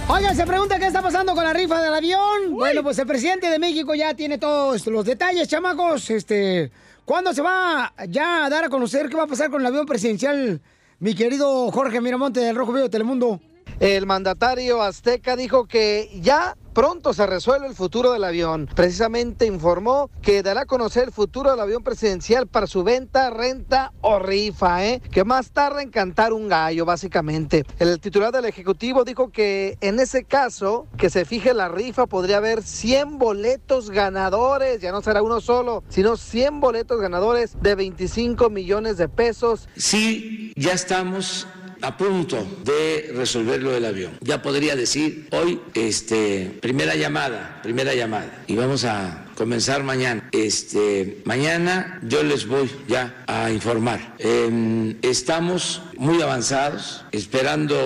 Oigan, 0.08 0.36
se 0.36 0.48
pregunta 0.48 0.80
qué 0.80 0.88
está 0.88 1.00
pasando 1.04 1.36
con 1.36 1.44
la 1.44 1.54
rifa 1.54 1.80
del 1.80 1.94
avión. 1.94 2.54
Bueno, 2.54 2.82
pues 2.82 2.98
el 2.98 3.06
presidente 3.06 3.48
de 3.48 3.60
México 3.60 3.94
ya 3.94 4.16
tiene 4.16 4.40
todos 4.40 4.88
los 4.88 5.06
detalles, 5.06 5.48
chamacos. 5.48 6.10
Este, 6.10 6.72
¿cuándo 7.06 7.36
se 7.36 7.44
va 7.44 7.94
ya 8.10 8.46
a 8.46 8.50
dar 8.50 8.64
a 8.64 8.70
conocer 8.70 9.10
qué 9.10 9.16
va 9.16 9.26
a 9.26 9.28
pasar 9.28 9.52
con 9.52 9.62
el 9.62 9.68
avión 9.68 9.86
presidencial, 9.86 10.60
mi 10.98 11.14
querido 11.14 11.70
Jorge 11.70 12.02
Miramonte 12.02 12.40
del 12.40 12.56
Rojo 12.56 12.72
Vivo 12.72 12.86
de 12.86 12.90
Telemundo? 12.90 13.40
El 13.82 14.06
mandatario 14.06 14.84
azteca 14.84 15.36
dijo 15.36 15.66
que 15.66 16.08
ya 16.22 16.56
pronto 16.72 17.16
se 17.16 17.26
resuelve 17.26 17.66
el 17.66 17.74
futuro 17.74 18.12
del 18.12 18.24
avión. 18.24 18.70
Precisamente 18.76 19.48
informó 19.48 20.12
que 20.22 20.44
dará 20.44 20.62
a 20.62 20.66
conocer 20.68 21.06
el 21.06 21.12
futuro 21.12 21.50
del 21.50 21.60
avión 21.60 21.84
presidencial 21.84 22.46
para 22.46 22.68
su 22.68 22.84
venta, 22.84 23.32
renta 23.32 23.92
o 24.02 24.20
rifa, 24.20 24.86
¿eh? 24.86 25.02
que 25.12 25.24
más 25.24 25.50
tarda 25.50 25.82
en 25.82 25.90
cantar 25.90 26.32
un 26.32 26.48
gallo, 26.48 26.86
básicamente. 26.86 27.66
El 27.80 28.00
titular 28.00 28.32
del 28.32 28.46
Ejecutivo 28.46 29.04
dijo 29.04 29.32
que 29.32 29.80
en 29.82 30.00
ese 30.00 30.26
caso, 30.26 30.88
que 30.96 31.10
se 31.10 31.26
fije 31.26 31.56
la 31.56 31.68
rifa, 31.68 32.06
podría 32.06 32.38
haber 32.38 32.62
100 32.62 33.18
boletos 33.18 33.90
ganadores, 33.90 34.80
ya 34.80 34.92
no 34.92 35.02
será 35.02 35.24
uno 35.24 35.42
solo, 35.42 35.84
sino 35.90 36.18
100 36.18 36.60
boletos 36.60 37.02
ganadores 37.02 37.60
de 37.60 37.74
25 37.74 38.52
millones 38.52 38.98
de 38.98 39.10
pesos. 39.10 39.68
Sí, 39.76 40.54
ya 40.56 40.74
estamos 40.74 41.48
a 41.82 41.98
punto 41.98 42.46
de 42.64 43.12
resolver 43.16 43.62
lo 43.62 43.72
del 43.72 43.86
avión. 43.86 44.18
Ya 44.22 44.42
podría 44.42 44.76
decir 44.76 45.28
hoy, 45.32 45.60
este, 45.74 46.52
primera 46.62 46.96
llamada, 46.96 47.60
primera 47.64 47.94
llamada. 47.94 48.44
Y 48.48 48.56
vamos 48.56 48.86
a 48.86 49.26
comenzar 49.36 49.84
mañana. 49.84 50.30
Este, 50.32 51.22
mañana 51.26 52.00
yo 52.04 52.24
les 52.24 52.48
voy 52.48 52.70
ya 52.88 53.24
a 53.28 53.52
informar. 53.52 54.16
Em, 54.20 54.98
estamos 55.02 55.82
muy 55.98 56.22
avanzados, 56.22 57.04
esperando 57.12 57.86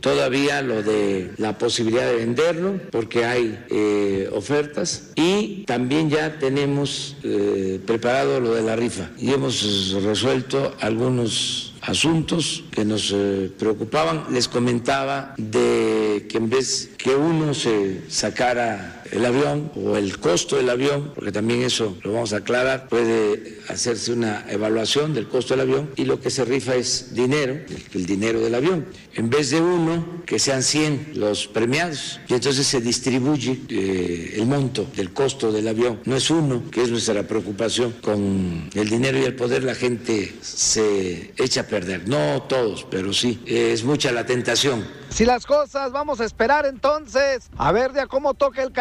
todavía 0.00 0.62
lo 0.62 0.82
de 0.82 1.32
la 1.38 1.58
posibilidad 1.58 2.06
de 2.06 2.16
venderlo, 2.16 2.80
porque 2.92 3.24
hay 3.24 3.64
eh, 3.70 4.28
ofertas. 4.32 5.10
Y 5.16 5.64
también 5.64 6.10
ya 6.10 6.38
tenemos 6.38 7.16
eh, 7.24 7.80
preparado 7.84 8.40
lo 8.40 8.54
de 8.54 8.62
la 8.62 8.76
rifa. 8.76 9.10
Y 9.18 9.32
hemos 9.32 9.92
resuelto 10.02 10.76
algunos 10.80 11.65
asuntos 11.82 12.64
que 12.70 12.84
nos 12.84 13.12
eh, 13.14 13.50
preocupaban. 13.58 14.24
Les 14.30 14.48
comentaba 14.48 15.34
de 15.36 16.26
que 16.28 16.38
en 16.38 16.48
vez 16.48 16.90
que 16.96 17.14
uno 17.14 17.54
se 17.54 18.02
sacara 18.10 18.95
el 19.12 19.24
avión 19.24 19.70
o 19.74 19.96
el 19.96 20.18
costo 20.18 20.56
del 20.56 20.70
avión, 20.70 21.12
porque 21.14 21.32
también 21.32 21.62
eso 21.62 21.96
lo 22.02 22.12
vamos 22.12 22.32
a 22.32 22.38
aclarar, 22.38 22.88
puede 22.88 23.58
hacerse 23.68 24.12
una 24.12 24.44
evaluación 24.48 25.14
del 25.14 25.28
costo 25.28 25.54
del 25.54 25.68
avión 25.68 25.90
y 25.96 26.04
lo 26.04 26.20
que 26.20 26.30
se 26.30 26.44
rifa 26.44 26.74
es 26.74 27.14
dinero, 27.14 27.58
el, 27.94 28.06
dinero 28.06 28.40
del 28.40 28.54
avión. 28.54 28.86
En 29.14 29.30
vez 29.30 29.50
de 29.50 29.60
uno, 29.60 30.22
que 30.26 30.38
sean 30.38 30.62
100 30.62 31.12
los 31.14 31.46
premiados 31.46 32.20
y 32.28 32.34
entonces 32.34 32.66
se 32.66 32.80
distribuye 32.80 33.60
eh, 33.68 34.34
el 34.36 34.46
monto 34.46 34.86
del 34.94 35.12
costo 35.12 35.52
del 35.52 35.68
avión. 35.68 36.00
No 36.04 36.16
es 36.16 36.30
uno, 36.30 36.64
que 36.70 36.82
es 36.82 36.90
nuestra 36.90 37.22
preocupación. 37.22 37.92
Con 38.02 38.68
el 38.74 38.88
dinero 38.88 39.18
y 39.18 39.24
el 39.24 39.34
poder 39.34 39.64
la 39.64 39.74
gente 39.74 40.34
se 40.42 41.32
echa 41.36 41.62
a 41.62 41.66
perder. 41.66 42.08
No 42.08 42.42
todos, 42.42 42.86
pero 42.90 43.12
sí. 43.12 43.42
Es 43.46 43.84
mucha 43.84 44.12
la 44.12 44.26
tentación. 44.26 44.84
Si 45.10 45.24
las 45.24 45.46
cosas 45.46 45.92
vamos 45.92 46.20
a 46.20 46.24
esperar 46.24 46.66
entonces 46.66 47.48
a 47.56 47.72
ver 47.72 47.92
de 47.92 48.02
a 48.02 48.06
cómo 48.06 48.34
toca 48.34 48.62
el 48.62 48.72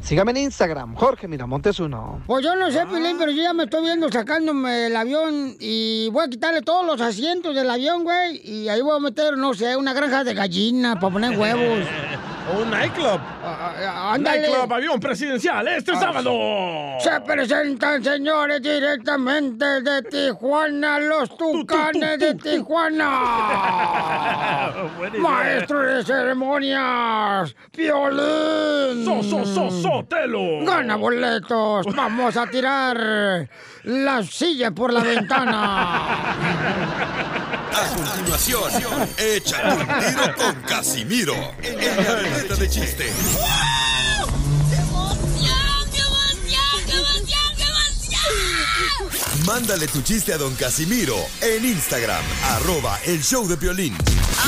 Sígame 0.00 0.32
en 0.32 0.38
Instagram, 0.38 0.96
Jorge 0.96 1.28
Miramontes 1.28 1.78
uno. 1.78 2.20
Pues 2.26 2.44
yo 2.44 2.56
no 2.56 2.70
sé, 2.72 2.84
Pilín, 2.86 3.16
pero 3.16 3.30
yo 3.30 3.42
ya 3.42 3.52
me 3.52 3.64
estoy 3.64 3.82
viendo 3.84 4.10
sacándome 4.10 4.86
el 4.86 4.96
avión 4.96 5.54
y 5.60 6.08
voy 6.10 6.24
a 6.24 6.28
quitarle 6.28 6.62
todos 6.62 6.84
los 6.84 7.00
asientos 7.00 7.54
del 7.54 7.70
avión, 7.70 8.02
güey. 8.02 8.40
Y 8.44 8.68
ahí 8.68 8.82
voy 8.82 8.96
a 8.96 9.00
meter, 9.00 9.36
no 9.36 9.54
sé, 9.54 9.76
una 9.76 9.92
granja 9.92 10.24
de 10.24 10.34
gallina 10.34 10.98
para 10.98 11.12
poner 11.12 11.38
huevos. 11.38 11.86
O 12.52 12.62
un 12.62 12.70
nightclub. 12.70 13.20
ándale. 14.12 14.40
Nightclub 14.40 14.72
avión 14.72 14.98
presidencial 15.00 15.66
este 15.68 15.92
Ah, 15.92 16.00
sábado. 16.00 16.32
Se 17.00 17.20
presentan, 17.20 18.02
señores, 18.02 18.60
directamente 18.62 19.80
de 19.82 20.02
Tijuana, 20.02 20.98
los 20.98 21.36
tucanes 21.36 22.18
de 22.18 22.34
Tijuana. 22.34 23.10
Maestro 25.18 25.80
de 25.82 26.04
ceremonias, 26.04 27.54
Piolín. 27.70 29.04
So, 29.04 29.22
so, 29.22 29.44
so, 29.44 29.70
Sotelo. 29.70 30.64
Gana 30.64 30.96
boletos. 30.96 31.86
Vamos 31.94 32.36
a 32.36 32.46
tirar 32.46 33.48
la 33.84 34.22
silla 34.22 34.70
por 34.72 34.92
la 34.92 35.00
ventana. 35.00 36.36
A 37.72 37.86
continuación, 37.94 39.08
échate 39.16 39.74
un 39.74 39.86
tiro 39.86 40.34
con 40.36 40.62
Casimiro 40.62 41.34
en 41.62 41.96
la 42.04 42.16
ruleta 42.16 42.54
de 42.56 42.68
chiste. 42.68 43.12
Mándale 49.46 49.88
tu 49.88 50.02
chiste 50.02 50.32
a 50.32 50.38
don 50.38 50.54
Casimiro 50.54 51.16
en 51.40 51.64
Instagram, 51.64 52.22
arroba 52.50 52.98
el 53.06 53.22
show 53.22 53.48
de 53.48 53.56
violín. 53.56 53.96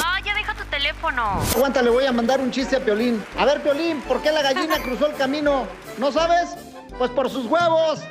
Ah, 0.04 0.20
ya 0.24 0.34
deja 0.34 0.54
tu 0.54 0.64
teléfono. 0.66 1.42
Aguanta, 1.54 1.82
le 1.82 1.90
voy 1.90 2.06
a 2.06 2.12
mandar 2.12 2.40
un 2.40 2.50
chiste 2.50 2.76
a 2.76 2.84
Piolín. 2.84 3.24
A 3.38 3.44
ver, 3.44 3.62
Piolín, 3.62 4.00
¿por 4.02 4.22
qué 4.22 4.30
la 4.30 4.42
gallina 4.42 4.82
cruzó 4.82 5.06
el 5.06 5.16
camino? 5.16 5.66
¿No 5.98 6.12
sabes? 6.12 6.50
Pues 6.98 7.10
por 7.10 7.30
sus 7.30 7.46
huevos. 7.46 8.00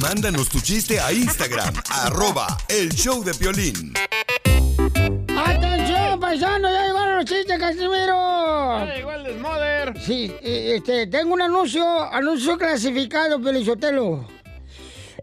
Mándanos 0.00 0.48
tu 0.48 0.60
chiste 0.60 0.98
a 1.00 1.12
Instagram, 1.12 1.74
arroba 1.90 2.56
el 2.68 2.90
show 2.90 3.22
de 3.22 3.32
violín. 3.32 3.94
¡Atención, 5.36 6.20
paisano! 6.20 6.70
¡Ya 6.70 6.86
llegaron 6.86 7.16
los 7.16 7.24
chistes, 7.24 7.58
Casimiro! 7.58 8.86
Ya 8.86 8.94
llegó 8.94 9.12
el 9.12 9.24
desmoder. 9.24 10.00
Sí, 10.00 10.34
eh, 10.42 10.74
este, 10.76 11.06
tengo 11.06 11.34
un 11.34 11.42
anuncio, 11.42 12.02
anuncio 12.12 12.56
clasificado, 12.58 13.40
Pelizotelo. 13.40 14.26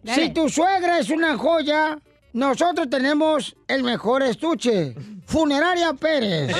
Si 0.05 0.29
tu 0.29 0.49
suegra 0.49 0.99
es 0.99 1.09
una 1.09 1.37
joya, 1.37 1.97
nosotros 2.33 2.89
tenemos 2.89 3.55
el 3.67 3.83
mejor 3.83 4.23
estuche. 4.23 4.95
Funeraria 5.25 5.93
Pérez. 5.93 6.55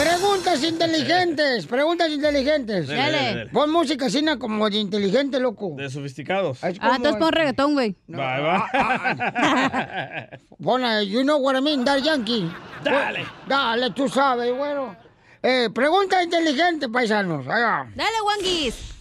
Preguntas 0.00 0.64
inteligentes, 0.64 1.66
preguntas 1.66 2.10
inteligentes. 2.10 2.88
Dale, 2.88 3.00
dale, 3.00 3.34
dale. 3.34 3.50
Pon 3.50 3.70
música 3.70 4.06
así 4.06 4.24
como 4.38 4.70
de 4.70 4.78
inteligente, 4.78 5.38
loco. 5.38 5.74
De 5.76 5.90
sofisticados. 5.90 6.64
Ah, 6.64 6.70
entonces 6.70 7.16
pon 7.16 7.30
reggaetón, 7.30 7.74
güey. 7.74 7.94
Va, 8.08 8.40
va. 8.40 8.70
Pon, 10.62 10.82
eh, 10.86 11.06
you 11.06 11.20
know 11.22 11.36
what 11.38 11.54
I 11.54 11.60
mean, 11.60 11.84
Dar 11.84 12.00
Yankee. 12.00 12.50
Dale. 12.82 13.26
Dale, 13.46 13.90
tú 13.90 14.08
sabes, 14.08 14.56
bueno. 14.56 14.96
Eh, 15.42 15.68
pregunta 15.74 16.22
inteligente, 16.22 16.88
paisanos. 16.88 17.46
Ahí 17.46 17.62
va. 17.62 17.86
Dale, 17.94 18.22
Wanguis. 18.26 18.94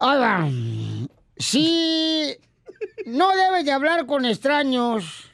Ahí 0.00 0.18
va. 0.18 0.48
Si 1.36 2.36
no 3.06 3.36
debes 3.36 3.64
de 3.64 3.70
hablar 3.70 4.06
con 4.06 4.24
extraños, 4.24 5.30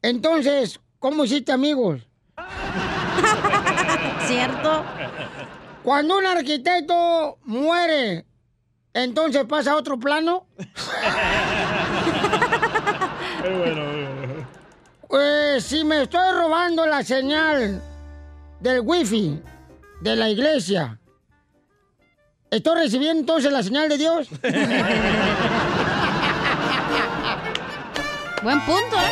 entonces, 0.00 0.80
¿cómo 0.98 1.24
hiciste 1.24 1.52
amigos? 1.52 2.09
¿Cierto? 4.30 4.84
Cuando 5.82 6.16
un 6.18 6.24
arquitecto 6.24 7.38
muere, 7.46 8.24
entonces 8.94 9.44
pasa 9.46 9.72
a 9.72 9.76
otro 9.76 9.98
plano. 9.98 10.46
Muy 13.42 13.58
bueno, 13.58 13.84
muy 13.86 14.04
bueno. 14.04 14.46
Pues 15.08 15.64
si 15.64 15.82
me 15.82 16.02
estoy 16.02 16.32
robando 16.32 16.86
la 16.86 17.02
señal 17.02 17.82
del 18.60 18.82
wifi, 18.82 19.42
de 20.00 20.14
la 20.14 20.28
iglesia. 20.28 20.96
¿Estoy 22.52 22.82
recibiendo 22.82 23.18
entonces 23.18 23.50
la 23.50 23.64
señal 23.64 23.88
de 23.88 23.98
Dios? 23.98 24.28
Buen 28.44 28.60
punto, 28.60 28.96
¿eh? 28.96 29.10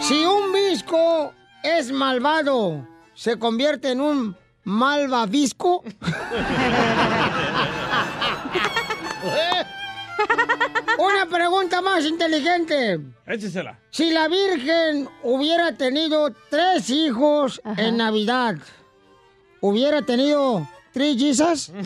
Si 0.00 0.26
un 0.26 0.52
visco 0.52 1.32
es 1.62 1.90
malvado, 1.90 2.86
¿se 3.14 3.38
convierte 3.38 3.92
en 3.92 4.00
un 4.00 4.36
malvavisco? 4.64 5.82
Una 10.98 11.26
pregunta 11.28 11.80
más 11.82 12.04
inteligente. 12.04 13.00
Échesela. 13.26 13.78
Si 13.90 14.10
la 14.10 14.28
Virgen 14.28 15.08
hubiera 15.22 15.76
tenido 15.76 16.32
tres 16.50 16.88
hijos 16.90 17.60
en 17.76 17.96
Navidad, 17.96 18.56
¿hubiera 19.60 20.02
tenido 20.02 20.68
tres 20.92 21.16
Jesus? 21.18 21.72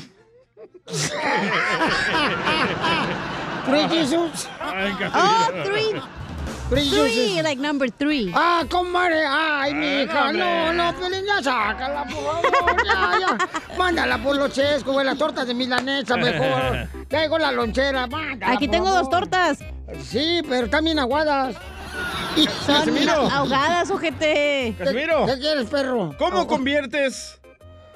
¿Tres 3.66 3.90
Jesus? 3.90 4.48
Oh, 5.14 5.48
three. 5.64 6.00
Three 6.68 7.40
like 7.42 7.58
number 7.58 7.88
three. 7.88 8.30
Ah, 8.34 8.62
comadre. 8.68 9.24
Ay, 9.26 9.72
mi 9.74 9.86
Ah, 9.86 10.02
hija. 10.02 10.32
no, 10.32 10.72
No, 10.74 10.92
Pelín, 10.98 11.24
ya 11.24 11.42
sácala, 11.42 12.04
por 12.04 12.22
favor. 12.22 12.76
Ya, 12.84 13.18
ya. 13.20 13.38
Mándala 13.78 14.18
por 14.22 14.36
los 14.36 14.52
chescos, 14.52 14.92
güey, 14.92 15.06
las 15.06 15.16
tortas 15.16 15.46
de 15.46 15.54
milanesa, 15.54 16.16
mejor. 16.16 16.88
Traigo 17.08 17.38
la 17.38 17.52
lonchera, 17.52 18.06
mándala, 18.06 18.52
Aquí 18.52 18.66
por 18.68 18.72
tengo 18.76 18.90
dos 18.90 19.08
favor. 19.08 19.28
tortas. 19.28 19.58
Sí, 20.04 20.42
pero 20.46 20.66
están 20.66 20.84
bien 20.84 20.98
aguadas. 20.98 21.56
Son 22.66 23.08
ahogadas, 23.32 23.90
ojete. 23.90 24.74
Casimiro. 24.78 25.24
¿Qué 25.26 25.38
quieres, 25.38 25.66
perro? 25.70 26.14
¿Cómo 26.18 26.46
conviertes 26.46 27.40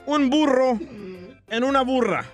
un 0.06 0.30
burro 0.30 0.78
en 1.48 1.64
una 1.64 1.82
burra? 1.82 2.24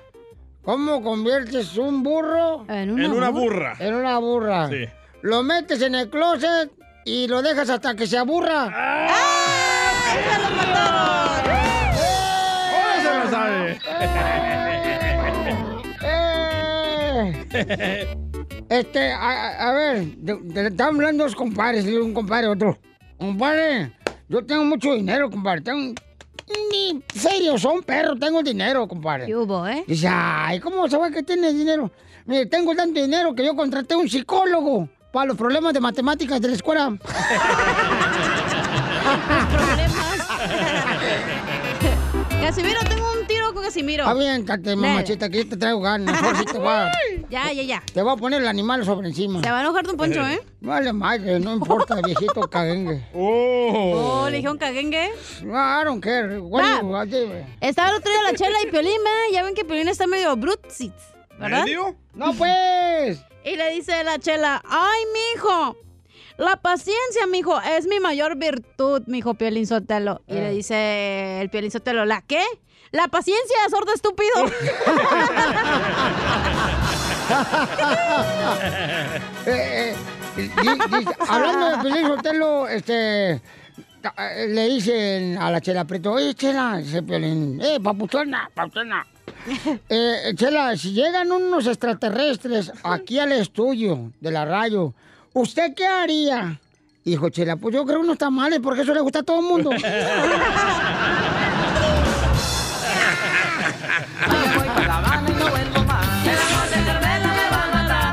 ¿Cómo 0.62 1.02
conviertes 1.02 1.76
un 1.76 2.02
burro 2.04 2.64
en 2.68 2.92
una 2.92 3.04
En 3.06 3.12
una 3.12 3.28
burra? 3.30 3.74
burra. 3.74 3.76
En 3.80 3.94
una 3.94 4.18
burra. 4.18 4.68
Sí. 4.68 4.84
Lo 5.22 5.42
metes 5.42 5.82
en 5.82 5.94
el 5.94 6.08
closet 6.10 6.70
y 7.04 7.26
lo 7.26 7.42
dejas 7.42 7.68
hasta 7.70 7.94
que 7.94 8.06
se 8.06 8.16
aburra. 8.18 8.66
¡Se 10.04 10.38
lo 10.42 10.50
mataron! 10.56 11.48
¿Cómo 12.70 13.02
se 13.02 13.10
lo 13.18 13.30
sabe? 13.30 13.80
Eh. 17.52 18.14
Este, 18.68 19.12
a, 19.12 19.68
a 19.68 19.72
ver, 19.72 20.04
están 20.54 20.94
hablando 20.94 21.24
dos 21.24 21.34
compadres, 21.34 21.84
un 21.86 22.14
compadre 22.14 22.48
otro. 22.48 22.78
Compadre, 23.18 23.92
yo 24.28 24.44
tengo 24.44 24.64
mucho 24.64 24.92
dinero, 24.92 25.30
compadre. 25.30 25.62
Tengo. 25.62 25.94
Ni 26.70 27.02
serio, 27.14 27.58
son 27.58 27.82
perros, 27.82 28.18
tengo 28.20 28.42
dinero, 28.42 28.86
compadre. 28.86 29.26
¿Qué 29.26 29.36
hubo, 29.36 29.66
eh? 29.66 29.84
Dice, 29.86 30.08
ay, 30.10 30.60
¿cómo 30.60 30.88
sabe 30.88 31.10
que 31.10 31.22
tiene 31.22 31.52
dinero? 31.52 31.90
Mire, 32.26 32.46
tengo 32.46 32.74
tanto 32.74 33.00
dinero 33.00 33.34
que 33.34 33.44
yo 33.44 33.56
contraté 33.56 33.96
un 33.96 34.08
psicólogo 34.08 34.88
para 35.12 35.26
los 35.26 35.36
problemas 35.36 35.72
de 35.74 35.80
matemáticas 35.80 36.40
de 36.40 36.48
la 36.48 36.54
escuela. 36.54 36.96
Casimiro, 42.40 42.78
tengo 42.88 43.06
un 43.20 43.26
tiro 43.26 43.52
con 43.52 43.62
Casimiro. 43.64 44.06
Aviéntate, 44.06 44.74
mamachita, 44.76 45.28
que 45.28 45.38
yo 45.44 45.48
te 45.48 45.56
traigo 45.56 45.80
ganas. 45.80 46.20
Mejor 46.20 46.36
sí 46.38 46.44
te 46.44 46.58
voy 46.58 46.68
a- 46.68 46.92
Ya, 47.30 47.52
ya, 47.52 47.62
ya. 47.62 47.82
Te 47.92 48.00
voy 48.02 48.12
a 48.14 48.16
poner 48.16 48.40
el 48.40 48.48
animal 48.48 48.84
sobre 48.84 49.08
encima. 49.08 49.42
Se 49.42 49.50
va 49.50 49.58
a 49.58 49.60
enojar 49.62 49.84
Don 49.84 49.96
Poncho, 49.96 50.26
¿eh? 50.26 50.40
Vale, 50.60 50.92
madre, 50.92 51.38
no 51.40 51.52
importa, 51.54 51.96
viejito 52.02 52.40
caguengue. 52.48 53.04
Oh, 53.12 54.28
le 54.30 54.36
dijeron 54.36 54.56
caguengue. 54.56 55.10
No, 55.42 55.54
I 55.54 55.84
don't 55.84 56.02
care. 56.02 56.38
What 56.40 56.62
Va. 56.62 56.68
do 56.76 56.80
you- 56.82 56.88
what 56.92 57.06
do 57.08 57.18
you- 57.18 57.44
Estaba 57.60 57.90
el 57.90 57.96
otro 57.96 58.10
día 58.10 58.22
la 58.22 58.34
chela 58.34 58.56
y 58.66 58.70
Piolín, 58.70 58.96
¿verdad? 59.04 59.20
Ya 59.32 59.42
ven 59.42 59.54
que 59.54 59.64
Piolín 59.64 59.88
está 59.88 60.06
medio 60.06 60.34
brutzit, 60.36 60.94
¿verdad? 61.38 61.64
¿Medio? 61.64 61.94
No, 62.14 62.32
pues. 62.34 63.20
Y 63.50 63.56
le 63.56 63.70
dice 63.72 64.04
la 64.04 64.18
chela, 64.18 64.60
ay, 64.68 65.00
mijo, 65.34 65.76
la 66.36 66.56
paciencia, 66.56 67.26
mijo, 67.30 67.58
es 67.60 67.86
mi 67.86 67.98
mayor 68.00 68.36
virtud, 68.36 69.02
mijo 69.06 69.34
Piolín 69.34 69.66
Sotelo. 69.66 70.20
Y 70.26 70.36
Eh. 70.36 70.40
le 70.40 70.50
dice 70.52 71.40
el 71.40 71.48
Piolín 71.50 71.70
Sotelo, 71.70 72.04
¿la 72.04 72.20
qué? 72.22 72.42
La 72.90 73.08
paciencia, 73.08 73.56
sordo 73.70 73.92
estúpido. 73.94 74.32
Eh, 79.46 79.94
eh, 80.36 81.04
hablando 81.28 81.70
de 81.70 81.76
Pelín 81.82 82.06
Sotelo, 82.06 82.68
este. 82.68 83.30
eh, 83.32 83.40
Le 84.48 84.68
dicen 84.68 85.38
a 85.38 85.50
la 85.50 85.60
Chela 85.60 85.84
Preto, 85.84 86.12
oye, 86.12 86.34
Chela, 86.34 86.76
dice 86.78 87.02
Piolín, 87.02 87.60
eh, 87.62 87.78
papuchona, 87.82 88.50
papuchona. 88.54 89.06
Eh, 89.88 90.34
Chela, 90.34 90.76
si 90.76 90.92
llegan 90.92 91.32
unos 91.32 91.66
extraterrestres 91.66 92.72
aquí 92.82 93.18
al 93.18 93.32
estudio 93.32 94.12
de 94.20 94.30
la 94.30 94.44
radio, 94.44 94.94
¿usted 95.32 95.74
qué 95.74 95.86
haría? 95.86 96.60
Dijo 97.04 97.30
Chela, 97.30 97.56
pues 97.56 97.74
yo 97.74 97.84
creo 97.86 98.00
unos 98.00 98.18
tamales 98.18 98.60
porque 98.60 98.82
eso 98.82 98.92
le 98.92 99.00
gusta 99.00 99.20
a 99.20 99.22
todo 99.22 99.40
el 99.40 99.46
mundo. 99.46 99.70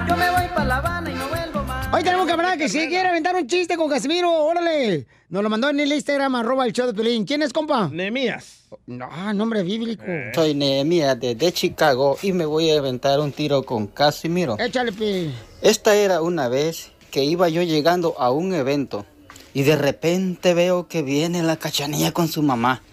Yo 0.07 0.15
me 0.15 0.29
voy 0.29 0.47
para 0.47 0.65
La 0.65 0.77
Habana 0.77 1.09
y 1.11 1.13
no 1.15 1.27
vuelvo 1.27 1.63
más. 1.63 1.93
Hoy 1.93 2.03
tenemos 2.03 2.25
hablar 2.29 2.57
que 2.57 2.69
si 2.69 2.87
quiere 2.87 3.09
aventar 3.09 3.35
un 3.35 3.47
chiste 3.47 3.75
con 3.75 3.89
Casimiro, 3.89 4.31
órale. 4.31 5.05
Nos 5.29 5.43
lo 5.43 5.49
mandó 5.49 5.69
en 5.69 5.79
el 5.79 5.91
Instagram, 5.91 6.35
arroba 6.35 6.65
el 6.65 6.73
show 6.73 6.87
de 6.87 6.93
Pelín. 6.93 7.25
¿Quién 7.25 7.41
es, 7.41 7.51
compa? 7.51 7.89
Nemías. 7.91 8.64
No, 8.87 9.07
ah, 9.11 9.33
nombre 9.33 9.63
bíblico. 9.63 10.03
Soy 10.33 10.53
Nehemías 10.53 11.19
desde 11.19 11.51
Chicago 11.51 12.17
y 12.21 12.31
me 12.33 12.45
voy 12.45 12.71
a 12.71 12.79
aventar 12.79 13.19
un 13.19 13.31
tiro 13.31 13.63
con 13.63 13.87
Casimiro. 13.87 14.57
Échale, 14.59 14.91
pi. 14.91 15.33
Esta 15.61 15.95
era 15.95 16.21
una 16.21 16.47
vez 16.49 16.91
que 17.11 17.23
iba 17.23 17.49
yo 17.49 17.61
llegando 17.61 18.15
a 18.19 18.31
un 18.31 18.53
evento 18.53 19.05
y 19.53 19.63
de 19.63 19.75
repente 19.77 20.53
veo 20.53 20.87
que 20.87 21.01
viene 21.01 21.41
la 21.41 21.57
cachanilla 21.57 22.11
con 22.11 22.27
su 22.27 22.41
mamá. 22.41 22.83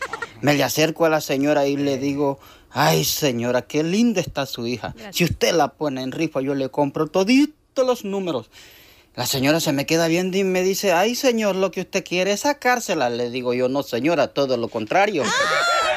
Me 0.41 0.55
le 0.55 0.63
acerco 0.63 1.05
a 1.05 1.09
la 1.09 1.21
señora 1.21 1.67
y 1.67 1.77
le 1.77 1.99
digo, 1.99 2.39
ay 2.71 3.05
señora, 3.05 3.63
qué 3.63 3.83
linda 3.83 4.21
está 4.21 4.47
su 4.47 4.67
hija. 4.67 4.95
Si 5.11 5.25
usted 5.25 5.53
la 5.55 5.69
pone 5.69 6.03
en 6.03 6.13
rifa, 6.13 6.41
yo 6.41 6.55
le 6.55 6.69
compro 6.69 7.09
toditos 7.09 7.87
los 7.87 8.05
números. 8.05 8.49
La 9.15 9.27
señora 9.27 9.61
se 9.61 9.73
me 9.73 9.85
queda 9.85 10.09
viendo 10.09 10.39
y 10.39 10.45
me 10.45 10.63
dice, 10.63 10.93
ay 10.93 11.15
señor, 11.15 11.57
lo 11.57 11.71
que 11.71 11.83
usted 11.83 12.03
quiere 12.03 12.33
es 12.33 12.41
sacársela. 12.41 13.11
Le 13.11 13.29
digo 13.29 13.53
yo, 13.53 13.69
no 13.69 13.83
señora, 13.83 14.29
todo 14.29 14.57
lo 14.57 14.69
contrario. 14.69 15.25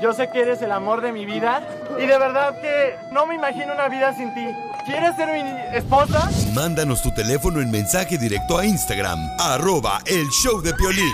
Yo 0.00 0.12
sé 0.12 0.30
que 0.30 0.40
eres 0.42 0.62
el 0.62 0.70
amor 0.70 1.00
de 1.00 1.12
mi 1.12 1.26
vida. 1.26 1.62
Y 1.98 2.06
de 2.06 2.18
verdad 2.18 2.60
que 2.60 2.96
no 3.12 3.26
me 3.26 3.34
imagino 3.34 3.74
una 3.74 3.88
vida 3.88 4.14
sin 4.14 4.32
ti. 4.34 4.46
¿Quieres 4.86 5.16
ser 5.16 5.28
mi 5.32 5.76
esposa? 5.76 6.30
Mándanos 6.54 7.02
tu 7.02 7.12
teléfono 7.12 7.60
en 7.60 7.70
mensaje 7.70 8.16
directo 8.16 8.56
a 8.56 8.64
Instagram, 8.64 9.18
arroba 9.38 9.98
el 10.06 10.26
show 10.28 10.62
de 10.62 10.72
Piolín. 10.72 11.12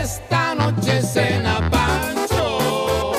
Esta 0.00 0.54
noche 0.54 1.02
cena 1.02 1.68
Pancho. 1.70 3.12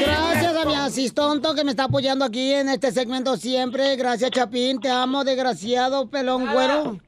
Gracias 0.00 0.56
a 0.56 0.64
mi 0.64 0.74
asistonto 0.74 1.54
que 1.54 1.62
me 1.62 1.70
está 1.70 1.84
apoyando 1.84 2.24
aquí 2.24 2.54
en 2.54 2.70
este 2.70 2.90
segmento 2.90 3.36
siempre. 3.36 3.94
Gracias, 3.94 4.30
Chapín. 4.32 4.80
Te 4.80 4.90
amo, 4.90 5.22
desgraciado, 5.22 6.08
pelón 6.08 6.52
güero. 6.52 6.98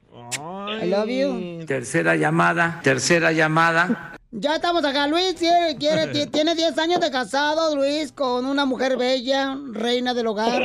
I 0.80 0.86
love 0.86 1.08
you. 1.08 1.66
Tercera 1.66 2.14
llamada, 2.14 2.80
tercera 2.82 3.32
llamada. 3.32 4.15
Ya 4.38 4.56
estamos 4.56 4.84
acá. 4.84 5.06
Luis 5.06 5.34
quiere, 5.34 5.76
quiere- 5.76 6.06
ti- 6.12 6.26
tiene 6.26 6.54
10 6.54 6.76
años 6.78 7.00
de 7.00 7.10
casado, 7.10 7.74
Luis, 7.74 8.12
con 8.12 8.44
una 8.44 8.66
mujer 8.66 8.96
bella, 8.98 9.56
reina 9.72 10.12
del 10.12 10.26
hogar. 10.26 10.62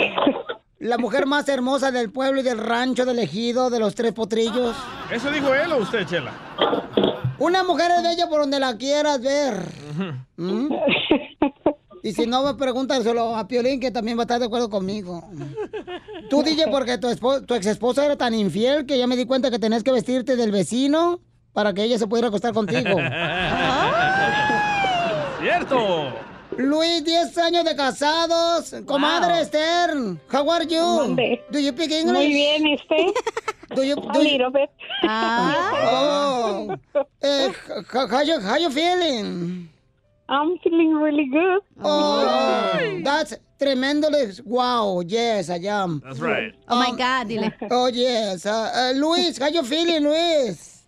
La 0.79 0.97
mujer 0.97 1.25
más 1.25 1.47
hermosa 1.47 1.91
del 1.91 2.11
pueblo 2.11 2.41
y 2.41 2.43
del 2.43 2.57
rancho 2.57 3.05
del 3.05 3.19
ejido 3.19 3.69
de 3.69 3.79
los 3.79 3.95
tres 3.95 4.13
potrillos. 4.13 4.75
¿Eso 5.11 5.31
dijo 5.31 5.53
él 5.53 5.71
o 5.71 5.77
usted, 5.77 6.05
Chela? 6.07 6.31
Una 7.39 7.63
mujer 7.63 7.91
es 7.97 8.03
bella 8.03 8.27
por 8.27 8.41
donde 8.41 8.59
la 8.59 8.75
quieras 8.77 9.21
ver. 9.21 9.63
¿Mm? 10.37 10.73
Y 12.03 12.13
si 12.13 12.25
no, 12.25 12.57
pregúntaselo 12.57 13.35
a 13.35 13.47
Piolín, 13.47 13.79
que 13.79 13.91
también 13.91 14.17
va 14.17 14.23
a 14.23 14.25
estar 14.25 14.39
de 14.39 14.47
acuerdo 14.47 14.69
conmigo. 14.71 15.23
Tú, 16.31 16.41
DJ, 16.43 16.65
porque 16.71 16.97
tu, 16.97 17.07
tu 17.45 17.53
ex 17.53 17.65
esposa 17.67 18.03
era 18.03 18.17
tan 18.17 18.33
infiel 18.33 18.85
que 18.87 18.97
ya 18.97 19.05
me 19.05 19.15
di 19.15 19.25
cuenta 19.25 19.51
que 19.51 19.59
tenés 19.59 19.83
que 19.83 19.91
vestirte 19.91 20.35
del 20.35 20.51
vecino 20.51 21.19
para 21.53 21.73
que 21.73 21.83
ella 21.83 21.97
se 21.97 22.07
pudiera 22.07 22.27
acostar 22.29 22.53
contigo. 22.53 22.89
¡Cierto! 25.41 26.13
Luis, 26.57 27.03
10 27.03 27.37
años 27.37 27.63
de 27.63 27.75
casados. 27.75 28.75
Comadre 28.85 29.41
Esther, 29.41 29.91
how 30.31 30.51
are 30.51 30.65
you? 30.65 30.79
¿Dónde? 30.79 31.43
Do 31.49 31.59
you 31.59 31.71
speak 31.71 31.91
English? 31.91 32.13
Muy 32.13 32.27
bien, 32.27 32.67
¿y 32.67 32.75
usted? 32.75 33.13
Do 33.75 33.83
you, 33.83 33.95
A 33.95 34.17
little 34.19 34.49
bit. 34.51 34.69
Oh. 35.03 36.75
Eh, 37.21 37.53
how, 37.93 38.21
you, 38.21 38.39
how 38.41 38.57
you 38.57 38.69
feeling? 38.69 39.69
I'm 40.27 40.57
feeling 40.59 40.93
really 40.95 41.27
good. 41.27 41.61
Oh, 41.81 42.99
that's 43.03 43.33
tremendous. 43.57 44.41
Wow, 44.41 45.01
yes, 45.05 45.49
I 45.49 45.59
am. 45.67 46.01
That's 46.03 46.19
right. 46.19 46.53
Oh 46.67 46.75
my 46.77 46.91
God, 46.97 47.29
dile. 47.29 47.51
Oh, 47.71 47.87
yes. 47.87 48.45
Uh, 48.45 48.71
uh, 48.73 48.91
Luis, 48.95 49.37
how 49.37 49.47
you 49.47 49.63
feeling, 49.63 50.03
Luis? 50.03 50.80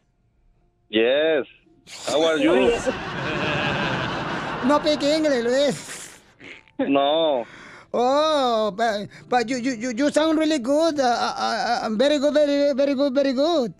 Yes. 0.94 1.50
How 2.06 2.22
are 2.22 2.38
you? 2.38 2.70
No 4.70 4.78
speak 4.78 5.02
English, 5.02 5.44
Luis. 5.44 5.78
No. 6.78 7.46
Oh, 7.91 8.72
but, 8.78 9.10
but 9.28 9.50
you, 9.50 9.58
you, 9.58 9.74
you, 9.74 9.89
you 9.89 10.12
sound 10.12 10.38
really 10.38 10.60
good. 10.60 11.00
Uh, 11.00 11.04
uh, 11.04 11.80
uh, 11.86 11.89
very 11.98 12.20
good, 12.20 12.34
very, 12.36 12.74
very 12.74 12.94
good, 12.94 13.14
very 13.14 13.34
good. 13.34 13.74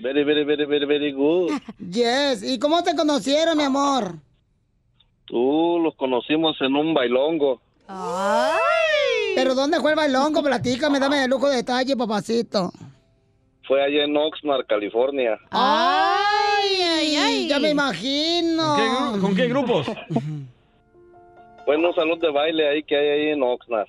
Very, 0.00 0.24
very, 0.24 0.44
very, 0.44 0.64
very, 0.64 0.86
very 0.86 1.12
good. 1.12 1.60
Yes. 1.78 2.42
¿Y 2.42 2.58
cómo 2.58 2.82
te 2.82 2.96
conocieron, 2.96 3.58
mi 3.58 3.64
amor? 3.64 4.14
Tú 5.26 5.78
los 5.82 5.94
conocimos 5.96 6.56
en 6.60 6.74
un 6.74 6.94
bailongo. 6.94 7.60
¿Pero 9.34 9.54
dónde 9.54 9.78
fue 9.80 9.90
el 9.90 9.96
bailongo? 9.96 10.42
Platícame, 10.42 10.98
dame 10.98 11.24
el 11.24 11.30
lujo 11.30 11.50
de 11.50 11.56
detalle, 11.56 11.96
papacito. 11.96 12.72
Fue 13.70 13.80
allá 13.84 14.02
en 14.02 14.16
Oxnard, 14.16 14.66
California. 14.66 15.38
¡Ay, 15.52 16.82
ay, 16.82 17.16
ay! 17.16 17.48
Ya 17.48 17.60
me 17.60 17.70
imagino. 17.70 18.66
¿Con 18.66 18.76
qué, 18.76 18.88
gru- 18.90 19.20
con 19.20 19.36
qué 19.36 19.46
grupos? 19.46 19.86
Fue 21.64 21.76
en 21.76 21.84
un 21.86 21.94
salón 21.94 22.18
de 22.18 22.30
baile 22.32 22.68
ahí 22.68 22.82
que 22.82 22.96
hay 22.96 23.08
ahí 23.08 23.28
en 23.28 23.44
Oxnard. 23.44 23.86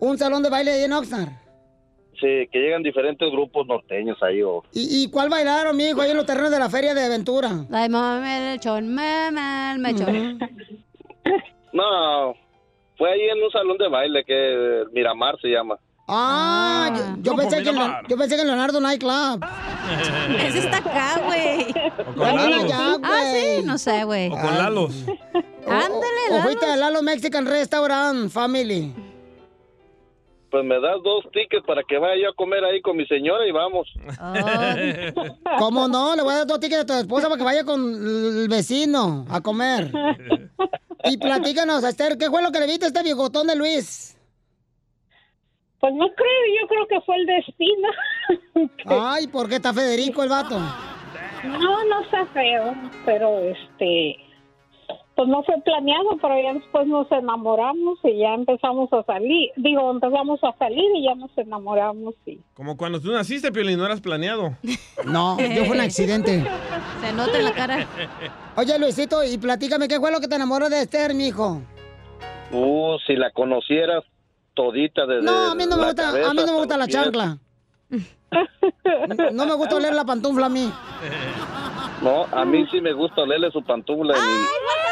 Un 0.00 0.18
salón 0.18 0.42
de 0.42 0.50
baile 0.50 0.72
ahí 0.72 0.82
en 0.82 0.92
Oxnard. 0.92 1.28
Sí, 2.20 2.48
que 2.50 2.58
llegan 2.58 2.82
diferentes 2.82 3.30
grupos 3.30 3.64
norteños 3.68 4.20
ahí. 4.24 4.42
O... 4.42 4.64
¿Y, 4.72 5.04
y 5.04 5.08
cuál 5.08 5.28
bailaron, 5.28 5.76
mijo, 5.76 6.00
ahí 6.00 6.10
en 6.10 6.16
los 6.16 6.26
terrenos 6.26 6.50
de 6.50 6.58
la 6.58 6.68
feria 6.68 6.92
de 6.92 7.04
aventura? 7.04 7.48
La 7.68 7.82
de 7.82 7.88
mame 7.90 8.38
el 8.38 8.52
mechón, 8.54 8.92
mame 8.92 9.72
el 9.72 9.78
mechón. 9.78 10.38
No, 11.72 12.34
fue 12.98 13.12
ahí 13.12 13.20
en 13.20 13.40
un 13.40 13.52
salón 13.52 13.78
de 13.78 13.88
baile 13.88 14.24
que 14.24 14.82
Miramar 14.92 15.38
se 15.40 15.46
llama. 15.46 15.78
Ah, 16.12 17.14
yo, 17.22 17.36
pensé 17.36 17.62
que 17.62 17.72
la- 17.72 18.02
yo 18.08 18.16
pensé 18.16 18.36
que 18.36 18.44
Leonardo 18.44 18.80
Nightclub. 18.80 19.44
Ese 20.46 20.58
está 20.58 20.78
acá, 20.78 21.20
güey. 21.24 21.72
con 22.16 22.18
Lalo. 22.36 22.66
Ya, 22.66 22.96
Ah, 23.02 23.22
sí, 23.32 23.62
no 23.64 23.78
sé, 23.78 24.04
güey. 24.04 24.28
O 24.28 24.36
con 24.36 24.58
Lalos. 24.58 24.92
Ándale, 25.66 26.22
O 26.32 26.42
fuiste 26.42 26.66
a 26.66 26.76
Lalo 26.76 27.02
Mexican 27.02 27.46
Restaurant, 27.46 28.30
family. 28.30 28.92
Pues 30.50 30.64
me 30.64 30.80
das 30.80 30.96
dos 31.04 31.24
tickets 31.32 31.64
para 31.64 31.82
que 31.84 31.96
vaya 31.96 32.20
yo 32.24 32.30
a 32.30 32.34
comer 32.34 32.64
ahí 32.64 32.80
con 32.82 32.96
mi 32.96 33.06
señora 33.06 33.46
y 33.46 33.52
vamos. 33.52 33.86
¿Cómo 35.60 35.86
no? 35.86 36.16
Le 36.16 36.22
voy 36.22 36.32
a 36.32 36.38
dar 36.38 36.46
dos 36.48 36.58
tickets 36.58 36.80
a 36.82 36.86
tu 36.86 36.92
esposa 36.94 37.28
para 37.28 37.38
que 37.38 37.44
vaya 37.44 37.62
con 37.64 37.80
el 37.80 38.48
vecino 38.48 39.26
a 39.30 39.40
comer. 39.40 39.92
Y 41.02 41.16
platícanos, 41.16 41.82
Esther, 41.82 42.18
¿qué 42.18 42.28
fue 42.28 42.42
lo 42.42 42.52
que 42.52 42.60
le 42.60 42.66
viste 42.66 42.84
a 42.84 42.88
este 42.88 43.02
biogotón 43.02 43.46
de 43.46 43.56
Luis? 43.56 44.18
Pues 45.80 45.94
no 45.94 46.06
creo, 46.14 46.60
yo 46.60 46.68
creo 46.68 46.86
que 46.86 47.00
fue 47.06 47.16
el 47.16 47.26
destino. 47.26 47.88
Ay, 48.86 49.26
¿por 49.28 49.48
qué 49.48 49.56
está 49.56 49.72
Federico 49.72 50.22
el 50.22 50.28
vato? 50.28 50.58
No, 50.58 51.84
no 51.84 52.00
está 52.02 52.26
feo, 52.26 52.74
pero 53.06 53.38
este, 53.38 54.16
pues 55.16 55.28
no 55.28 55.42
fue 55.42 55.54
planeado, 55.62 56.18
pero 56.20 56.34
ya 56.42 56.52
después 56.52 56.86
nos 56.86 57.10
enamoramos 57.10 57.98
y 58.04 58.18
ya 58.18 58.34
empezamos 58.34 58.92
a 58.92 59.02
salir. 59.04 59.50
Digo, 59.56 59.90
empezamos 59.90 60.38
a 60.44 60.56
salir 60.58 60.84
y 60.94 61.04
ya 61.04 61.14
nos 61.14 61.30
enamoramos 61.38 62.14
y 62.26 62.40
Como 62.54 62.76
cuando 62.76 63.00
tú 63.00 63.10
naciste, 63.10 63.50
Piolín, 63.50 63.78
no 63.78 63.86
eras 63.86 64.00
planeado. 64.00 64.56
No, 65.06 65.38
yo 65.40 65.64
fue 65.64 65.76
un 65.76 65.80
accidente. 65.80 66.44
Se 67.00 67.12
nota 67.14 67.38
en 67.38 67.44
la 67.44 67.52
cara. 67.52 67.86
Oye, 68.54 68.78
Luisito, 68.78 69.24
y 69.24 69.38
platícame, 69.38 69.88
¿qué 69.88 69.98
fue 69.98 70.12
lo 70.12 70.20
que 70.20 70.28
te 70.28 70.34
enamoró 70.36 70.68
de 70.68 70.82
Esther, 70.82 71.14
mijo? 71.14 71.62
Uh, 72.52 72.98
si 73.06 73.16
la 73.16 73.30
conocieras 73.30 74.04
todita 74.60 75.06
desde 75.06 75.22
No, 75.22 75.50
a 75.50 75.54
mí 75.54 75.64
no 75.66 75.76
me 75.78 75.86
gusta, 75.86 76.08
a 76.10 76.12
mí 76.34 76.40
no 76.44 76.46
me 76.46 76.58
gusta 76.58 76.76
la 76.76 76.86
chancla. 76.86 77.38
No 79.32 79.46
me 79.46 79.54
gusta 79.54 79.76
oler 79.76 79.94
la 79.94 80.04
pantufla 80.04 80.46
a 80.46 80.48
mí. 80.48 80.70
No, 82.02 82.24
a 82.30 82.44
mí 82.44 82.66
sí 82.70 82.80
me 82.80 82.92
gusta 82.92 83.22
olerle 83.22 83.50
su 83.50 83.62
pantufla 83.64 84.14
de 84.14 84.20
mi, 84.20 84.34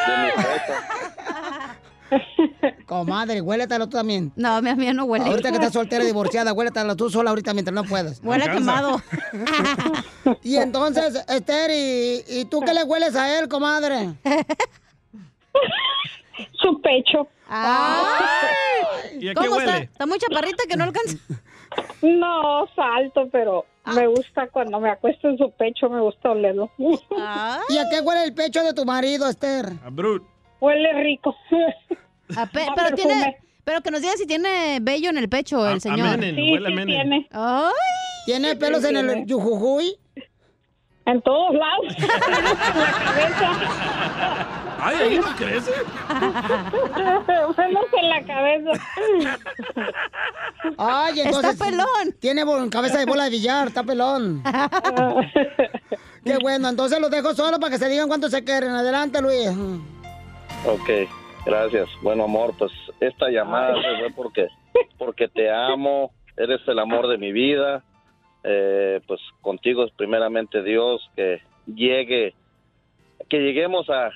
de 0.06 0.22
mi 0.22 0.28
esposa. 0.28 1.76
Comadre, 2.86 3.42
huéletelo 3.42 3.86
tú 3.86 3.98
también. 3.98 4.32
No, 4.34 4.62
mi 4.62 4.70
amiga 4.70 4.94
no 4.94 5.04
huele. 5.04 5.26
Ahorita 5.26 5.50
que 5.50 5.56
estás 5.56 5.74
soltera 5.74 6.02
y 6.02 6.06
divorciada, 6.06 6.54
huéletelo 6.54 6.96
tú 6.96 7.10
sola 7.10 7.28
ahorita 7.30 7.52
mientras 7.52 7.74
no 7.74 7.84
puedas. 7.84 8.20
Huele 8.24 8.50
quemado. 8.50 9.02
Y 10.42 10.56
entonces, 10.56 11.24
Esther, 11.28 11.70
¿y, 11.70 12.22
y 12.40 12.44
tú 12.46 12.60
qué 12.60 12.74
le 12.74 12.84
hueles 12.84 13.16
a 13.16 13.38
él, 13.38 13.48
comadre? 13.48 14.14
su 16.52 16.80
pecho. 16.82 17.28
¿Y 17.48 19.28
a 19.28 19.34
qué 19.34 19.34
¿Cómo 19.34 19.60
está? 19.60 19.72
huele? 19.72 19.84
Está 19.84 20.06
muy 20.06 20.18
chaparrita 20.18 20.64
que 20.68 20.76
no 20.76 20.84
alcanza. 20.84 21.16
No, 22.02 22.66
salto, 22.74 23.28
pero 23.30 23.66
me 23.94 24.06
gusta 24.06 24.48
cuando 24.48 24.80
me 24.80 24.90
acuesto 24.90 25.28
en 25.28 25.38
su 25.38 25.50
pecho, 25.52 25.88
me 25.88 26.00
gusta 26.00 26.30
olerlo. 26.30 26.70
¿Y 26.78 27.78
a 27.78 27.88
qué 27.90 28.00
huele 28.00 28.24
el 28.24 28.34
pecho 28.34 28.62
de 28.62 28.72
tu 28.74 28.84
marido, 28.84 29.28
Esther? 29.28 29.66
A 29.84 29.90
Brut. 29.90 30.22
Huele 30.60 30.92
rico. 31.02 31.34
A 32.36 32.46
pe- 32.46 32.64
A 32.64 32.74
pero 32.74 32.88
perfume. 32.90 33.14
tiene, 33.14 33.36
pero 33.64 33.80
que 33.80 33.90
nos 33.90 34.00
diga 34.02 34.14
si 34.16 34.26
tiene 34.26 34.78
vello 34.82 35.10
en 35.10 35.18
el 35.18 35.28
pecho 35.28 35.66
el 35.68 35.80
señor. 35.80 36.18
Menen, 36.18 36.34
Sí, 36.36 36.52
huele 36.52 36.66
a 36.66 36.70
sí 36.70 36.74
Menen. 36.76 36.86
tiene. 36.96 37.28
Ay. 37.32 37.72
¿Tiene 38.26 38.56
pelos 38.56 38.84
en 38.84 38.96
el 38.96 39.24
yujujuy? 39.26 39.96
En 41.08 41.22
todos 41.22 41.54
lados. 41.54 41.96
Ay, 44.80 44.96
ahí 44.96 45.18
no 45.18 45.34
crece. 45.36 45.72
Menos 47.56 47.84
en 47.96 48.08
la 48.10 48.22
cabeza. 48.26 48.70
Ay, 50.76 51.20
Está 51.20 51.28
entonces. 51.28 51.58
pelón. 51.58 52.12
Tiene 52.20 52.44
cabeza 52.70 52.98
de 52.98 53.06
bola 53.06 53.24
de 53.24 53.30
billar, 53.30 53.68
está 53.68 53.82
pelón. 53.82 54.42
Qué 56.24 56.36
bueno, 56.42 56.68
entonces 56.68 57.00
los 57.00 57.10
dejo 57.10 57.32
solo 57.34 57.58
para 57.58 57.70
que 57.72 57.78
se 57.78 57.88
digan 57.88 58.06
cuánto 58.08 58.28
se 58.28 58.44
quieren. 58.44 58.68
Adelante, 58.70 59.22
Luis. 59.22 59.48
Ok, 60.66 60.90
gracias. 61.46 61.88
Bueno, 62.02 62.24
amor, 62.24 62.52
pues 62.58 62.70
esta 63.00 63.30
llamada 63.30 63.74
se 63.76 63.80
fue 63.98 64.10
porque, 64.14 64.48
porque 64.98 65.28
te 65.28 65.50
amo, 65.50 66.10
eres 66.36 66.60
el 66.66 66.78
amor 66.78 67.08
de 67.08 67.16
mi 67.16 67.32
vida. 67.32 67.82
Eh, 68.44 69.00
pues 69.06 69.20
contigo 69.40 69.84
es 69.84 69.92
primeramente 69.92 70.62
Dios 70.62 71.00
que 71.16 71.42
llegue, 71.66 72.34
que 73.28 73.38
lleguemos 73.38 73.88
a, 73.90 74.10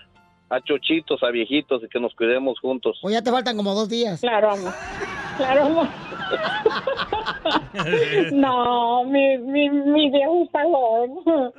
a 0.49 0.61
chochitos, 0.61 1.23
a 1.23 1.31
viejitos 1.31 1.83
y 1.83 1.89
que 1.89 2.01
nos 2.01 2.15
cuidemos 2.15 2.59
juntos. 2.61 2.99
O 3.03 3.11
ya 3.11 3.23
te 3.23 3.31
faltan 3.31 3.57
como 3.57 3.75
dos 3.75 3.89
días. 3.89 4.21
Claro, 4.21 4.53
amor. 4.53 4.73
Claro, 5.37 5.63
amor. 5.65 5.89
No, 8.33 9.05
mi, 9.05 9.39
mi, 9.39 9.69
mi 9.71 10.11
viejo 10.11 10.45
está 10.45 10.63
joven. 10.63 11.53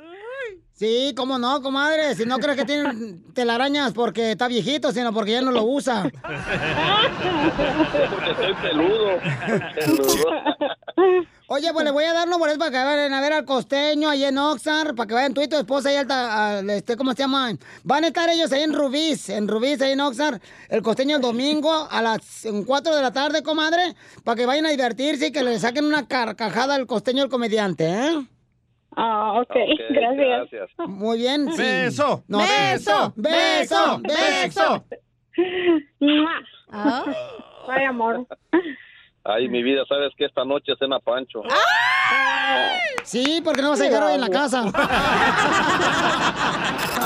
Sí, 0.72 1.12
cómo 1.16 1.38
no, 1.38 1.62
comadre. 1.62 2.14
Si 2.14 2.24
no 2.26 2.38
crees 2.38 2.56
que 2.56 2.64
tiene 2.64 3.20
telarañas 3.32 3.92
porque 3.92 4.32
está 4.32 4.48
viejito, 4.48 4.90
sino 4.92 5.12
porque 5.12 5.32
ya 5.32 5.40
no 5.42 5.52
lo 5.52 5.62
usa. 5.64 6.04
Porque 8.10 8.34
soy 8.34 8.54
peludo. 8.62 9.20
peludo. 9.74 11.26
Oye, 11.46 11.70
pues 11.74 11.84
le 11.84 11.90
voy 11.90 12.04
a 12.04 12.14
dar 12.14 12.26
unos 12.26 12.38
boletos 12.38 12.58
para 12.58 12.70
que 12.70 12.78
vayan 12.78 13.12
a 13.12 13.20
ver 13.20 13.34
al 13.34 13.44
costeño 13.44 14.08
ahí 14.08 14.24
en 14.24 14.38
Oxnard, 14.38 14.94
para 14.94 15.06
que 15.06 15.12
vayan 15.14 15.34
tú 15.34 15.42
y 15.42 15.48
tu 15.48 15.56
esposa 15.56 15.90
ahí 15.90 15.96
alta, 15.96 16.58
al, 16.58 16.70
este, 16.70 16.96
¿cómo 16.96 17.12
se 17.12 17.18
llama? 17.18 17.52
Van 17.82 18.04
a 18.04 18.06
estar 18.06 18.30
ellos 18.30 18.50
ahí 18.52 18.62
en 18.62 18.72
Rubís, 18.72 19.28
en 19.28 19.46
Rubís, 19.46 19.82
ahí 19.82 19.92
en 19.92 20.00
Oxnard, 20.00 20.40
el 20.70 20.82
costeño 20.82 21.16
el 21.16 21.22
domingo 21.22 21.86
a 21.90 22.00
las 22.00 22.46
4 22.66 22.96
de 22.96 23.02
la 23.02 23.12
tarde, 23.12 23.42
comadre, 23.42 23.94
para 24.24 24.36
que 24.36 24.46
vayan 24.46 24.64
a 24.64 24.70
divertirse 24.70 25.26
y 25.26 25.32
que 25.32 25.44
le 25.44 25.58
saquen 25.58 25.84
una 25.84 26.08
carcajada 26.08 26.76
al 26.76 26.86
costeño 26.86 27.24
el 27.24 27.28
comediante, 27.28 27.90
¿eh? 27.90 28.26
Ah, 28.96 29.40
ok, 29.42 29.54
gracias. 29.90 30.70
Muy 30.86 31.18
bien. 31.18 31.52
sí. 31.52 31.60
Beso. 31.60 32.24
No, 32.26 32.38
Beso, 32.38 33.12
beso, 33.16 34.00
beso, 34.02 34.84
beso. 34.84 34.84
Mua. 36.00 36.40
Ay, 37.68 37.84
amor. 37.84 38.26
Ay, 39.26 39.48
mi 39.48 39.62
vida, 39.62 39.84
sabes 39.88 40.12
que 40.18 40.26
esta 40.26 40.44
noche 40.44 40.74
cena 40.78 40.98
Pancho. 40.98 41.40
Sí, 43.04 43.40
porque 43.42 43.62
no 43.62 43.70
vas 43.70 43.80
a 43.80 43.84
llegar 43.84 44.02
hoy 44.02 44.12
en 44.14 44.20
la 44.20 44.28
casa. 44.28 44.64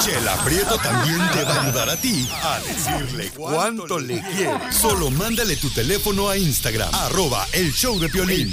Chela 0.00 0.34
Prieto 0.44 0.76
también 0.78 1.20
te 1.32 1.44
va 1.44 1.54
a 1.54 1.62
ayudar 1.62 1.90
a 1.90 1.96
ti 1.96 2.28
a 2.42 2.58
decirle 2.60 3.30
cuánto 3.36 4.00
le 4.00 4.20
quieres. 4.20 4.76
Solo 4.76 5.10
mándale 5.10 5.56
tu 5.56 5.70
teléfono 5.70 6.28
a 6.28 6.36
Instagram, 6.36 6.92
arroba 6.92 7.46
el 7.52 7.72
show 7.72 7.96
de 8.00 8.08
Piolín. 8.08 8.52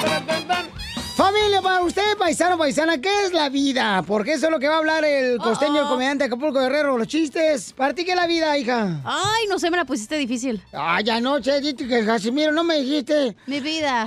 ¡Familia 0.00 0.79
Familia, 1.20 1.60
para 1.60 1.82
usted, 1.82 2.16
paisano, 2.16 2.56
paisana, 2.56 2.98
¿qué 2.98 3.10
es 3.26 3.34
la 3.34 3.50
vida? 3.50 4.02
Porque 4.06 4.32
eso 4.32 4.46
es 4.46 4.50
lo 4.50 4.58
que 4.58 4.68
va 4.68 4.76
a 4.76 4.78
hablar 4.78 5.04
el 5.04 5.36
costeño, 5.36 5.82
el 5.82 5.86
comediante 5.86 6.24
Acapulco 6.24 6.58
Guerrero, 6.60 6.96
los 6.96 7.08
chistes. 7.08 7.74
¿Para 7.74 7.92
ti 7.92 8.06
qué 8.06 8.12
es 8.12 8.16
la 8.16 8.26
vida, 8.26 8.56
hija? 8.56 9.02
Ay, 9.04 9.46
no 9.50 9.58
sé, 9.58 9.70
me 9.70 9.76
la 9.76 9.84
pusiste 9.84 10.16
difícil. 10.16 10.62
Ay, 10.72 11.10
anoche 11.10 11.60
dijiste 11.60 11.86
que 11.86 12.06
Casimiro 12.06 12.52
no 12.52 12.64
me 12.64 12.80
dijiste. 12.80 13.36
Mi 13.46 13.60
vida. 13.60 14.06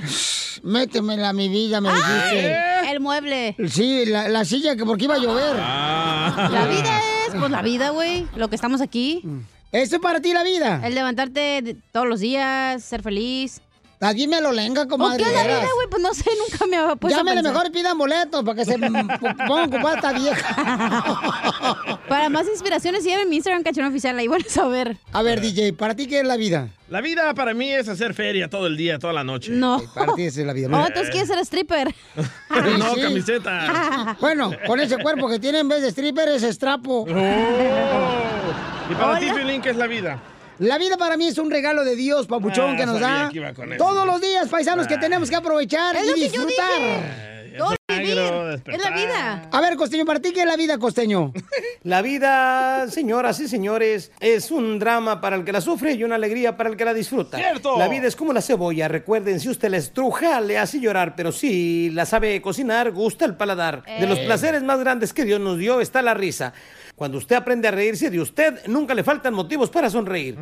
Métemela, 0.64 1.32
mi 1.32 1.48
vida, 1.48 1.80
me 1.80 1.90
dijiste. 1.92 2.90
El 2.90 2.98
mueble. 2.98 3.54
Sí, 3.68 4.06
la, 4.06 4.28
la 4.28 4.44
silla 4.44 4.74
que 4.74 4.84
porque 4.84 5.04
iba 5.04 5.14
a 5.14 5.18
llover. 5.18 5.54
La 5.54 6.66
vida 6.68 7.00
es, 7.28 7.34
pues 7.38 7.48
la 7.48 7.62
vida, 7.62 7.90
güey. 7.90 8.26
Lo 8.34 8.48
que 8.48 8.56
estamos 8.56 8.80
aquí. 8.80 9.22
¿Eso 9.70 9.96
es 9.96 10.02
para 10.02 10.20
ti 10.20 10.32
la 10.32 10.42
vida? 10.42 10.80
El 10.84 10.96
levantarte 10.96 11.76
todos 11.92 12.08
los 12.08 12.18
días, 12.18 12.82
ser 12.82 13.02
feliz. 13.02 13.60
A 14.00 14.12
me 14.12 14.40
lo 14.40 14.52
lenga, 14.52 14.86
comadre. 14.86 15.22
¿O 15.22 15.26
qué 15.26 15.30
es 15.30 15.36
la 15.36 15.42
vida, 15.44 15.68
güey? 15.74 15.88
Pues 15.90 16.02
no 16.02 16.12
sé, 16.14 16.30
nunca 16.38 16.66
me 16.66 16.76
había 16.76 16.96
puesto 16.96 17.16
a 17.16 17.20
Llámenle 17.20 17.42
pensar. 17.42 17.52
mejor 17.54 17.66
y 17.68 17.70
pidan 17.70 17.96
boletos 17.98 18.44
para 18.44 18.54
que 18.56 18.64
se 18.64 18.78
pongan 18.78 19.10
a 19.10 19.64
ocupar 19.64 19.96
esta 19.96 20.12
vieja. 20.12 21.98
Para 22.08 22.28
más 22.28 22.46
inspiraciones, 22.48 23.02
síganme 23.02 23.22
en 23.22 23.28
mi 23.30 23.36
Instagram, 23.36 23.62
cachón 23.62 23.86
oficial. 23.86 24.18
Ahí 24.18 24.28
van 24.28 24.42
a 24.42 24.48
saber. 24.50 24.98
A 25.12 25.22
ver, 25.22 25.40
DJ, 25.40 25.72
¿para 25.72 25.94
ti 25.96 26.06
qué 26.06 26.20
es 26.20 26.26
la 26.26 26.36
vida? 26.36 26.68
La 26.90 27.00
vida 27.00 27.32
para 27.34 27.54
mí 27.54 27.72
es 27.72 27.88
hacer 27.88 28.12
feria 28.14 28.48
todo 28.50 28.66
el 28.66 28.76
día, 28.76 28.98
toda 28.98 29.12
la 29.14 29.24
noche. 29.24 29.52
No. 29.52 29.82
Para 29.94 30.14
ti 30.14 30.24
es 30.24 30.36
la 30.36 30.52
vida. 30.52 30.68
Oh, 30.70 30.86
entonces 30.86 31.10
quieres 31.10 31.28
ser 31.28 31.38
stripper. 31.38 31.94
no, 32.78 32.94
Sí. 32.94 33.00
camiseta. 33.00 34.16
Bueno, 34.20 34.52
con 34.66 34.80
ese 34.80 34.98
cuerpo 34.98 35.28
que 35.28 35.38
tiene 35.38 35.60
en 35.60 35.68
vez 35.68 35.80
de 35.82 35.88
stripper 35.88 36.28
es 36.28 36.42
estrapo. 36.42 37.06
¿Y 37.08 38.94
para 38.94 39.18
ti, 39.18 39.30
Piolín, 39.30 39.62
qué 39.62 39.70
es 39.70 39.76
la 39.76 39.86
vida? 39.86 40.20
La 40.58 40.78
vida 40.78 40.96
para 40.96 41.16
mí 41.16 41.26
es 41.26 41.38
un 41.38 41.50
regalo 41.50 41.84
de 41.84 41.96
Dios, 41.96 42.26
papuchón, 42.26 42.74
Ah, 42.74 42.76
que 42.76 42.86
nos 42.86 43.00
da 43.00 43.30
todos 43.76 44.06
los 44.06 44.20
días, 44.20 44.48
paisanos, 44.48 44.86
que 44.86 44.98
tenemos 44.98 45.28
que 45.28 45.36
aprovechar 45.36 45.96
Es 45.96 46.04
y 46.04 46.08
lo 46.08 46.14
que 46.14 46.20
yo 46.20 46.26
disfrutar. 46.46 46.80
dije. 46.80 47.34
Todo 47.56 47.70
vivir. 47.88 48.18
Es 48.18 48.82
la 48.82 48.90
vida. 48.90 49.48
A 49.52 49.60
ver, 49.60 49.76
Costeño, 49.76 50.04
¿para 50.04 50.18
ti 50.18 50.32
qué 50.32 50.40
es 50.40 50.46
la 50.46 50.56
vida, 50.56 50.76
Costeño? 50.78 51.32
La 51.84 52.00
vida, 52.00 52.88
señoras 52.88 53.38
y 53.40 53.46
señores, 53.48 54.10
es 54.18 54.50
un 54.50 54.78
drama 54.78 55.20
para 55.20 55.36
el 55.36 55.44
que 55.44 55.52
la 55.52 55.60
sufre 55.60 55.92
y 55.92 56.02
una 56.02 56.14
alegría 56.14 56.56
para 56.56 56.70
el 56.70 56.76
que 56.78 56.84
la 56.86 56.94
disfruta. 56.94 57.36
¡Cierto! 57.36 57.78
La 57.78 57.88
vida 57.88 58.06
es 58.08 58.16
como 58.16 58.32
la 58.32 58.40
cebolla. 58.40 58.88
Recuerden, 58.88 59.38
si 59.38 59.50
usted 59.50 59.68
la 59.68 59.76
estruja, 59.76 60.40
le 60.40 60.56
hace 60.58 60.80
llorar, 60.80 61.14
pero 61.14 61.30
si 61.30 61.90
la 61.90 62.06
sabe 62.06 62.40
cocinar, 62.40 62.90
gusta 62.90 63.26
el 63.26 63.36
paladar. 63.36 63.82
De 63.84 64.06
los 64.06 64.18
Eh. 64.18 64.24
placeres 64.24 64.62
más 64.62 64.80
grandes 64.80 65.12
que 65.12 65.24
Dios 65.26 65.40
nos 65.40 65.58
dio 65.58 65.82
está 65.82 66.00
la 66.00 66.14
risa. 66.14 66.54
Cuando 66.96 67.18
usted 67.18 67.34
aprende 67.34 67.66
a 67.66 67.72
reírse 67.72 68.08
de 68.08 68.20
usted, 68.20 68.66
nunca 68.68 68.94
le 68.94 69.02
faltan 69.02 69.34
motivos 69.34 69.68
para 69.68 69.90
sonreír. 69.90 70.38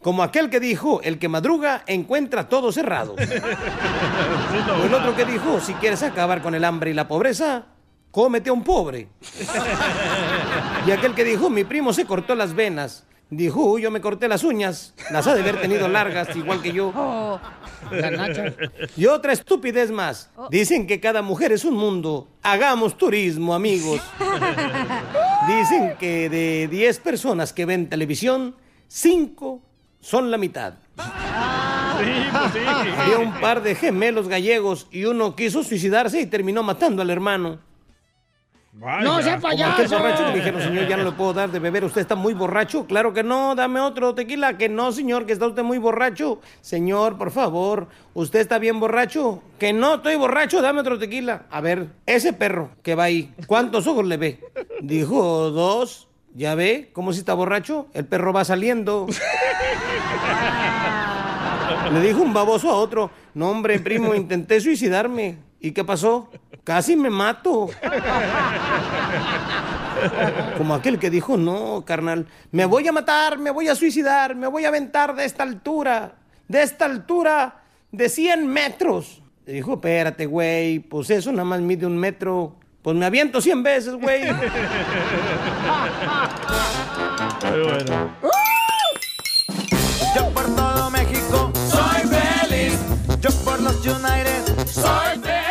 Como 0.00 0.22
aquel 0.24 0.50
que 0.50 0.58
dijo, 0.58 1.00
el 1.02 1.18
que 1.18 1.28
madruga 1.28 1.84
encuentra 1.86 2.48
todo 2.48 2.72
cerrado. 2.72 3.14
O 3.14 4.84
el 4.84 4.94
otro 4.94 5.14
que 5.14 5.24
dijo, 5.24 5.60
si 5.60 5.74
quieres 5.74 6.02
acabar 6.02 6.42
con 6.42 6.56
el 6.56 6.64
hambre 6.64 6.90
y 6.90 6.94
la 6.94 7.06
pobreza, 7.06 7.66
cómete 8.10 8.50
a 8.50 8.52
un 8.52 8.64
pobre. 8.64 9.08
Y 10.86 10.90
aquel 10.90 11.14
que 11.14 11.22
dijo, 11.24 11.48
mi 11.48 11.62
primo 11.62 11.92
se 11.92 12.04
cortó 12.04 12.34
las 12.34 12.54
venas. 12.54 13.06
Dijo, 13.30 13.64
"Uy, 13.64 13.80
yo 13.80 13.90
me 13.90 14.02
corté 14.02 14.28
las 14.28 14.44
uñas. 14.44 14.92
Las 15.10 15.26
ha 15.26 15.34
de 15.34 15.40
haber 15.40 15.58
tenido 15.58 15.88
largas, 15.88 16.36
igual 16.36 16.60
que 16.60 16.70
yo. 16.70 16.92
Oh. 16.94 17.40
Y 18.94 19.06
otra 19.06 19.32
estupidez 19.32 19.90
más. 19.90 20.28
Dicen 20.50 20.86
que 20.86 21.00
cada 21.00 21.22
mujer 21.22 21.50
es 21.50 21.64
un 21.64 21.72
mundo. 21.74 22.28
Hagamos 22.42 22.98
turismo, 22.98 23.54
amigos. 23.54 24.02
Dicen 25.48 25.96
que 25.98 26.28
de 26.28 26.68
10 26.68 26.98
personas 27.00 27.52
que 27.52 27.64
ven 27.64 27.88
televisión, 27.88 28.54
5 28.88 29.60
son 30.00 30.30
la 30.30 30.38
mitad. 30.38 30.74
Había 32.98 33.18
un 33.18 33.32
par 33.40 33.62
de 33.62 33.74
gemelos 33.74 34.28
gallegos 34.28 34.86
y 34.90 35.04
uno 35.04 35.34
quiso 35.36 35.62
suicidarse 35.62 36.20
y 36.20 36.26
terminó 36.26 36.62
matando 36.62 37.02
al 37.02 37.10
hermano. 37.10 37.58
¡No 38.72 39.22
sea 39.22 39.38
payaso! 39.38 39.98
borracho 39.98 40.24
que 40.24 40.30
le 40.30 40.36
dijeron, 40.38 40.62
señor, 40.62 40.88
ya 40.88 40.96
no 40.96 41.04
le 41.04 41.12
puedo 41.12 41.34
dar 41.34 41.50
de 41.50 41.58
beber, 41.58 41.84
usted 41.84 42.00
está 42.00 42.14
muy 42.14 42.32
borracho. 42.32 42.86
Claro 42.86 43.12
que 43.12 43.22
no, 43.22 43.54
dame 43.54 43.80
otro 43.80 44.14
tequila. 44.14 44.56
Que 44.56 44.70
no, 44.70 44.92
señor, 44.92 45.26
que 45.26 45.34
está 45.34 45.46
usted 45.46 45.62
muy 45.62 45.76
borracho. 45.76 46.40
Señor, 46.62 47.18
por 47.18 47.30
favor, 47.32 47.88
¿usted 48.14 48.40
está 48.40 48.58
bien 48.58 48.80
borracho? 48.80 49.42
Que 49.58 49.74
no, 49.74 49.96
estoy 49.96 50.16
borracho, 50.16 50.62
dame 50.62 50.80
otro 50.80 50.98
tequila. 50.98 51.42
A 51.50 51.60
ver, 51.60 51.88
ese 52.06 52.32
perro 52.32 52.70
que 52.82 52.94
va 52.94 53.04
ahí, 53.04 53.34
¿cuántos 53.46 53.86
ojos 53.86 54.06
le 54.06 54.16
ve? 54.16 54.40
Dijo, 54.80 55.50
dos. 55.50 56.08
¿Ya 56.34 56.54
ve 56.54 56.88
cómo 56.94 57.12
si 57.12 57.18
está 57.18 57.34
borracho? 57.34 57.88
El 57.92 58.06
perro 58.06 58.32
va 58.32 58.42
saliendo. 58.46 59.06
Le 61.92 62.00
dijo 62.00 62.22
un 62.22 62.32
baboso 62.32 62.70
a 62.70 62.74
otro, 62.74 63.10
no 63.34 63.50
hombre, 63.50 63.78
primo, 63.80 64.14
intenté 64.14 64.58
suicidarme. 64.62 65.36
¿Y 65.60 65.72
qué 65.72 65.84
pasó? 65.84 66.30
Casi 66.64 66.94
me 66.94 67.10
mato. 67.10 67.70
Como 70.56 70.74
aquel 70.74 70.98
que 70.98 71.10
dijo, 71.10 71.36
no, 71.36 71.84
carnal, 71.84 72.26
me 72.50 72.64
voy 72.66 72.86
a 72.86 72.92
matar, 72.92 73.38
me 73.38 73.50
voy 73.50 73.68
a 73.68 73.74
suicidar, 73.74 74.34
me 74.34 74.46
voy 74.46 74.64
a 74.64 74.68
aventar 74.68 75.14
de 75.14 75.24
esta 75.24 75.42
altura, 75.42 76.14
de 76.46 76.62
esta 76.62 76.84
altura 76.84 77.62
de 77.90 78.08
100 78.08 78.46
metros. 78.46 79.22
Le 79.44 79.54
dijo, 79.54 79.74
espérate, 79.74 80.26
güey, 80.26 80.78
pues 80.78 81.10
eso 81.10 81.32
nada 81.32 81.44
más 81.44 81.60
mide 81.60 81.84
un 81.84 81.98
metro. 81.98 82.56
Pues 82.80 82.96
me 82.96 83.06
aviento 83.06 83.40
100 83.40 83.62
veces, 83.62 83.94
güey. 83.94 84.22
Yo 90.14 90.30
por 90.30 90.54
todo 90.54 90.90
México 90.90 91.52
soy 91.68 92.02
feliz. 92.08 92.78
Yo 93.20 93.30
por 93.44 93.60
los 93.60 93.76
United 93.86 94.66
soy 94.66 95.18
feliz. 95.20 95.41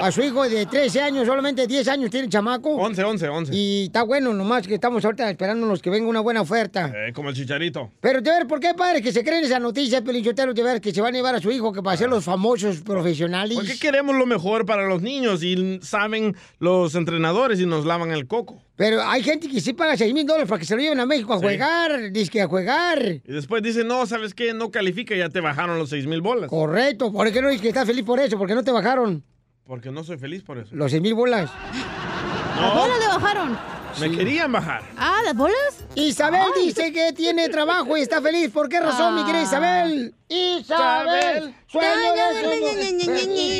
A 0.00 0.12
su 0.12 0.22
hijo 0.22 0.48
de 0.48 0.66
13 0.66 1.00
años, 1.02 1.26
solamente 1.26 1.66
10 1.66 1.88
años 1.88 2.10
tiene 2.10 2.26
el 2.26 2.32
chamaco. 2.32 2.70
11, 2.76 3.04
11, 3.04 3.28
11. 3.28 3.54
Y 3.54 3.84
está 3.86 4.02
bueno, 4.02 4.32
nomás 4.32 4.66
que 4.66 4.74
estamos 4.74 5.04
ahorita 5.04 5.30
esperándonos 5.30 5.80
que 5.82 5.90
venga 5.90 6.08
una 6.08 6.20
buena 6.20 6.40
oferta. 6.40 6.92
Eh, 6.94 7.12
como 7.12 7.28
el 7.30 7.34
chicharito. 7.34 7.90
Pero 8.00 8.20
de 8.20 8.30
ver, 8.30 8.46
¿por 8.46 8.60
qué 8.60 8.74
padre 8.74 9.02
que 9.02 9.12
se 9.12 9.24
creen 9.24 9.44
esa 9.44 9.58
noticia, 9.58 10.02
Pelichotero, 10.02 10.54
de 10.54 10.62
ver 10.62 10.80
que 10.80 10.92
se 10.92 11.00
van 11.00 11.14
a 11.14 11.16
llevar 11.16 11.34
a 11.34 11.40
su 11.40 11.50
hijo 11.50 11.72
que 11.72 11.82
para 11.82 11.96
ser 11.96 12.08
los 12.08 12.24
famosos 12.24 12.80
profesionales? 12.80 13.56
Porque 13.56 13.78
queremos 13.78 14.14
lo 14.16 14.26
mejor 14.26 14.66
para 14.66 14.86
los 14.86 15.02
niños 15.02 15.42
y 15.42 15.78
saben 15.82 16.36
los 16.58 16.94
entrenadores 16.94 17.60
y 17.60 17.66
nos 17.66 17.84
lavan 17.84 18.10
el 18.12 18.26
coco. 18.26 18.62
Pero 18.76 19.00
hay 19.02 19.22
gente 19.22 19.48
que 19.48 19.60
sí 19.60 19.72
paga 19.72 19.96
6 19.96 20.12
mil 20.12 20.26
dólares 20.26 20.48
para 20.48 20.58
que 20.58 20.64
se 20.64 20.74
lo 20.74 20.82
lleven 20.82 20.98
a 20.98 21.06
México 21.06 21.32
a 21.32 21.38
Sí. 21.38 21.44
jugar, 21.46 22.10
dice 22.10 22.42
a 22.42 22.48
jugar. 22.48 23.00
Y 23.24 23.32
después 23.32 23.62
dice, 23.62 23.84
no, 23.84 24.04
¿sabes 24.06 24.34
qué? 24.34 24.52
No 24.52 24.70
califica, 24.72 25.14
ya 25.14 25.28
te 25.28 25.40
bajaron 25.40 25.78
los 25.78 25.90
seis 25.90 26.06
mil 26.06 26.20
bolas. 26.20 26.50
Correcto, 26.50 27.12
¿por 27.12 27.30
qué 27.32 27.40
no 27.40 27.48
dices 27.48 27.62
que 27.62 27.68
estás 27.68 27.86
feliz 27.86 28.04
por 28.04 28.18
eso? 28.18 28.36
Porque 28.36 28.54
no 28.54 28.64
te 28.64 28.72
bajaron 28.72 29.22
Porque 29.66 29.90
no 29.92 30.02
soy 30.02 30.18
feliz 30.18 30.42
por 30.42 30.58
eso. 30.58 30.74
los 30.74 30.90
6 30.90 31.00
mil 31.02 31.14
bolas. 31.14 31.50
¿Las 32.60 32.74
bolas 32.74 32.98
le 32.98 33.06
bajaron? 33.06 33.58
Me 34.00 34.10
querían 34.10 34.50
bajar. 34.50 34.82
Ah, 34.96 35.20
¿las 35.24 35.36
bolas? 35.36 35.84
Isabel 35.94 36.42
dice 36.60 36.92
que 36.92 37.12
tiene 37.12 37.48
trabajo 37.48 37.96
y 37.96 38.00
está 38.00 38.20
feliz. 38.20 38.50
¿Por 38.50 38.68
qué 38.68 38.80
razón, 38.80 39.14
mi 39.14 39.24
querida 39.24 39.42
Isabel? 39.44 40.12
Isabel, 40.28 41.54
sueño. 41.68 41.88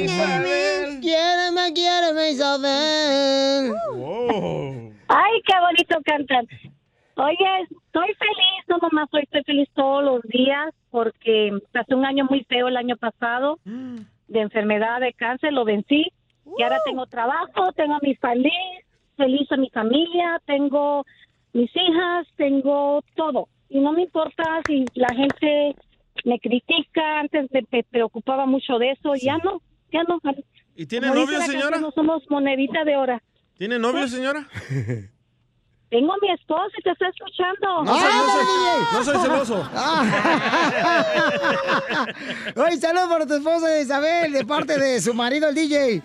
Isabel, 0.03 1.01
quiéreme, 1.01 1.73
quiéreme, 1.73 2.31
Isabel. 2.33 3.73
Ay, 5.09 5.43
qué 5.47 5.55
bonito 5.61 6.01
cantan. 6.05 6.47
Oye, 7.17 7.63
estoy 7.63 8.15
feliz, 8.15 8.65
no 8.69 8.79
nomás 8.79 9.09
hoy 9.13 9.23
estoy 9.23 9.45
feliz 9.45 9.69
todos 9.75 10.03
los 10.03 10.23
días 10.23 10.75
porque 10.91 11.53
pasé 11.73 11.95
un 11.95 12.05
año 12.05 12.25
muy 12.29 12.45
feo 12.45 12.69
el 12.69 12.77
año 12.77 12.97
pasado 12.97 13.59
de 13.65 14.41
enfermedad 14.41 15.01
de 15.01 15.13
cáncer, 15.13 15.53
lo 15.53 15.65
vencí 15.65 16.07
y 16.59 16.63
ahora 16.63 16.79
tengo 16.85 17.07
trabajo, 17.07 17.73
tengo 17.73 17.95
a 17.95 18.01
mi 18.03 18.17
feliz, 18.17 18.53
feliz 19.17 19.51
a 19.53 19.57
mi 19.57 19.71
familia, 19.71 20.41
tengo 20.45 21.05
mis 21.53 21.71
hijas, 21.77 22.27
tengo 22.37 23.01
todo 23.15 23.49
y 23.69 23.79
no 23.79 23.93
me 23.93 24.03
importa 24.03 24.61
si 24.67 24.85
la 24.95 25.09
gente 25.15 25.77
me 26.25 26.39
critica, 26.41 27.21
antes 27.21 27.49
me, 27.53 27.83
preocupaba 27.83 28.47
mucho 28.47 28.79
de 28.79 28.91
eso, 28.93 29.15
ya 29.15 29.39
no, 29.39 29.61
ya 29.93 30.03
no. 30.05 30.21
¿Y 30.77 30.87
tiene 30.87 31.09
novio, 31.09 31.41
señora? 31.43 31.79
No 31.79 31.91
somos 31.93 32.29
monedita 32.29 32.85
de 32.85 32.97
hora. 32.97 33.23
¿Tiene 33.57 33.79
novio, 33.79 34.09
señora? 34.09 34.49
Tengo 35.95 36.13
a 36.13 36.17
mi 36.21 36.29
esposo 36.29 36.73
y 36.77 36.83
te 36.83 36.91
está 36.91 37.07
escuchando. 37.07 37.85
No 37.85 37.95
soy, 37.97 38.13
no 38.13 38.27
soy, 38.33 38.45
no 38.93 39.05
soy 39.05 39.17
celoso. 39.23 39.71
Oye, 42.57 42.77
saludos 42.79 43.09
para 43.09 43.27
tu 43.27 43.35
esposa 43.35 43.79
Isabel, 43.79 44.33
de 44.33 44.45
parte 44.45 44.77
de 44.77 45.01
su 45.01 45.15
marido, 45.15 45.51
el 45.51 45.55
DJ. 45.55 46.03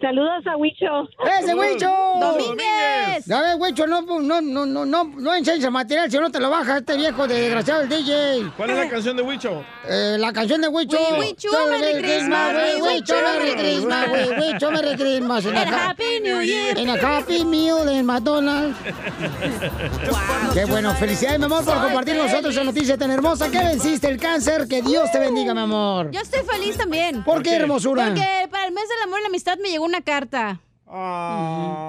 Saludos 0.00 0.46
a 0.46 0.56
Huicho. 0.56 1.10
¡Ese 1.40 1.54
Huicho! 1.54 1.92
Domínguez. 2.18 3.26
Ya 3.26 3.42
ves, 3.42 3.56
Huicho, 3.58 3.86
no, 3.86 4.00
no, 4.00 4.40
no, 4.40 4.64
no, 4.64 4.86
no, 4.86 5.04
no 5.04 5.34
enseñes 5.34 5.64
el 5.64 5.72
material, 5.72 6.10
si 6.10 6.16
no 6.16 6.30
te 6.30 6.40
lo 6.40 6.48
baja 6.48 6.78
este 6.78 6.96
viejo 6.96 7.28
de 7.28 7.34
desgraciado, 7.38 7.82
el 7.82 7.90
DJ. 7.90 8.50
¿Cuál 8.56 8.70
es 8.70 8.78
la 8.78 8.88
canción 8.88 9.14
de 9.18 9.22
Huicho? 9.22 9.62
Eh, 9.86 10.16
la 10.18 10.32
canción 10.32 10.62
de 10.62 10.68
Huicho. 10.68 10.96
A 10.96 11.18
Merry 11.18 12.00
Christmas, 12.00 12.48
a 12.48 12.52
Merry 12.54 12.80
Christmas, 13.56 14.00
a 14.62 14.70
Merry 14.70 14.96
Christmas. 14.96 15.44
Happy 15.44 16.20
New 16.22 16.40
Year. 16.40 16.61
En 16.70 16.88
a 16.88 16.94
Happy 16.94 17.44
Meal 17.44 17.88
en 17.88 18.06
McDonald's. 18.06 18.76
Qué 20.54 20.64
bueno, 20.64 20.94
felicidades, 20.94 21.38
mi 21.38 21.44
amor, 21.46 21.64
por 21.64 21.80
compartir 21.80 22.16
con 22.16 22.26
nosotros 22.26 22.54
esa 22.54 22.64
noticia 22.64 22.96
tan 22.96 23.10
hermosa. 23.10 23.50
Que 23.50 23.58
venciste 23.58 24.08
el 24.08 24.18
cáncer, 24.18 24.66
que 24.68 24.82
Dios 24.82 25.10
te 25.12 25.18
bendiga, 25.18 25.54
mi 25.54 25.60
amor. 25.60 26.10
Yo 26.10 26.20
estoy 26.20 26.40
feliz 26.42 26.76
también. 26.76 27.22
¿Por 27.24 27.42
qué, 27.42 27.56
hermosura? 27.56 28.06
Porque 28.06 28.48
para 28.50 28.66
el 28.66 28.72
mes 28.72 28.88
del 28.88 29.02
amor 29.04 29.20
y 29.20 29.22
la 29.22 29.28
amistad 29.28 29.58
me 29.62 29.70
llegó 29.70 29.84
una 29.84 30.00
carta. 30.02 30.60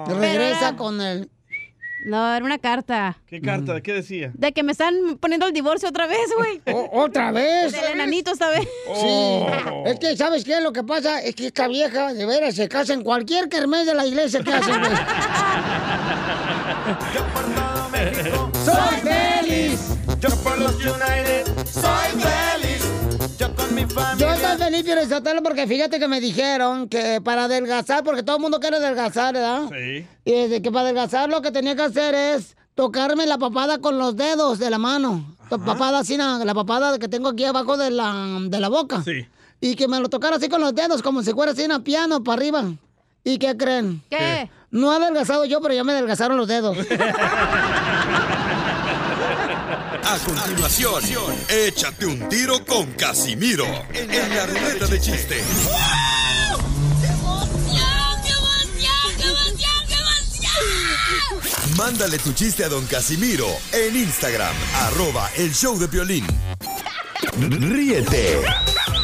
Regresa 0.06 0.76
con 0.76 1.00
el... 1.00 1.30
No, 2.04 2.34
era 2.34 2.44
una 2.44 2.58
carta. 2.58 3.16
¿Qué 3.26 3.40
carta? 3.40 3.80
¿Qué 3.80 3.94
decía? 3.94 4.30
De 4.34 4.52
que 4.52 4.62
me 4.62 4.72
están 4.72 5.16
poniendo 5.18 5.46
el 5.46 5.54
divorcio 5.54 5.88
otra 5.88 6.06
vez, 6.06 6.28
güey. 6.36 6.60
¿Otra 6.92 7.32
vez? 7.32 7.72
Del 7.72 7.92
enanito 7.92 8.32
esta 8.32 8.50
vez. 8.50 8.68
Sí. 8.94 9.46
Es 9.86 9.98
que, 9.98 10.14
¿sabes 10.16 10.44
qué? 10.44 10.60
Lo 10.60 10.72
que 10.72 10.82
pasa 10.82 11.22
es 11.22 11.34
que 11.34 11.46
esta 11.46 11.66
vieja, 11.66 12.12
de 12.12 12.26
veras, 12.26 12.54
se 12.54 12.68
casa 12.68 12.92
en 12.92 13.02
cualquier 13.02 13.48
kermés 13.48 13.86
de 13.86 13.94
la 13.94 14.04
iglesia 14.06 14.42
que 14.42 14.52
hacen, 14.52 14.80
güey. 14.80 14.92
Soy 18.64 18.96
feliz. 19.00 19.80
Yo 20.20 20.28
por 20.42 20.58
los 20.58 20.74
United 20.74 21.46
soy 21.64 22.20
feliz. 22.20 22.83
Yo 23.38 23.54
con 23.54 23.74
mi 23.74 23.86
familia. 23.86 24.16
Yo 24.18 24.32
estoy 24.32 24.56
feliz, 24.58 24.82
Pio 24.82 25.08
Sotelo, 25.08 25.42
porque 25.42 25.66
fíjate 25.66 25.98
que 25.98 26.08
me 26.08 26.20
dijeron 26.20 26.88
que 26.88 27.20
para 27.22 27.44
adelgazar, 27.44 28.04
porque 28.04 28.22
todo 28.22 28.36
el 28.36 28.42
mundo 28.42 28.60
quiere 28.60 28.76
adelgazar, 28.76 29.34
¿verdad? 29.34 29.62
Sí. 29.70 30.06
Y 30.24 30.32
desde 30.32 30.62
que 30.62 30.70
para 30.70 30.82
adelgazar 30.82 31.28
lo 31.28 31.42
que 31.42 31.50
tenía 31.50 31.74
que 31.74 31.82
hacer 31.82 32.14
es 32.14 32.56
tocarme 32.74 33.26
la 33.26 33.38
papada 33.38 33.78
con 33.78 33.98
los 33.98 34.16
dedos 34.16 34.58
de 34.58 34.70
la 34.70 34.78
mano. 34.78 35.36
La 35.50 35.58
papada 35.58 36.00
así, 36.00 36.16
la 36.16 36.38
la 36.44 36.54
papada 36.54 36.98
que 36.98 37.08
tengo 37.08 37.28
aquí 37.28 37.44
abajo 37.44 37.76
de 37.76 37.90
la, 37.90 38.38
de 38.48 38.60
la 38.60 38.68
boca. 38.68 39.02
Sí. 39.02 39.26
Y 39.60 39.76
que 39.76 39.88
me 39.88 40.00
lo 40.00 40.08
tocara 40.08 40.36
así 40.36 40.48
con 40.48 40.60
los 40.60 40.74
dedos, 40.74 41.02
como 41.02 41.22
si 41.22 41.32
fuera 41.32 41.52
así 41.52 41.64
una 41.64 41.82
piano 41.82 42.22
para 42.22 42.36
arriba. 42.36 42.64
¿Y 43.22 43.38
qué 43.38 43.56
creen? 43.56 44.02
¿Qué? 44.10 44.50
No 44.70 44.92
he 44.92 44.96
adelgazado 44.96 45.44
yo, 45.44 45.60
pero 45.60 45.72
ya 45.72 45.84
me 45.84 45.92
adelgazaron 45.92 46.36
los 46.36 46.48
dedos. 46.48 46.76
A 50.06 50.18
continuación, 50.18 51.02
échate 51.48 52.04
un 52.04 52.28
tiro 52.28 52.64
con 52.66 52.92
Casimiro 52.92 53.64
en 53.94 54.36
la 54.36 54.46
ruleta 54.46 54.86
de 54.86 55.00
chiste. 55.00 55.42
Mándale 61.76 62.18
tu 62.18 62.32
chiste 62.34 62.64
a 62.64 62.68
don 62.68 62.84
Casimiro 62.86 63.46
en 63.72 63.96
Instagram, 63.96 64.54
arroba 64.82 65.30
el 65.36 65.54
show 65.54 65.78
de 65.78 65.86
violín. 65.86 66.26
Ríete 67.38 68.42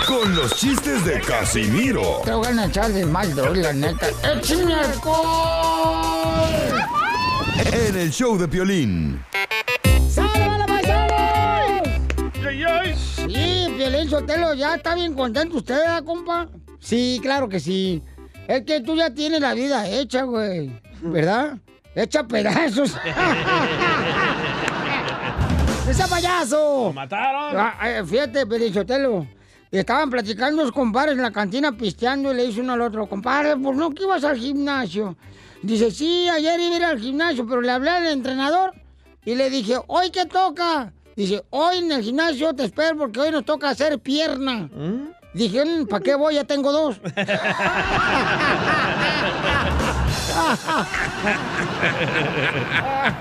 con 0.07 0.37
los 0.37 0.55
chistes 0.57 1.05
de 1.05 1.21
Casimiro 1.21 2.21
Te 2.25 2.33
voy 2.33 2.47
a 2.47 2.67
echar 2.67 2.93
de 2.93 3.07
mal, 3.07 3.35
la 3.55 3.73
neta. 3.73 4.09
¡Échame 4.23 4.75
alcohol! 4.75 6.41
en 7.73 7.97
el 7.97 8.11
show 8.11 8.39
de 8.39 8.47
violín. 8.47 9.23
Piolín 13.91 14.09
Sotelo, 14.09 14.55
ya 14.55 14.77
está 14.77 14.95
bien 14.95 15.15
contento 15.15 15.57
usted, 15.57 15.75
¿verdad, 15.75 16.05
compa? 16.05 16.47
Sí, 16.79 17.19
claro 17.21 17.49
que 17.49 17.59
sí. 17.59 18.01
Es 18.47 18.63
que 18.63 18.81
tú 18.83 18.95
ya 18.95 19.11
tienes 19.11 19.41
la 19.41 19.53
vida 19.53 19.89
hecha, 19.89 20.23
güey. 20.23 20.81
¿Verdad? 21.03 21.59
Hecha 21.97 22.23
pedazos. 22.23 22.97
¡Ese 25.89 26.07
payaso! 26.07 26.85
¡Lo 26.85 26.93
mataron! 26.93 27.57
Ah, 27.57 27.75
eh, 27.85 28.05
fíjate, 28.07 28.47
Piolín 28.47 28.73
Sotelo. 28.73 29.27
Estaban 29.73 30.09
platicando 30.09 30.63
los 30.63 30.71
compadres 30.71 31.17
en 31.17 31.23
la 31.23 31.33
cantina 31.33 31.73
pisteando 31.73 32.33
y 32.33 32.37
le 32.37 32.47
dice 32.47 32.61
uno 32.61 32.75
al 32.75 32.83
otro, 32.83 33.09
compadre, 33.09 33.57
¿por 33.57 33.75
no 33.75 33.91
que 33.91 34.05
ibas 34.05 34.23
al 34.23 34.39
gimnasio? 34.39 35.17
Dice, 35.63 35.91
sí, 35.91 36.29
ayer 36.29 36.61
iba 36.61 36.75
a 36.75 36.77
ir 36.77 36.85
al 36.85 37.01
gimnasio, 37.01 37.45
pero 37.45 37.61
le 37.61 37.73
hablé 37.73 37.91
al 37.91 38.07
entrenador 38.07 38.73
y 39.25 39.35
le 39.35 39.51
dije, 39.51 39.79
¿hoy 39.89 40.11
qué 40.11 40.27
toca? 40.27 40.93
Dice, 41.17 41.45
hoy 41.51 41.79
en 41.79 41.93
el 41.93 42.03
gimnasio 42.03 42.55
te 42.55 42.65
espero 42.65 42.97
porque 42.97 43.21
hoy 43.21 43.31
nos 43.31 43.45
toca 43.45 43.69
hacer 43.71 43.99
pierna. 43.99 44.69
Dije, 45.35 45.65
¿para 45.89 46.03
qué 46.03 46.15
voy? 46.15 46.35
Ya 46.35 46.45
tengo 46.45 46.73
dos. 46.73 47.01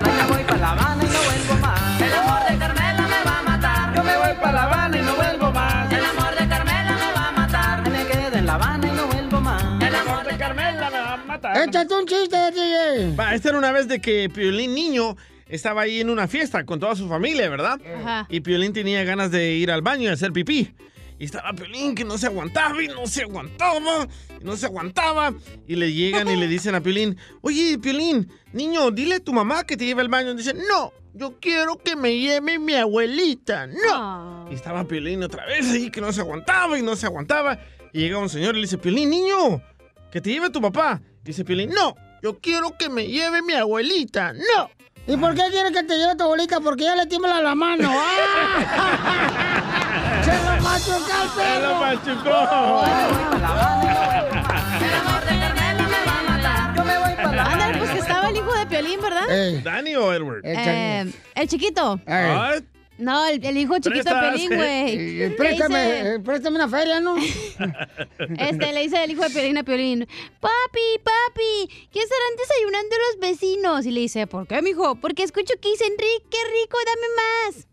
Me 0.00 0.26
voy 0.28 0.44
para 0.44 0.58
La 0.58 0.70
Habana 0.72 1.04
y 1.04 1.06
no 1.06 1.18
vuelvo 1.22 1.54
más. 1.60 2.00
El 2.00 2.12
amor 2.14 2.40
de 2.50 2.58
Carmela 2.58 3.08
me 3.08 3.24
va 3.24 3.38
a 3.38 3.42
matar. 3.42 3.94
Yo 3.94 4.02
me 4.02 4.16
voy 4.16 4.34
para 4.40 4.52
La 4.52 4.62
Habana 4.64 4.98
y 4.98 5.02
no 5.02 5.14
vuelvo 5.14 5.50
más. 5.52 5.92
El 5.92 6.04
amor 6.04 6.30
de 6.38 6.48
Carmela 6.48 6.96
me 6.96 7.12
va 7.12 7.28
a 7.28 7.32
matar. 7.32 7.90
Me 7.90 8.06
quedo 8.06 8.36
en 8.38 8.46
La 8.46 8.54
Habana 8.54 8.88
y 8.88 8.90
no 8.96 9.06
vuelvo 9.06 9.40
más. 9.40 9.82
El 9.82 9.94
amor 9.94 10.26
de 10.26 10.36
Carmela 10.36 10.90
me 10.90 10.98
va 10.98 11.12
a 11.14 11.16
matar. 11.18 11.56
Échate 11.58 11.94
un 11.94 12.06
chiste, 12.06 12.50
DJ. 12.52 13.16
Va, 13.16 13.34
esta 13.34 13.48
era 13.50 13.58
una 13.58 13.72
vez 13.72 13.86
de 13.88 14.00
que 14.00 14.28
Piolín 14.30 14.74
niño 14.74 15.16
estaba 15.50 15.82
ahí 15.82 16.00
en 16.00 16.10
una 16.10 16.28
fiesta 16.28 16.64
con 16.64 16.80
toda 16.80 16.94
su 16.96 17.08
familia, 17.08 17.48
¿verdad? 17.50 17.80
Ajá. 18.00 18.26
Y 18.30 18.40
Piolín 18.40 18.72
tenía 18.72 19.04
ganas 19.04 19.30
de 19.30 19.52
ir 19.54 19.70
al 19.70 19.82
baño 19.82 20.04
y 20.04 20.12
hacer 20.12 20.32
pipí. 20.32 20.72
Y 21.18 21.24
estaba 21.24 21.52
Piolín 21.52 21.94
que 21.94 22.04
no 22.04 22.16
se 22.16 22.26
aguantaba 22.28 22.82
y 22.82 22.88
no 22.88 23.06
se 23.06 23.22
aguantaba 23.22 24.08
y 24.40 24.44
no 24.44 24.56
se 24.56 24.66
aguantaba. 24.66 25.34
Y 25.66 25.76
le 25.76 25.92
llegan 25.92 26.28
y 26.28 26.36
le 26.36 26.48
dicen 26.48 26.74
a 26.74 26.80
Piolín, 26.80 27.18
oye, 27.42 27.78
Piolín, 27.78 28.32
niño, 28.52 28.90
dile 28.90 29.16
a 29.16 29.20
tu 29.20 29.32
mamá 29.32 29.64
que 29.64 29.76
te 29.76 29.84
lleve 29.84 30.00
al 30.00 30.08
baño. 30.08 30.30
Y 30.30 30.36
dice, 30.36 30.54
no, 30.54 30.92
yo 31.12 31.38
quiero 31.38 31.76
que 31.76 31.94
me 31.94 32.16
lleve 32.16 32.58
mi 32.58 32.74
abuelita, 32.74 33.66
no. 33.66 34.46
Y 34.50 34.54
estaba 34.54 34.84
Piolín 34.84 35.22
otra 35.22 35.44
vez 35.44 35.70
ahí 35.70 35.90
que 35.90 36.00
no 36.00 36.10
se 36.12 36.22
aguantaba 36.22 36.78
y 36.78 36.82
no 36.82 36.96
se 36.96 37.04
aguantaba. 37.04 37.58
Y 37.92 38.00
llega 38.00 38.16
un 38.16 38.30
señor 38.30 38.54
y 38.54 38.60
le 38.60 38.62
dice, 38.62 38.78
Piolín, 38.78 39.10
niño, 39.10 39.62
que 40.10 40.22
te 40.22 40.30
lleve 40.30 40.48
tu 40.48 40.62
papá. 40.62 41.02
Dice 41.22 41.44
Piolín, 41.44 41.70
no, 41.70 41.96
yo 42.22 42.38
quiero 42.40 42.78
que 42.78 42.88
me 42.88 43.06
lleve 43.06 43.42
mi 43.42 43.52
abuelita, 43.52 44.32
no. 44.32 44.70
¿Y 45.06 45.16
por 45.16 45.34
qué 45.34 45.42
quiere 45.50 45.72
que 45.72 45.82
te 45.82 45.96
lleve 45.98 46.14
tu 46.16 46.24
abuelita? 46.24 46.60
Porque 46.60 46.84
ya 46.84 46.94
le 46.94 47.06
tiembla 47.06 47.40
la 47.40 47.54
mano. 47.54 47.90
¡Ah! 48.72 49.16
¡Se 50.24 50.32
lo 50.32 50.60
machucó 50.62 50.96
el 50.96 51.02
¡Se 51.30 51.60
lo 51.60 51.80
perro! 51.80 52.00
Yo 56.76 56.84
me 56.84 56.98
voy 56.98 57.14
para 57.16 57.32
La 57.32 57.42
Habana. 57.42 57.52
Ándale, 57.52 57.78
pues 57.78 57.90
que 57.90 57.98
estaba 57.98 58.28
el 58.28 58.36
hijo 58.36 58.54
de 58.54 58.66
Piolín, 58.66 59.00
¿verdad? 59.00 59.24
Eh, 59.30 59.60
¿Dani 59.64 59.96
o 59.96 60.12
Edward? 60.12 60.42
Eh, 60.44 61.10
el 61.34 61.48
chiquito. 61.48 61.98
eh. 62.06 62.60
No, 63.00 63.26
el, 63.26 63.44
el 63.44 63.56
hijo 63.56 63.78
chiquito 63.78 64.14
de. 64.14 64.20
Pelín, 64.20 64.54
güey. 64.54 65.22
Eh, 65.22 65.34
Préstame, 65.36 65.84
dice- 65.84 66.14
eh, 66.14 66.20
préstame 66.20 66.56
una 66.56 66.68
feria, 66.68 67.00
¿no? 67.00 67.16
Este, 68.38 68.72
le 68.72 68.82
dice 68.82 69.02
el 69.02 69.10
hijo 69.12 69.22
de 69.22 69.30
Piolín 69.30 69.58
a 69.58 69.62
Piolín, 69.64 70.06
papi, 70.40 70.80
papi, 71.02 71.88
¿qué 71.90 72.00
estarán 72.00 72.36
desayunando 72.38 72.96
los 72.96 73.20
vecinos? 73.30 73.86
Y 73.86 73.90
le 73.90 74.00
dice, 74.00 74.26
¿por 74.26 74.46
qué, 74.46 74.60
mijo? 74.62 74.94
Porque 74.96 75.22
escucho 75.22 75.54
que 75.60 75.70
dicen, 75.70 75.88
Rick, 75.98 76.28
qué 76.30 76.38
rico, 76.62 76.78
dame 76.86 77.54
más. 77.56 77.66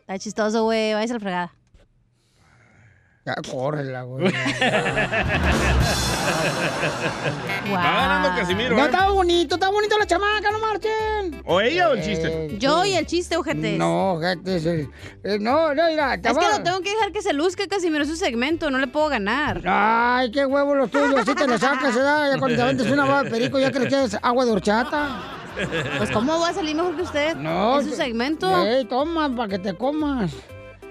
Está 0.00 0.18
chistoso, 0.18 0.64
güey, 0.64 0.92
váyase 0.94 1.12
a 1.12 1.16
la 1.16 1.20
fregada. 1.20 1.54
Ya, 3.28 3.34
córrela, 3.50 4.02
güey. 4.04 4.32
Va 7.70 7.82
ganando 7.82 8.28
Casimiro, 8.34 8.74
No, 8.74 8.82
¿eh? 8.82 8.86
está 8.86 9.10
bonito, 9.10 9.56
está 9.56 9.68
bonito 9.68 9.98
la 9.98 10.06
chamaca, 10.06 10.50
no 10.50 10.58
marchen. 10.60 11.42
¿O 11.44 11.60
ella 11.60 11.90
o 11.90 11.92
el 11.92 12.02
chiste? 12.02 12.56
Yo 12.58 12.86
y 12.86 12.94
el 12.94 13.04
chiste, 13.04 13.36
ojete. 13.36 13.76
No, 13.76 14.14
ojete, 14.14 14.56
eh, 14.56 14.88
eh, 15.24 15.38
no, 15.38 15.74
no, 15.74 15.88
mira, 15.88 16.14
Es 16.14 16.22
que 16.22 16.32
lo 16.32 16.62
tengo 16.62 16.80
que 16.80 16.88
dejar 16.90 17.12
que 17.12 17.20
se 17.20 17.34
luzca, 17.34 17.66
Casimiro, 17.66 18.04
es 18.04 18.08
su 18.08 18.16
segmento, 18.16 18.70
no 18.70 18.78
le 18.78 18.86
puedo 18.86 19.10
ganar. 19.10 19.60
Ay, 19.66 20.30
qué 20.30 20.46
huevo 20.46 20.74
los 20.74 20.90
tuyos, 20.90 21.14
así 21.14 21.34
te 21.34 21.46
lo 21.46 21.58
sacas, 21.58 21.94
¿verdad? 21.94 22.32
Ya 22.32 22.38
cuando 22.38 22.56
te 22.56 22.62
aventas 22.62 22.86
una 22.86 23.04
baba 23.04 23.24
de 23.24 23.30
perico, 23.30 23.58
ya 23.58 23.70
crees 23.70 23.92
que 23.92 24.04
es 24.04 24.16
agua 24.22 24.46
de 24.46 24.52
horchata. 24.52 25.20
Pues, 25.98 26.10
¿cómo 26.12 26.40
va 26.40 26.48
a 26.48 26.54
salir 26.54 26.74
mejor 26.74 26.96
que 26.96 27.02
usted? 27.02 27.36
No. 27.36 27.78
Es 27.78 27.86
su 27.86 27.94
segmento. 27.94 28.64
Ey, 28.64 28.86
toma, 28.86 29.28
para 29.36 29.48
que 29.50 29.58
te 29.58 29.74
comas. 29.74 30.32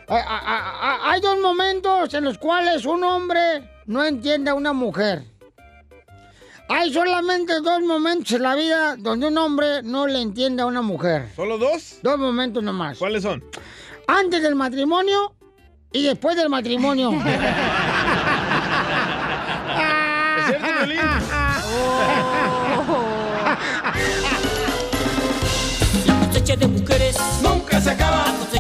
Hay, 0.10 1.20
dos 1.22 1.38
momentos 1.39 2.14
en 2.14 2.24
los 2.24 2.38
cuales 2.38 2.86
un 2.86 3.03
hombre 3.03 3.39
no 3.86 4.05
entiende 4.05 4.51
a 4.51 4.53
una 4.53 4.72
mujer. 4.72 5.24
Hay 6.70 6.93
solamente 6.93 7.60
dos 7.62 7.82
momentos 7.82 8.32
en 8.34 8.43
la 8.43 8.55
vida 8.55 8.95
donde 8.97 9.28
un 9.28 9.38
hombre 9.38 9.84
no 9.84 10.08
le 10.08 10.22
entiende 10.22 10.62
a 10.62 10.66
una 10.66 10.82
mujer. 10.82 11.30
¿Solo 11.36 11.58
dos? 11.58 11.99
Dos 12.03 12.18
momentos 12.18 12.64
nomás. 12.64 12.97
¿Cuáles 12.97 13.24
son? 13.24 13.43
Antes 14.08 14.41
del 14.41 14.55
matrimonio 14.55 15.34
y 15.91 16.03
después 16.03 16.36
del 16.36 16.49
matrimonio. 16.49 17.12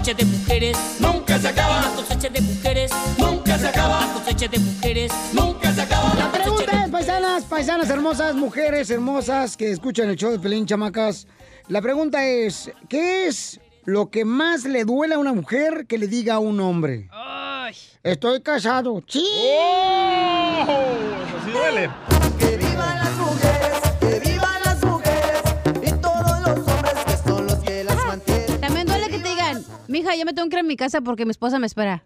cosecha 0.07 0.25
de 0.25 0.37
mujeres 0.37 0.77
nunca 1.01 1.37
se 1.37 1.47
acaba. 1.49 1.81
La 1.81 1.89
cosecha 1.89 2.29
de 2.29 2.39
mujeres 2.39 2.91
nunca 3.17 3.57
se 3.57 3.67
acaba. 3.67 3.99
La 3.99 4.13
cosecha 4.13 4.47
de 4.47 4.59
mujeres 4.59 5.11
nunca 5.33 5.73
se 5.73 5.81
acaba. 5.81 6.15
La 6.15 6.31
pregunta 6.31 6.85
es, 6.85 6.89
paisanas, 6.89 7.43
paisanas 7.43 7.89
hermosas, 7.89 8.35
mujeres 8.35 8.89
hermosas 8.89 9.57
que 9.57 9.69
escuchan 9.69 10.07
el 10.07 10.15
show 10.15 10.31
de 10.31 10.39
Pelín 10.39 10.65
Chamacas. 10.65 11.27
La 11.67 11.81
pregunta 11.81 12.25
es, 12.25 12.71
¿qué 12.87 13.27
es 13.27 13.59
lo 13.83 14.09
que 14.09 14.23
más 14.23 14.63
le 14.63 14.85
duele 14.85 15.15
a 15.15 15.19
una 15.19 15.33
mujer 15.33 15.85
que 15.87 15.97
le 15.97 16.07
diga 16.07 16.35
a 16.35 16.39
un 16.39 16.61
hombre? 16.61 17.09
Estoy 18.01 18.41
casado. 18.41 19.03
¡Sí! 19.09 19.25
Eso 20.61 21.37
sí 21.43 21.51
duele. 21.51 21.89
Mija, 30.07 30.17
ya 30.17 30.25
me 30.25 30.33
tengo 30.33 30.49
que 30.49 30.55
ir 30.55 30.59
a 30.59 30.63
mi 30.63 30.75
casa 30.75 31.01
porque 31.01 31.25
mi 31.25 31.31
esposa 31.31 31.59
me 31.59 31.67
espera. 31.67 32.03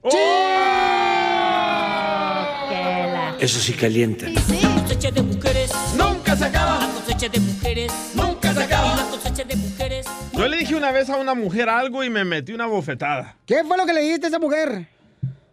Eso 3.40 3.60
sí 3.60 3.74
calienta. 3.74 4.28
La 4.28 4.82
cosecha 4.82 5.12
de 5.12 5.22
mujeres 5.24 5.72
nunca 5.98 6.36
se 6.36 6.46
acaba. 6.46 6.80
La 6.80 6.88
cosecha 6.88 7.30
de 7.30 7.40
mujeres 7.40 7.92
nunca 8.14 8.54
se 8.54 8.64
acaba. 8.64 8.96
La 8.96 9.04
cosecha 9.04 9.44
de 9.44 9.56
mujeres 9.56 10.06
Yo 10.34 10.48
le 10.48 10.58
dije 10.58 10.76
una 10.76 10.92
vez 10.92 11.10
a 11.10 11.18
una 11.18 11.34
mujer 11.34 11.70
algo 11.70 12.04
y 12.04 12.10
me 12.10 12.24
metí 12.24 12.54
una 12.54 12.68
bofetada. 12.68 13.38
¿Qué 13.46 13.64
fue 13.64 13.78
lo 13.78 13.86
que 13.86 13.94
le 13.94 14.02
dijiste 14.02 14.28
a 14.28 14.30
esa 14.30 14.40
mujer? 14.40 14.88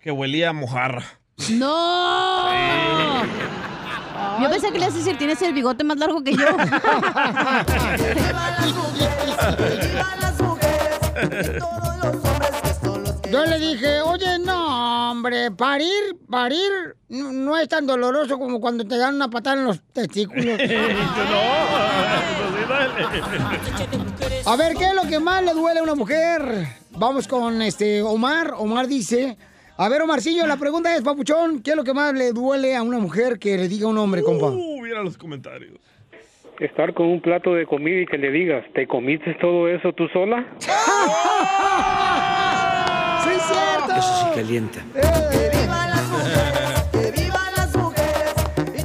Que 0.01 0.11
huelía 0.11 0.51
a 0.51 0.53
mojarra. 0.53 1.05
¡No! 1.51 2.51
Yo 4.40 4.51
pensé 4.51 4.72
que 4.72 4.78
le 4.78 4.84
ibas 4.84 4.94
a 4.94 4.99
decir, 4.99 5.16
tienes 5.16 5.40
el 5.42 5.55
bigote 5.55 5.84
más 5.84 5.96
largo 5.96 6.22
que 6.22 6.34
yo. 6.34 6.38
Yo 13.39 13.47
le 13.47 13.59
dije, 13.61 14.01
oye, 14.01 14.36
no, 14.45 15.12
hombre, 15.12 15.53
parir, 15.53 16.16
parir 16.28 16.97
no, 17.09 17.30
no 17.30 17.57
es 17.57 17.68
tan 17.68 17.86
doloroso 17.86 18.36
como 18.36 18.61
cuando 18.61 18.84
te 18.84 18.99
dan 18.99 19.14
una 19.14 19.30
patada 19.30 19.61
en 19.61 19.64
los 19.64 19.80
testículos. 19.93 20.45
A 24.45 24.57
ver, 24.57 24.74
¿qué 24.74 24.86
es 24.86 24.95
lo 24.95 25.03
que 25.09 25.20
más 25.20 25.45
le 25.45 25.55
duele 25.55 25.78
a 25.78 25.84
una 25.84 25.95
mujer? 25.95 26.66
Vamos 26.91 27.28
con 27.28 27.62
este 27.62 28.03
Omar. 28.03 28.55
Omar 28.57 28.89
dice, 28.89 29.36
a 29.76 29.89
ver, 29.89 30.03
Omarcillo, 30.03 30.45
la 30.45 30.57
pregunta 30.57 30.93
es, 30.97 31.03
papuchón, 31.03 31.62
¿qué 31.62 31.70
es 31.70 31.76
lo 31.76 31.84
que 31.84 31.95
más 31.95 32.12
le 32.14 32.32
duele 32.32 32.74
a 32.74 32.82
una 32.82 32.99
mujer 32.99 33.39
que 33.39 33.57
le 33.57 33.68
diga 33.68 33.86
a 33.86 33.91
un 33.91 33.99
hombre, 33.99 34.24
compa? 34.24 34.47
Uh, 34.47 34.82
mira 34.82 35.01
los 35.05 35.16
comentarios. 35.16 35.74
Estar 36.59 36.93
con 36.93 37.07
un 37.07 37.20
plato 37.20 37.55
de 37.55 37.66
comida 37.66 38.01
y 38.01 38.07
que 38.07 38.18
le 38.18 38.32
digas, 38.32 38.64
¿te 38.74 38.89
comiste 38.89 39.34
todo 39.41 39.68
eso 39.68 39.93
tú 39.93 40.09
sola? 40.09 40.45
¡Sí, 43.28 43.34
es 43.36 43.42
cierto! 43.42 43.92
Eso 43.96 44.14
sí 44.24 44.26
calienta. 44.34 44.80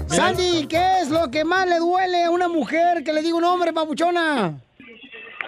Sandy, 0.07 0.67
¿qué 0.67 0.99
es 1.01 1.09
lo 1.09 1.29
que 1.31 1.43
más 1.43 1.67
le 1.67 1.79
duele 1.79 2.25
a 2.25 2.29
una 2.31 2.47
mujer 2.47 3.03
que 3.03 3.11
le 3.13 3.21
diga 3.23 3.35
un 3.35 3.43
hombre, 3.43 3.73
papuchona? 3.73 4.53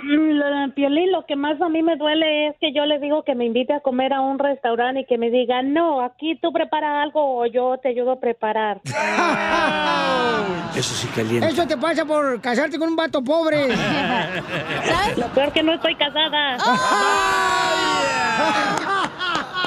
Mm, 0.01 0.31
lo- 0.31 0.73
Piolín, 0.73 1.11
lo 1.11 1.25
que 1.25 1.35
más 1.35 1.61
a 1.61 1.69
mí 1.69 1.81
me 1.83 1.95
duele 1.95 2.47
es 2.47 2.55
que 2.59 2.73
yo 2.73 2.85
le 2.85 2.99
digo 2.99 3.23
que 3.23 3.33
me 3.35 3.45
invite 3.45 3.73
a 3.73 3.79
comer 3.79 4.11
a 4.13 4.21
un 4.21 4.39
restaurante 4.39 5.01
y 5.01 5.05
que 5.05 5.17
me 5.17 5.29
diga, 5.29 5.61
no, 5.61 6.01
aquí 6.01 6.37
tú 6.41 6.51
prepara 6.51 7.01
algo 7.03 7.39
o 7.39 7.45
yo 7.45 7.77
te 7.81 7.89
ayudo 7.89 8.13
a 8.13 8.19
preparar. 8.19 8.81
Eso 10.75 10.93
sí 10.95 11.07
calienta. 11.15 11.47
Eso 11.47 11.65
te 11.67 11.77
pasa 11.77 12.03
por 12.05 12.41
casarte 12.41 12.77
con 12.79 12.89
un 12.89 12.95
vato 12.95 13.23
pobre. 13.23 13.67
¿Sabes? 13.75 15.17
Lo 15.17 15.27
peor 15.27 15.51
que 15.53 15.63
no 15.63 15.73
estoy 15.73 15.95
casada. 15.95 16.57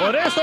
Por 0.00 0.16
eso. 0.16 0.40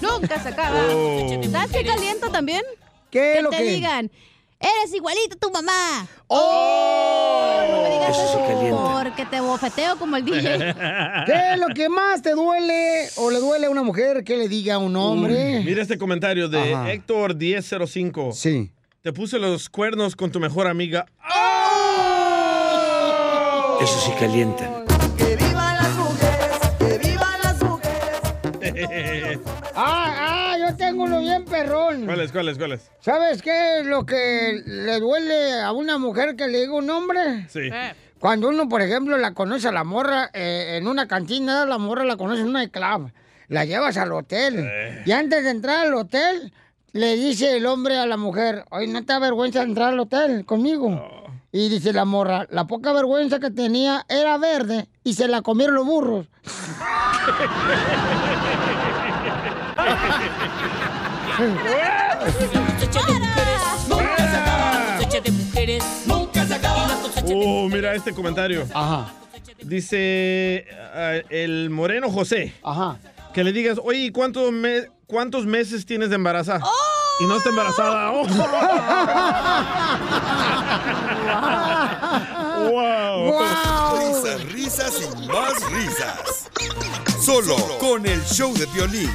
Nunca 0.00 0.40
se 0.42 0.48
acaba. 0.48 0.78
Oh. 0.92 1.40
¿Sabes 1.50 1.70
qué 1.72 1.84
calienta 1.84 2.30
también? 2.30 2.62
¿Qué 3.10 3.34
que 3.36 3.42
lo 3.42 3.50
te 3.50 3.58
que? 3.58 3.64
digan, 3.64 4.10
eres 4.58 4.94
igualito 4.94 5.36
a 5.36 5.38
tu 5.38 5.50
mamá. 5.50 6.06
¡Oh! 6.28 7.62
No 7.70 7.82
me 7.82 7.90
digas 7.90 8.10
Eso 8.18 8.42
porque 8.92 9.26
te 9.26 9.40
bofeteo 9.40 9.96
como 9.98 10.16
el 10.16 10.24
DJ. 10.24 10.58
¿Qué 11.26 11.52
es 11.52 11.58
lo 11.58 11.68
que 11.74 11.88
más 11.88 12.22
te 12.22 12.32
duele 12.32 13.08
o 13.16 13.30
le 13.30 13.38
duele 13.38 13.66
a 13.66 13.70
una 13.70 13.82
mujer 13.82 14.24
que 14.24 14.36
le 14.36 14.48
diga 14.48 14.74
a 14.74 14.78
un 14.78 14.96
hombre? 14.96 15.58
Uy, 15.58 15.64
mira 15.64 15.82
este 15.82 15.98
comentario 15.98 16.48
de 16.48 16.74
Ajá. 16.74 16.90
Héctor 16.92 17.36
1005. 17.36 18.32
Sí. 18.32 18.72
Te 19.02 19.12
puse 19.12 19.38
los 19.38 19.68
cuernos 19.68 20.16
con 20.16 20.32
tu 20.32 20.40
mejor 20.40 20.66
amiga. 20.66 21.06
Eso 23.80 24.00
sí 24.00 24.10
calienta. 24.18 24.85
Ah, 29.74 30.54
ah, 30.54 30.56
yo 30.58 30.76
tengo 30.76 31.04
uno 31.04 31.20
bien 31.20 31.44
perrón. 31.44 32.06
¿Cuáles, 32.06 32.32
cuáles, 32.32 32.58
cuáles? 32.58 32.90
¿Sabes 33.00 33.42
qué 33.42 33.80
es 33.80 33.86
lo 33.86 34.04
que 34.04 34.62
le 34.64 35.00
duele 35.00 35.60
a 35.60 35.72
una 35.72 35.98
mujer 35.98 36.36
que 36.36 36.48
le 36.48 36.60
diga 36.60 36.74
un 36.74 36.90
hombre? 36.90 37.46
Sí. 37.48 37.70
Cuando 38.18 38.48
uno, 38.48 38.68
por 38.68 38.82
ejemplo, 38.82 39.16
la 39.18 39.34
conoce 39.34 39.68
a 39.68 39.72
la 39.72 39.84
morra 39.84 40.30
eh, 40.32 40.76
en 40.78 40.88
una 40.88 41.06
cantina, 41.06 41.66
la 41.66 41.78
morra 41.78 42.04
la 42.04 42.16
conoce 42.16 42.40
en 42.40 42.48
una 42.48 42.66
club, 42.68 43.12
la 43.48 43.64
llevas 43.64 43.96
al 43.98 44.12
hotel 44.12 44.68
y 45.04 45.12
antes 45.12 45.44
de 45.44 45.50
entrar 45.50 45.86
al 45.86 45.94
hotel 45.94 46.52
le 46.92 47.16
dice 47.16 47.56
el 47.56 47.66
hombre 47.66 47.98
a 47.98 48.06
la 48.06 48.16
mujer, 48.16 48.64
oye, 48.70 48.86
¿no 48.86 49.00
te 49.00 49.12
da 49.12 49.18
vergüenza 49.18 49.62
entrar 49.62 49.92
al 49.92 50.00
hotel 50.00 50.46
conmigo? 50.46 51.24
Y 51.52 51.68
dice 51.68 51.92
la 51.92 52.04
morra, 52.04 52.46
la 52.50 52.66
poca 52.66 52.92
vergüenza 52.92 53.38
que 53.38 53.50
tenía 53.50 54.04
era 54.08 54.36
verde 54.38 54.88
y 55.04 55.12
se 55.12 55.28
la 55.28 55.42
comieron 55.42 55.74
los 55.74 55.86
burros. 55.86 56.26
Oh, 67.28 67.68
mira 67.68 67.94
este 67.94 68.12
comentario. 68.12 68.66
Ajá. 68.74 69.12
Dice 69.62 70.66
ah, 70.94 71.14
el 71.30 71.70
moreno 71.70 72.10
José. 72.10 72.54
Ajá. 72.62 72.98
Que 73.34 73.42
le 73.44 73.52
digas, 73.52 73.78
oye, 73.82 73.98
¿y 74.00 74.10
¿cuántos, 74.10 74.52
me- 74.52 74.86
¿cuántos 75.06 75.44
meses 75.46 75.84
tienes 75.84 76.08
de 76.10 76.14
embarazada? 76.16 76.62
Y 77.20 77.24
no 77.24 77.36
está 77.36 77.50
embarazada. 77.50 78.12
Oh. 82.68 83.30
wow. 83.30 83.98
Risas, 83.98 84.52
risas 84.52 85.00
y 85.02 85.26
más 85.26 85.70
risas. 85.70 86.50
Solo 87.26 87.56
con 87.80 88.06
el 88.06 88.22
show 88.22 88.54
de 88.54 88.66
violín. 88.66 89.10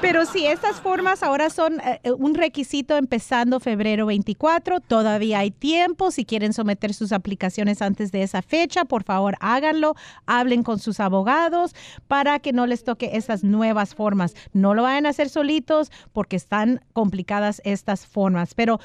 Pero 0.01 0.25
sí, 0.25 0.45
estas 0.45 0.79
formas 0.81 1.23
ahora 1.23 1.49
son 1.49 1.79
eh, 1.81 1.99
un 2.17 2.35
requisito 2.35 2.97
empezando 2.97 3.59
febrero 3.59 4.05
24. 4.05 4.79
Todavía 4.81 5.39
hay 5.39 5.51
tiempo. 5.51 6.11
Si 6.11 6.25
quieren 6.25 6.53
someter 6.53 6.93
sus 6.93 7.11
aplicaciones 7.11 7.81
antes 7.81 8.11
de 8.11 8.23
esa 8.23 8.41
fecha, 8.41 8.85
por 8.85 9.03
favor 9.03 9.35
háganlo. 9.39 9.95
Hablen 10.25 10.63
con 10.63 10.79
sus 10.79 10.99
abogados 10.99 11.26
para 12.07 12.39
que 12.39 12.53
no 12.53 12.65
les 12.65 12.83
toque 12.83 13.11
esas 13.13 13.43
nuevas 13.43 13.95
formas. 13.95 14.35
No 14.53 14.73
lo 14.73 14.83
vayan 14.83 15.05
a 15.05 15.09
hacer 15.09 15.29
solitos 15.29 15.91
porque 16.13 16.35
están 16.35 16.81
complicadas 16.93 17.61
estas 17.63 18.05
formas. 18.05 18.53
Pero 18.53 18.79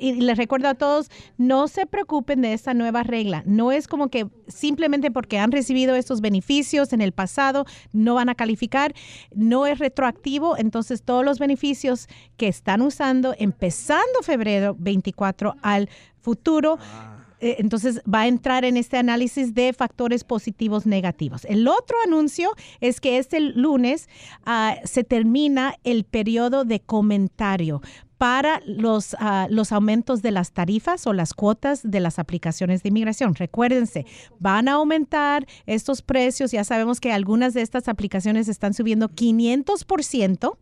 y 0.00 0.12
les 0.14 0.38
recuerdo 0.38 0.68
a 0.68 0.74
todos, 0.74 1.10
no 1.36 1.68
se 1.68 1.86
preocupen 1.86 2.40
de 2.42 2.52
esta 2.52 2.74
nueva 2.74 3.02
regla. 3.02 3.42
No 3.46 3.72
es 3.72 3.88
como 3.88 4.08
que 4.08 4.28
simplemente 4.48 5.10
porque 5.10 5.38
han 5.38 5.52
recibido 5.52 5.94
estos 5.94 6.20
beneficios 6.20 6.92
en 6.92 7.00
el 7.00 7.12
pasado 7.12 7.66
no 7.92 8.14
van 8.14 8.28
a 8.28 8.34
calificar. 8.34 8.94
No 9.34 9.66
es 9.66 9.78
retroactivo. 9.78 10.56
Entonces 10.56 11.02
todos 11.02 11.24
los 11.24 11.38
beneficios 11.38 12.08
que 12.36 12.48
están 12.48 12.82
usando 12.82 13.34
empezando 13.38 14.22
febrero 14.22 14.76
24 14.78 15.56
al 15.62 15.88
futuro 16.20 16.78
eh, 16.78 17.11
entonces 17.42 18.00
va 18.12 18.20
a 18.20 18.26
entrar 18.28 18.64
en 18.64 18.76
este 18.76 18.96
análisis 18.96 19.54
de 19.54 19.72
factores 19.72 20.24
positivos 20.24 20.86
negativos. 20.86 21.44
El 21.46 21.66
otro 21.66 21.96
anuncio 22.06 22.52
es 22.80 23.00
que 23.00 23.18
este 23.18 23.40
lunes 23.40 24.08
ah, 24.44 24.76
se 24.84 25.02
termina 25.02 25.74
el 25.82 26.04
periodo 26.04 26.64
de 26.64 26.80
comentario 26.80 27.82
para 28.16 28.62
los, 28.64 29.16
ah, 29.18 29.48
los 29.50 29.72
aumentos 29.72 30.22
de 30.22 30.30
las 30.30 30.52
tarifas 30.52 31.08
o 31.08 31.12
las 31.12 31.34
cuotas 31.34 31.80
de 31.82 31.98
las 31.98 32.20
aplicaciones 32.20 32.84
de 32.84 32.90
inmigración. 32.90 33.34
Recuérdense, 33.34 34.06
van 34.38 34.68
a 34.68 34.74
aumentar 34.74 35.44
estos 35.66 36.02
precios. 36.02 36.52
Ya 36.52 36.62
sabemos 36.62 37.00
que 37.00 37.10
algunas 37.10 37.52
de 37.52 37.62
estas 37.62 37.88
aplicaciones 37.88 38.46
están 38.46 38.74
subiendo 38.74 39.08
500%. 39.08 40.56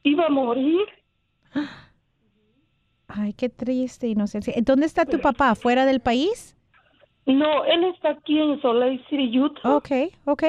iba 0.03 0.25
a 0.25 0.29
morir. 0.29 0.79
Ay, 3.07 3.33
qué 3.33 3.49
triste, 3.49 4.07
inocencia. 4.07 4.53
¿Dónde 4.61 4.85
está 4.85 5.05
tu 5.05 5.19
papá? 5.19 5.55
¿Fuera 5.55 5.85
del 5.85 5.99
país? 5.99 6.55
No, 7.25 7.65
él 7.65 7.83
está 7.93 8.11
aquí 8.11 8.39
en 8.39 8.61
Salt 8.61 8.79
Lake 8.79 9.03
City, 9.09 9.37
Utah. 9.39 9.75
Ok, 9.75 9.89
ok. 10.25 10.43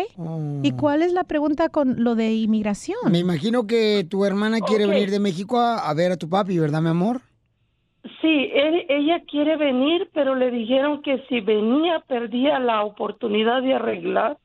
¿Y 0.62 0.72
cuál 0.72 1.02
es 1.02 1.12
la 1.12 1.24
pregunta 1.24 1.68
con 1.68 2.02
lo 2.04 2.14
de 2.14 2.32
inmigración? 2.34 2.98
Me 3.10 3.18
imagino 3.18 3.66
que 3.66 4.06
tu 4.08 4.24
hermana 4.24 4.60
quiere 4.60 4.86
venir 4.86 5.10
de 5.10 5.18
México 5.18 5.58
a, 5.58 5.88
a 5.90 5.94
ver 5.94 6.12
a 6.12 6.16
tu 6.16 6.28
papi, 6.28 6.58
¿verdad, 6.58 6.80
mi 6.80 6.88
amor? 6.88 7.20
Sí, 8.20 8.48
él- 8.54 8.86
ella 8.88 9.22
quiere 9.28 9.56
venir, 9.56 10.08
pero 10.14 10.34
le 10.34 10.50
dijeron 10.50 11.02
que 11.02 11.22
si 11.28 11.40
venía 11.40 12.00
perdía 12.06 12.58
la 12.58 12.84
oportunidad 12.84 13.60
de 13.62 13.74
arreglar. 13.74 14.38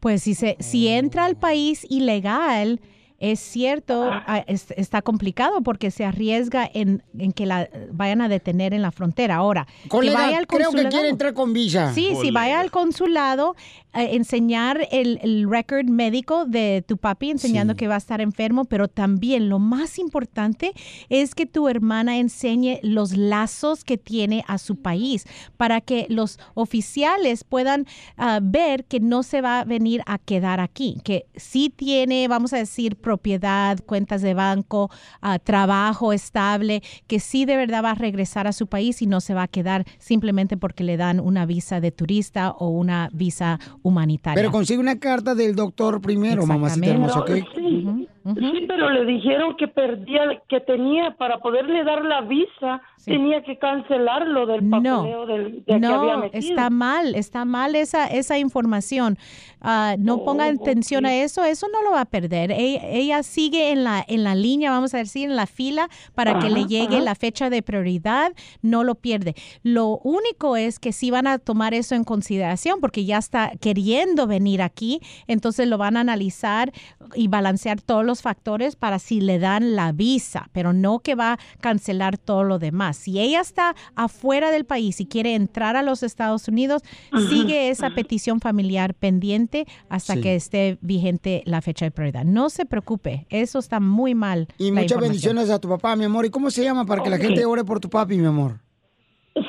Pues 0.00 0.22
si, 0.22 0.34
se, 0.34 0.56
si 0.60 0.88
entra 0.88 1.24
al 1.24 1.36
país 1.36 1.86
ilegal, 1.90 2.80
es 3.22 3.38
cierto, 3.38 4.10
ah, 4.10 4.44
es- 4.48 4.72
está 4.76 5.00
complicado 5.00 5.62
porque 5.62 5.90
se 5.92 6.04
arriesga 6.04 6.68
en, 6.74 7.02
en 7.16 7.32
que 7.32 7.46
la 7.46 7.68
vayan 7.92 8.20
a 8.20 8.28
detener 8.28 8.74
en 8.74 8.82
la 8.82 8.90
frontera. 8.90 9.36
Ahora, 9.36 9.66
Colega, 9.88 10.16
que 10.18 10.22
vaya 10.24 10.38
al 10.38 10.46
creo 10.48 10.58
que 10.58 10.64
consulado. 10.66 10.90
quiere 10.90 11.08
entrar 11.08 11.32
con 11.34 11.52
visa. 11.52 11.94
Sí, 11.94 12.14
si 12.20 12.30
vaya 12.32 12.58
al 12.60 12.70
consulado, 12.72 13.54
eh, 13.94 14.16
enseñar 14.16 14.88
el, 14.90 15.20
el 15.22 15.48
record 15.48 15.86
médico 15.88 16.46
de 16.46 16.82
tu 16.86 16.96
papi, 16.96 17.30
enseñando 17.30 17.76
que 17.76 17.86
va 17.88 17.94
a 17.94 17.98
estar 17.98 18.20
enfermo, 18.20 18.64
pero 18.64 18.88
también 18.88 19.48
lo 19.48 19.58
más 19.58 19.98
importante 19.98 20.72
es 21.08 21.34
que 21.34 21.46
tu 21.46 21.68
hermana 21.68 22.18
enseñe 22.18 22.80
los 22.82 23.16
lazos 23.16 23.84
que 23.84 23.98
tiene 23.98 24.44
a 24.48 24.58
su 24.58 24.76
país 24.76 25.26
para 25.56 25.80
que 25.80 26.06
los 26.08 26.38
oficiales 26.54 27.44
puedan 27.44 27.86
ah, 28.16 28.40
ver 28.42 28.84
que 28.86 28.98
no 28.98 29.22
se 29.22 29.40
va 29.42 29.60
a 29.60 29.64
venir 29.64 30.02
a 30.06 30.18
quedar 30.18 30.58
aquí, 30.58 30.96
que 31.04 31.26
sí 31.36 31.70
tiene, 31.74 32.26
vamos 32.28 32.52
a 32.52 32.56
decir, 32.56 32.96
propiedad, 33.12 33.78
cuentas 33.84 34.22
de 34.22 34.32
banco, 34.32 34.90
ah, 35.20 35.38
trabajo 35.38 36.14
estable, 36.14 36.82
que 37.06 37.20
sí 37.20 37.44
de 37.44 37.56
verdad 37.56 37.84
va 37.84 37.90
a 37.90 37.94
regresar 37.94 38.46
a 38.46 38.52
su 38.52 38.68
país 38.68 39.02
y 39.02 39.06
no 39.06 39.20
se 39.20 39.34
va 39.34 39.42
a 39.42 39.48
quedar 39.48 39.84
simplemente 39.98 40.56
porque 40.56 40.82
le 40.82 40.96
dan 40.96 41.20
una 41.20 41.44
visa 41.44 41.78
de 41.78 41.92
turista 41.92 42.52
o 42.52 42.68
una 42.68 43.10
visa 43.12 43.60
humanitaria. 43.82 44.36
Pero 44.36 44.50
consigue 44.50 44.80
una 44.80 44.98
carta 44.98 45.34
del 45.34 45.54
doctor 45.54 46.00
primero, 46.00 46.46
mamacita 46.46 46.86
hermosa, 46.86 47.20
¿ok? 47.20 47.30
Sí, 47.54 48.08
Sí, 48.24 48.64
pero 48.68 48.90
le 48.90 49.04
dijeron 49.04 49.56
que 49.56 49.66
perdía, 49.68 50.22
que 50.48 50.60
tenía, 50.60 51.16
para 51.16 51.38
poderle 51.38 51.82
dar 51.84 52.04
la 52.04 52.20
visa, 52.20 52.80
tenía 53.04 53.42
que 53.42 53.58
cancelarlo 53.58 54.46
del 54.46 54.68
papeleo 54.68 55.26
del, 55.26 55.64
de 55.64 55.64
que 55.64 55.74
había 55.86 56.14
No, 56.16 56.18
metido. 56.18 56.40
está 56.40 56.70
mal, 56.70 57.14
está 57.16 57.44
mal 57.44 57.74
esa, 57.74 58.06
esa 58.06 58.38
información. 58.38 59.18
Ah, 59.60 59.96
no 59.98 60.14
Oh, 60.16 60.24
pongan 60.24 60.56
atención 60.60 61.04
a 61.06 61.14
eso, 61.14 61.42
eso 61.44 61.66
no 61.72 61.82
lo 61.82 61.92
va 61.92 62.02
a 62.02 62.04
perder. 62.04 62.52
Ella, 62.52 62.80
ella 62.88 63.22
sigue 63.22 63.70
en 63.72 63.82
la, 63.82 64.04
en 64.06 64.22
la 64.24 64.34
línea, 64.34 64.70
vamos 64.70 64.94
a 64.94 64.98
decir, 64.98 65.28
en 65.28 65.34
la 65.36 65.46
fila 65.46 65.88
para 66.14 66.38
que 66.38 66.50
le 66.50 66.66
llegue 66.66 66.96
ajá. 66.96 67.04
la 67.04 67.14
fecha 67.16 67.50
de 67.50 67.62
prioridad, 67.62 68.32
no 68.60 68.84
lo 68.84 68.94
pierde. 68.94 69.34
Lo 69.62 69.98
único 70.04 70.56
es 70.56 70.78
que 70.78 70.92
sí 70.92 71.10
van 71.10 71.26
a 71.26 71.38
tomar 71.38 71.74
eso 71.74 71.94
en 71.94 72.04
consideración 72.04 72.78
porque 72.80 73.04
ya 73.04 73.18
está 73.18 73.52
queriendo 73.60 74.26
venir 74.26 74.62
aquí, 74.62 75.00
entonces 75.26 75.66
lo 75.66 75.78
van 75.78 75.96
a 75.96 76.00
analizar 76.00 76.70
y 77.14 77.28
balancear 77.28 77.80
todos 77.80 78.04
los 78.04 78.11
factores 78.20 78.76
para 78.76 78.98
si 78.98 79.20
le 79.22 79.38
dan 79.38 79.74
la 79.76 79.92
visa, 79.92 80.50
pero 80.52 80.74
no 80.74 80.98
que 80.98 81.14
va 81.14 81.34
a 81.34 81.38
cancelar 81.60 82.18
todo 82.18 82.44
lo 82.44 82.58
demás. 82.58 82.98
Si 82.98 83.18
ella 83.20 83.40
está 83.40 83.74
afuera 83.94 84.50
del 84.50 84.66
país 84.66 85.00
y 85.00 85.06
quiere 85.06 85.34
entrar 85.34 85.76
a 85.76 85.82
los 85.82 86.02
Estados 86.02 86.48
Unidos, 86.48 86.82
Ajá, 87.10 87.26
sigue 87.28 87.70
esa 87.70 87.90
petición 87.94 88.40
familiar 88.40 88.92
pendiente 88.94 89.66
hasta 89.88 90.14
Sí. 90.14 90.20
que 90.20 90.34
esté 90.34 90.76
vigente 90.82 91.42
la 91.46 91.62
fecha 91.62 91.86
de 91.86 91.92
prioridad. 91.92 92.24
No 92.24 92.50
se 92.50 92.66
preocupe, 92.66 93.26
eso 93.30 93.60
está 93.60 93.78
muy 93.80 94.14
mal. 94.14 94.48
Y 94.58 94.72
muchas 94.72 95.00
bendiciones 95.00 95.48
a 95.48 95.60
tu 95.60 95.68
papá, 95.68 95.94
mi 95.96 96.04
amor. 96.04 96.26
¿Y 96.26 96.30
cómo 96.30 96.50
se 96.50 96.64
llama 96.64 96.84
para 96.84 97.02
que 97.02 97.08
la 97.10 97.18
gente 97.18 97.44
ore 97.46 97.62
por 97.64 97.78
tu 97.78 97.88
papi, 97.88 98.16
mi 98.18 98.26
amor? 98.26 98.58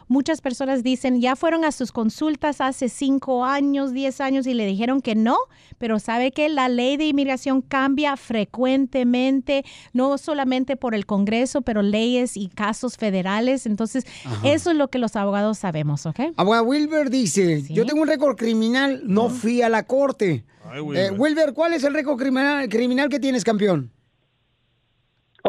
muchas 0.07 0.41
personas 0.41 0.83
dicen, 0.83 1.21
ya 1.21 1.35
fueron 1.35 1.63
a 1.65 1.71
sus 1.71 1.91
consultas 1.91 2.61
hace 2.61 2.89
cinco 2.89 3.45
años, 3.45 3.93
diez 3.93 4.21
años 4.21 4.47
y 4.47 4.53
le 4.53 4.65
dijeron 4.65 5.01
que 5.01 5.15
no, 5.15 5.37
pero 5.77 5.99
sabe 5.99 6.31
que 6.31 6.49
la 6.49 6.69
ley 6.69 6.97
de 6.97 7.05
inmigración 7.05 7.61
cambia 7.61 8.15
frecuentemente, 8.17 9.63
no 9.93 10.17
solamente 10.17 10.75
por 10.75 10.95
el 10.95 11.05
Congreso, 11.05 11.61
pero 11.61 11.81
leyes 11.81 12.37
y 12.37 12.47
casos 12.47 12.97
federales. 12.97 13.65
Entonces, 13.65 14.05
Ajá. 14.25 14.47
eso 14.47 14.71
es 14.71 14.77
lo 14.77 14.89
que 14.89 14.99
los 14.99 15.15
abogados 15.15 15.57
sabemos, 15.57 16.05
¿ok? 16.05 16.19
Abogada 16.37 16.63
Wilber 16.63 17.09
dice, 17.09 17.63
yo 17.69 17.85
tengo 17.85 18.01
un 18.01 18.07
récord 18.07 18.35
criminal, 18.35 19.01
no 19.05 19.29
fui 19.29 19.61
a 19.61 19.69
la 19.69 19.83
corte. 19.83 20.43
Ay, 20.69 20.81
Eh, 20.95 21.11
Wilber, 21.11 21.53
¿cuál 21.53 21.73
es 21.73 21.83
el 21.83 21.93
récord 21.93 22.17
criminal, 22.19 22.67
criminal 22.69 23.09
que 23.09 23.19
tienes, 23.19 23.43
campeón? 23.43 23.91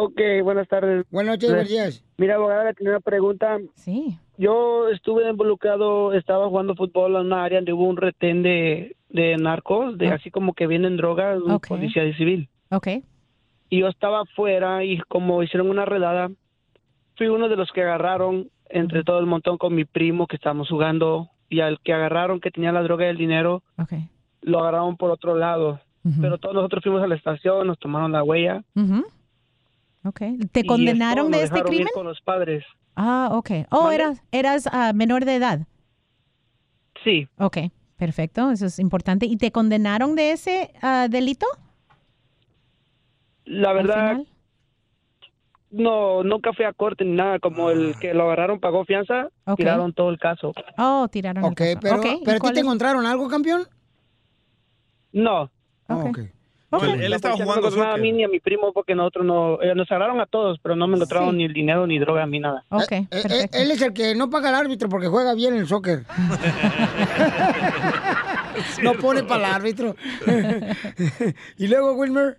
Ok, 0.01 0.21
buenas 0.45 0.69
tardes. 0.69 1.05
Buenas 1.11 1.35
noches, 1.35 1.51
buenos 1.51 1.69
días. 1.69 2.05
Mira, 2.19 2.37
abogada, 2.37 2.73
tenía 2.73 2.93
una 2.93 3.01
pregunta. 3.01 3.59
Sí. 3.75 4.17
Yo 4.37 4.89
estuve 4.91 5.29
involucrado, 5.29 6.13
estaba 6.13 6.47
jugando 6.49 6.75
fútbol 6.77 7.17
en 7.17 7.27
una 7.27 7.43
área 7.45 7.59
donde 7.59 7.73
hubo 7.73 7.85
un 7.85 7.97
retén 7.97 8.43
de, 8.43 8.97
de 9.09 9.37
narcos, 9.37 9.99
de 9.99 10.09
así 10.09 10.31
como 10.31 10.53
que 10.55 10.67
vienen 10.69 10.97
drogas, 10.97 11.41
un 11.43 11.51
Ok. 11.53 11.69
policía 11.69 12.05
de 12.05 12.15
civil. 12.15 12.49
Ok. 12.71 12.89
Y 13.71 13.81
yo 13.81 13.89
estaba 13.89 14.21
afuera 14.23 14.85
y 14.85 14.99
como 15.09 15.43
hicieron 15.43 15.69
una 15.69 15.85
redada, 15.85 16.31
fui 17.17 17.27
uno 17.27 17.49
de 17.49 17.57
los 17.57 17.71
que 17.73 17.83
agarraron 17.83 18.49
entre 18.71 19.03
todo 19.03 19.19
el 19.19 19.27
montón 19.27 19.59
con 19.59 19.75
mi 19.75 19.85
primo 19.85 20.27
que 20.29 20.37
estábamos 20.37 20.69
jugando 20.69 21.29
y 21.49 21.61
al 21.61 21.81
que 21.81 21.93
agarraron 21.93 22.41
que 22.41 22.51
tenía 22.51 22.71
la 22.71 22.83
droga 22.83 23.07
y 23.07 23.09
el 23.11 23.17
dinero, 23.17 23.63
Ok. 23.79 23.95
lo 24.43 24.61
agarraron 24.61 24.97
por 24.97 25.11
otro 25.11 25.35
lado. 25.35 25.81
Pero 26.23 26.39
todos 26.39 26.55
nosotros 26.55 26.83
fuimos 26.83 27.03
a 27.03 27.07
la 27.07 27.17
estación, 27.17 27.67
nos 27.67 27.79
tomaron 27.79 28.13
la 28.13 28.23
huella. 28.23 28.63
Ujú. 28.75 29.05
Ok. 30.09 30.21
¿Te 30.53 30.61
y 30.61 30.67
condenaron 30.67 31.27
esto, 31.35 31.39
de 31.39 31.45
este 31.45 31.59
ir 31.59 31.65
crimen? 31.67 31.89
con 31.95 32.07
los 32.07 32.21
padres. 32.23 32.65
Ah, 32.97 33.29
ok. 33.33 33.51
Oh, 33.71 33.91
eras, 33.91 34.23
eras 34.33 34.67
ah, 34.73 34.93
menor 34.95 35.25
de 35.25 35.37
edad. 35.37 35.67
Sí. 37.05 37.29
Ok, 37.39 37.59
perfecto, 37.97 38.51
eso 38.51 38.67
es 38.67 38.79
importante. 38.79 39.27
¿Y 39.27 39.37
te 39.37 39.53
condenaron 39.53 40.17
de 40.17 40.33
ese 40.33 40.73
ah, 40.83 41.07
delito? 41.09 41.47
La 43.45 43.73
verdad, 43.73 44.19
no, 45.71 46.23
nunca 46.25 46.53
fui 46.53 46.65
a 46.65 46.73
corte 46.73 47.05
ni 47.05 47.13
nada. 47.13 47.39
Como 47.39 47.71
el 47.71 47.95
que 48.01 48.15
lo 48.15 48.25
agarraron 48.25 48.61
pagó 48.61 48.85
fianza, 48.85 49.29
tiraron 49.57 49.93
todo 49.93 50.11
el 50.11 50.19
caso. 50.19 50.53
Oh, 50.77 51.09
tiraron 51.11 51.45
el 51.45 51.53
Ok, 51.53 51.59
caso. 51.59 51.79
pero, 51.81 51.97
Ok, 51.99 52.07
¿y 52.21 52.25
¿pero 52.25 52.33
a 52.33 52.35
ti 52.35 52.41
cuál 52.41 52.55
te 52.55 52.61
es? 52.61 52.65
encontraron 52.67 53.07
algo, 53.07 53.29
campeón? 53.29 53.63
No. 55.13 55.51
Ah, 55.89 55.97
ok. 55.97 56.19
No, 56.71 56.83
Él, 56.83 57.15
estaba 57.15 57.35
jugando 57.35 57.71
no 57.71 57.83
a 57.83 57.97
mí 57.97 58.13
ni 58.13 58.25
a 58.25 58.29
mi 58.29 58.41
primo 58.41 58.75
porque 58.75 58.95
nosotros 58.95 59.25
no, 59.25 59.59
eh, 59.63 59.75
nos 59.75 59.91
agarraron 59.91 60.21
a 60.21 60.27
todos, 60.27 60.59
pero 60.63 60.77
no 60.77 60.87
me 60.87 60.97
encontraron 60.97 61.31
Sí. 61.31 61.37
ni 61.37 61.45
el 61.45 61.55
dinero, 61.55 61.87
ni 61.87 61.99
droga, 61.99 62.27
ni 62.27 62.41
nada. 62.41 62.63
Ok, 62.69 62.93
Eh, 62.93 63.07
eh, 63.11 63.49
él 63.53 63.71
es 63.71 63.81
el 63.81 63.95
que 63.95 64.15
no 64.15 64.29
paga 64.29 64.51
el 64.51 64.55
árbitro 64.55 64.91
porque 64.91 65.07
juega 65.09 65.33
bien 65.35 65.55
el 65.55 65.67
soccer. 65.67 66.05
no 68.83 68.95
pone 68.95 69.23
para 69.25 69.49
el 69.49 69.55
árbitro. 69.55 69.97
y 71.57 71.67
luego, 71.69 71.95
Wilmer. 71.95 72.39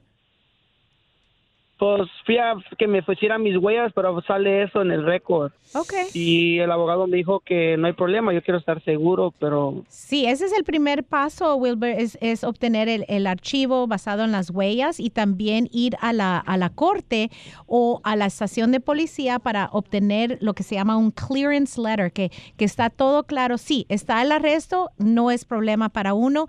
Pues 1.80 2.10
fui 2.26 2.38
a 2.38 2.56
que 2.78 2.88
me 2.88 3.02
pusieran 3.02 3.42
mis 3.42 3.56
huellas, 3.56 3.94
pero 3.96 4.22
sale 4.24 4.64
eso 4.64 4.82
en 4.82 4.92
el 4.92 5.06
récord. 5.06 5.54
Ok. 5.74 5.94
Y 6.14 6.60
el 6.60 6.70
abogado 6.72 7.08
me 7.08 7.16
dijo 7.16 7.40
que 7.40 7.78
no 7.78 7.88
hay 7.88 7.94
problema, 7.94 8.34
yo 8.34 8.42
quiero 8.42 8.58
estar 8.58 8.84
seguro, 8.84 9.34
pero 9.40 9.86
Sí, 9.88 10.26
ese 10.26 10.46
es 10.46 10.58
el 10.58 10.66
primer 10.66 11.06
paso, 11.06 11.56
Wilber, 11.56 11.98
es, 11.98 12.18
es 12.20 12.44
obtener 12.44 12.90
el, 12.90 13.06
el 13.08 13.26
archivo 13.28 13.88
basado 13.88 14.26
en 14.26 14.34
las 14.34 14.50
huellas 14.50 15.00
y 15.00 15.10
también 15.10 15.70
ir 15.72 15.96
a 16.02 16.12
la, 16.12 16.38
a 16.40 16.58
la 16.58 16.70
corte 16.70 17.32
o 17.66 18.02
a 18.04 18.18
la 18.18 18.26
estación 18.26 18.74
de 18.74 18.82
policía 18.82 19.40
para 19.40 19.70
obtener 19.72 20.38
lo 20.42 20.54
que 20.54 20.64
se 20.64 20.76
llama 20.76 20.98
un 20.98 21.12
clearance 21.12 21.80
letter, 21.80 22.12
que, 22.12 22.30
que 22.58 22.66
está 22.66 22.90
todo 22.90 23.24
claro. 23.24 23.58
Sí, 23.58 23.86
está 23.88 24.22
el 24.22 24.34
arresto, 24.34 24.90
no 24.98 25.32
es 25.32 25.46
problema 25.46 25.88
para 25.88 26.14
uno 26.14 26.48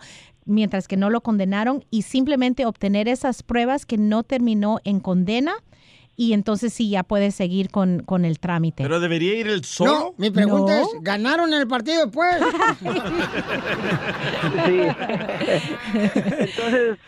mientras 0.50 0.86
que 0.88 0.96
no 0.96 1.08
lo 1.10 1.20
condenaron 1.22 1.84
y 1.90 2.02
simplemente 2.02 2.66
obtener 2.66 3.08
esas 3.08 3.42
pruebas 3.42 3.86
que 3.86 3.96
no 3.98 4.22
terminó 4.22 4.78
en 4.84 5.00
condena 5.00 5.54
y 6.16 6.34
entonces 6.34 6.74
sí 6.74 6.90
ya 6.90 7.02
puede 7.02 7.30
seguir 7.30 7.70
con, 7.70 8.00
con 8.00 8.26
el 8.26 8.38
trámite. 8.40 8.82
Pero 8.82 9.00
debería 9.00 9.34
ir 9.38 9.46
el 9.48 9.64
solo. 9.64 9.92
No, 9.92 10.14
mi 10.18 10.30
pregunta 10.30 10.74
No. 10.76 10.82
es, 10.82 10.88
¿ganaron 11.00 11.54
el 11.54 11.66
partido 11.66 12.04
después? 12.04 12.36
sí. 14.66 14.80
Entonces, 16.38 16.98